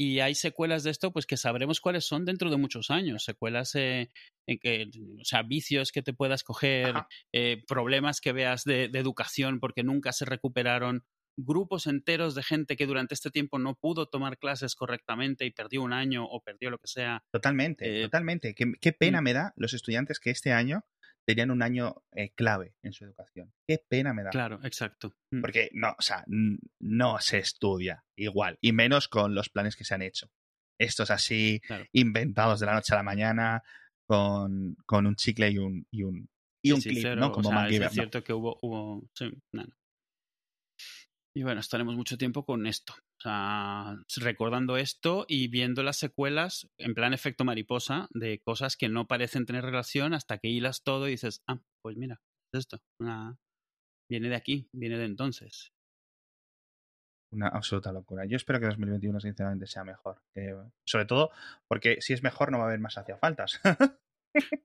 y 0.00 0.20
hay 0.20 0.36
secuelas 0.36 0.84
de 0.84 0.92
esto, 0.92 1.12
pues 1.12 1.26
que 1.26 1.36
sabremos 1.36 1.80
cuáles 1.80 2.06
son 2.06 2.24
dentro 2.24 2.50
de 2.50 2.56
muchos 2.56 2.90
años. 2.90 3.24
Secuelas 3.24 3.74
eh, 3.74 4.10
en 4.46 4.58
que, 4.60 4.88
o 5.20 5.24
sea, 5.24 5.42
vicios 5.42 5.90
que 5.90 6.02
te 6.02 6.12
puedas 6.12 6.44
coger, 6.44 6.94
eh, 7.34 7.64
problemas 7.66 8.20
que 8.20 8.32
veas 8.32 8.62
de, 8.62 8.88
de, 8.88 8.98
educación 9.00 9.58
porque 9.58 9.82
nunca 9.82 10.12
se 10.12 10.24
recuperaron, 10.24 11.04
grupos 11.38 11.86
enteros 11.86 12.34
de 12.34 12.42
gente 12.42 12.76
que 12.76 12.86
durante 12.86 13.14
este 13.14 13.30
tiempo 13.30 13.58
no 13.58 13.74
pudo 13.76 14.06
tomar 14.06 14.38
clases 14.38 14.74
correctamente 14.74 15.46
y 15.46 15.50
perdió 15.50 15.82
un 15.82 15.92
año 15.92 16.24
o 16.24 16.42
perdió 16.42 16.70
lo 16.70 16.78
que 16.78 16.88
sea. 16.88 17.22
Totalmente, 17.32 18.02
totalmente. 18.02 18.54
Qué, 18.54 18.72
qué 18.80 18.92
pena 18.92 19.22
me 19.22 19.32
da 19.32 19.52
los 19.56 19.72
estudiantes 19.72 20.18
que 20.18 20.30
este 20.30 20.52
año 20.52 20.84
tenían 21.24 21.50
un 21.50 21.62
año 21.62 21.94
eh, 22.12 22.30
clave 22.34 22.74
en 22.82 22.92
su 22.92 23.04
educación. 23.04 23.52
Qué 23.66 23.78
pena 23.86 24.14
me 24.14 24.22
da. 24.22 24.30
Claro, 24.30 24.60
exacto. 24.64 25.14
Mm. 25.30 25.40
Porque 25.42 25.70
no, 25.74 25.94
o 25.98 26.02
sea, 26.02 26.24
no 26.80 27.18
se 27.20 27.38
estudia 27.38 28.04
igual, 28.16 28.58
y 28.60 28.72
menos 28.72 29.08
con 29.08 29.34
los 29.34 29.48
planes 29.50 29.76
que 29.76 29.84
se 29.84 29.94
han 29.94 30.02
hecho. 30.02 30.30
Estos 30.80 31.10
así, 31.10 31.60
inventados 31.92 32.60
de 32.60 32.66
la 32.66 32.74
noche 32.74 32.94
a 32.94 32.96
la 32.96 33.02
mañana, 33.02 33.62
con, 34.06 34.76
con 34.86 35.06
un 35.06 35.16
chicle 35.16 35.50
y 35.50 35.58
un, 35.58 35.86
y 35.90 36.02
un, 36.02 36.28
y 36.62 36.72
un 36.72 36.80
clip, 36.80 37.04
¿no? 37.16 37.30
Como 37.30 37.50
o 37.50 37.66
Es 37.66 37.92
cierto 37.92 38.24
que 38.24 38.32
hubo, 38.32 38.58
hubo 38.62 39.04
sí, 39.12 39.30
Y 41.34 41.42
bueno, 41.42 41.60
estaremos 41.60 41.94
mucho 41.94 42.18
tiempo 42.18 42.44
con 42.44 42.66
esto. 42.66 42.94
O 43.18 43.20
sea, 43.20 43.96
recordando 44.16 44.76
esto 44.76 45.24
y 45.28 45.48
viendo 45.48 45.82
las 45.82 45.96
secuelas 45.96 46.68
en 46.78 46.94
plan 46.94 47.12
efecto 47.12 47.44
mariposa 47.44 48.08
de 48.10 48.40
cosas 48.40 48.76
que 48.76 48.88
no 48.88 49.06
parecen 49.06 49.46
tener 49.46 49.64
relación 49.64 50.14
hasta 50.14 50.38
que 50.38 50.48
hilas 50.48 50.82
todo 50.82 51.08
y 51.08 51.12
dices, 51.12 51.42
ah, 51.46 51.60
pues 51.82 51.96
mira, 51.96 52.20
es 52.52 52.60
esto. 52.60 52.78
Viene 54.10 54.28
de 54.28 54.36
aquí, 54.36 54.68
viene 54.72 54.98
de 54.98 55.04
entonces. 55.04 55.72
Una 57.30 57.48
absoluta 57.48 57.92
locura. 57.92 58.24
Yo 58.24 58.36
espero 58.36 58.58
que 58.58 58.66
2021 58.66 59.20
sinceramente 59.20 59.66
sea 59.66 59.84
mejor. 59.84 60.22
sobre 60.86 61.04
todo 61.04 61.30
porque 61.68 62.00
si 62.00 62.14
es 62.14 62.22
mejor 62.22 62.50
no 62.50 62.58
va 62.58 62.64
a 62.64 62.66
haber 62.68 62.80
más 62.80 62.96
hacia 62.96 63.18
faltas. 63.18 63.60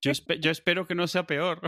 yo, 0.02 0.12
yo 0.40 0.52
espero 0.52 0.88
que 0.88 0.96
no 0.96 1.08
sea 1.08 1.28
peor. 1.28 1.60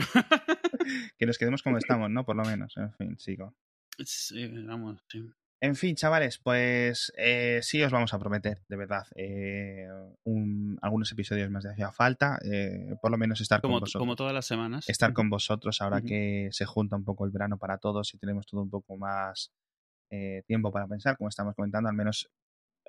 que 1.18 1.26
nos 1.26 1.38
quedemos 1.38 1.64
como 1.64 1.78
estamos, 1.80 2.10
¿no? 2.10 2.26
Por 2.26 2.38
lo 2.38 2.44
menos. 2.44 2.78
En 2.78 2.94
fin, 2.94 3.20
sigo. 3.20 3.56
Sí, 4.04 4.48
vamos, 4.66 5.02
sí. 5.08 5.30
En 5.62 5.76
fin, 5.76 5.96
chavales, 5.96 6.38
pues 6.38 7.14
eh, 7.18 7.60
sí 7.64 7.82
os 7.82 7.92
vamos 7.92 8.14
a 8.14 8.20
prometer, 8.20 8.62
de 8.68 8.76
verdad, 8.76 9.08
eh, 9.16 9.88
algunos 10.82 11.12
episodios 11.12 11.50
más 11.50 11.64
de 11.64 11.72
hacía 11.72 11.92
falta, 11.92 12.38
eh, 12.44 12.96
por 13.02 13.10
lo 13.10 13.18
menos 13.18 13.40
estar 13.42 13.62
con 13.62 13.72
vosotros. 13.72 14.00
Como 14.00 14.16
todas 14.16 14.34
las 14.34 14.46
semanas. 14.46 14.88
Estar 14.90 15.14
con 15.14 15.30
vosotros 15.30 15.82
ahora 15.82 16.02
que 16.02 16.50
se 16.52 16.66
junta 16.66 16.98
un 16.98 17.06
poco 17.06 17.26
el 17.26 17.32
verano 17.32 17.58
para 17.58 17.78
todos 17.78 18.14
y 18.14 18.18
tenemos 18.18 18.46
todo 18.46 18.62
un 18.62 18.70
poco 18.70 18.98
más 18.98 19.52
tiempo 20.46 20.72
para 20.72 20.88
pensar, 20.88 21.18
como 21.18 21.30
estamos 21.30 21.56
comentando, 21.56 21.90
al 21.90 21.96
menos 21.96 22.30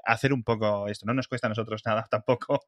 hacer 0.05 0.33
un 0.33 0.43
poco 0.43 0.87
esto. 0.89 1.07
No 1.07 1.15
nos 1.15 1.29
cuesta 1.29 1.47
a 1.47 1.51
nosotros 1.51 1.83
nada 1.87 2.07
tampoco 2.11 2.67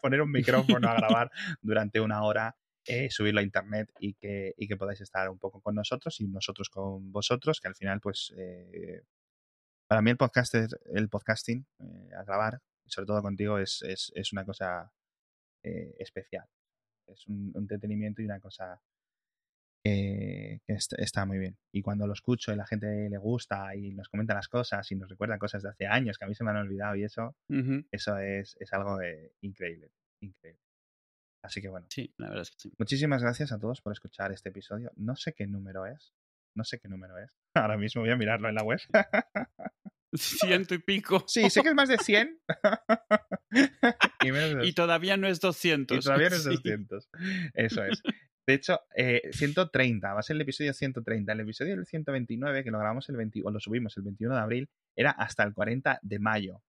poner 0.00 0.22
un 0.22 0.30
micrófono 0.30 0.88
a 0.88 0.94
grabar 0.96 1.30
durante 1.60 2.00
una 2.00 2.22
hora 2.22 2.54
eh, 2.84 3.10
subirlo 3.10 3.40
a 3.40 3.44
internet 3.44 3.92
y 4.00 4.14
que, 4.14 4.54
y 4.56 4.66
que 4.66 4.76
podáis 4.76 5.00
estar 5.00 5.28
un 5.28 5.38
poco 5.38 5.60
con 5.60 5.76
nosotros 5.76 6.20
y 6.20 6.26
nosotros 6.26 6.68
con 6.68 7.12
vosotros, 7.12 7.60
que 7.60 7.68
al 7.68 7.76
final, 7.76 8.00
pues, 8.00 8.34
eh, 8.36 9.02
para 9.86 10.02
mí 10.02 10.10
el, 10.10 10.16
podcast, 10.16 10.54
el 10.54 11.08
podcasting, 11.08 11.64
eh, 11.78 12.10
a 12.18 12.24
grabar, 12.24 12.60
sobre 12.86 13.06
todo 13.06 13.22
contigo, 13.22 13.58
es, 13.58 13.82
es, 13.82 14.10
es 14.16 14.32
una 14.32 14.44
cosa 14.44 14.92
especial. 15.62 16.44
Es 17.06 17.24
un, 17.28 17.52
entretenimiento 17.54 18.20
y 18.20 18.24
una 18.24 18.40
cosa 18.40 18.82
que 19.84 20.60
está, 20.66 21.24
muy 21.24 21.38
bien. 21.38 21.56
Y 21.72 21.82
cuando 21.82 22.08
lo 22.08 22.14
escucho 22.14 22.52
y 22.52 22.56
la 22.56 22.66
gente 22.66 23.08
le 23.08 23.18
gusta 23.18 23.76
y 23.76 23.92
nos 23.92 24.08
comenta 24.08 24.34
las 24.34 24.48
cosas 24.48 24.90
y 24.90 24.96
nos 24.96 25.08
recuerda 25.08 25.38
cosas 25.38 25.62
de 25.62 25.68
hace 25.68 25.86
años 25.86 26.18
que 26.18 26.24
a 26.24 26.28
mí 26.28 26.34
se 26.34 26.42
me 26.42 26.50
han 26.50 26.56
olvidado 26.56 26.96
y 26.96 27.04
eso, 27.04 27.36
eso 27.92 28.18
es, 28.18 28.56
es 28.58 28.72
algo 28.72 28.98
increíble, 29.40 29.92
increíble. 30.20 30.71
Así 31.42 31.60
que 31.60 31.68
bueno. 31.68 31.86
Sí, 31.90 32.14
la 32.18 32.28
verdad 32.28 32.42
es 32.42 32.50
que 32.50 32.58
sí. 32.58 32.72
Muchísimas 32.78 33.22
gracias 33.22 33.52
a 33.52 33.58
todos 33.58 33.80
por 33.80 33.92
escuchar 33.92 34.32
este 34.32 34.50
episodio. 34.50 34.92
No 34.96 35.16
sé 35.16 35.34
qué 35.34 35.46
número 35.46 35.86
es. 35.86 36.14
No 36.54 36.64
sé 36.64 36.78
qué 36.78 36.88
número 36.88 37.18
es. 37.18 37.36
Ahora 37.54 37.76
mismo 37.76 38.02
voy 38.02 38.10
a 38.10 38.16
mirarlo 38.16 38.48
en 38.48 38.54
la 38.54 38.62
web. 38.62 38.80
Ciento 40.14 40.74
y 40.74 40.78
pico. 40.78 41.24
Sí, 41.26 41.48
sé 41.48 41.62
que 41.62 41.70
es 41.70 41.74
más 41.74 41.88
de 41.88 41.96
100. 41.96 42.38
y, 44.62 44.72
todavía 44.74 45.16
no 45.16 45.26
es 45.26 45.40
200. 45.40 45.96
Y 45.96 46.00
todavía 46.00 46.28
no 46.28 46.36
es 46.36 46.44
200. 46.44 47.08
Eso 47.54 47.84
es. 47.84 48.02
De 48.46 48.54
hecho, 48.54 48.80
eh, 48.94 49.30
130, 49.32 50.12
va 50.12 50.20
a 50.20 50.22
ser 50.22 50.36
el 50.36 50.42
episodio 50.42 50.74
130. 50.74 51.32
El 51.32 51.40
episodio 51.40 51.76
del 51.76 51.86
129, 51.86 52.62
que 52.62 52.70
lo 52.70 52.78
grabamos 52.78 53.08
el 53.08 53.16
20, 53.16 53.40
o 53.42 53.50
lo 53.50 53.58
subimos 53.58 53.96
el 53.96 54.02
21 54.02 54.34
de 54.34 54.40
abril, 54.40 54.68
era 54.94 55.12
hasta 55.12 55.44
el 55.44 55.54
40 55.54 56.00
de 56.02 56.18
mayo. 56.18 56.62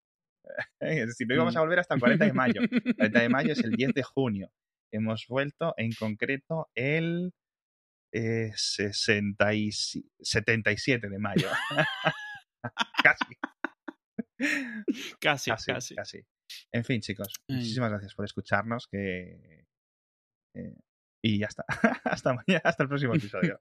Es 0.79 1.07
decir, 1.07 1.27
no 1.27 1.35
íbamos 1.35 1.55
a 1.57 1.59
mm. 1.59 1.63
volver 1.63 1.79
hasta 1.79 1.95
el 1.95 1.99
40 1.99 2.25
de 2.25 2.33
mayo. 2.33 2.61
El 2.61 2.95
40 2.95 3.21
de 3.21 3.29
mayo 3.29 3.51
es 3.51 3.59
el 3.59 3.71
10 3.71 3.93
de 3.93 4.03
junio 4.03 4.51
hemos 4.93 5.27
vuelto 5.27 5.73
en 5.77 5.91
concreto 5.91 6.69
el 6.75 7.33
eh, 8.13 8.53
77 8.55 11.09
de 11.09 11.19
mayo. 11.19 11.49
casi. 13.03 13.35
casi. 15.19 15.51
Casi, 15.51 15.95
casi. 15.95 16.25
En 16.71 16.83
fin, 16.83 17.01
chicos, 17.01 17.33
muchísimas 17.47 17.89
gracias 17.89 18.13
por 18.13 18.25
escucharnos. 18.25 18.87
Que, 18.87 19.65
eh, 20.55 20.75
y 21.23 21.39
ya 21.39 21.47
está. 21.47 21.65
hasta 22.03 22.33
mañana, 22.33 22.61
hasta 22.63 22.83
el 22.83 22.89
próximo 22.89 23.15
episodio. 23.15 23.59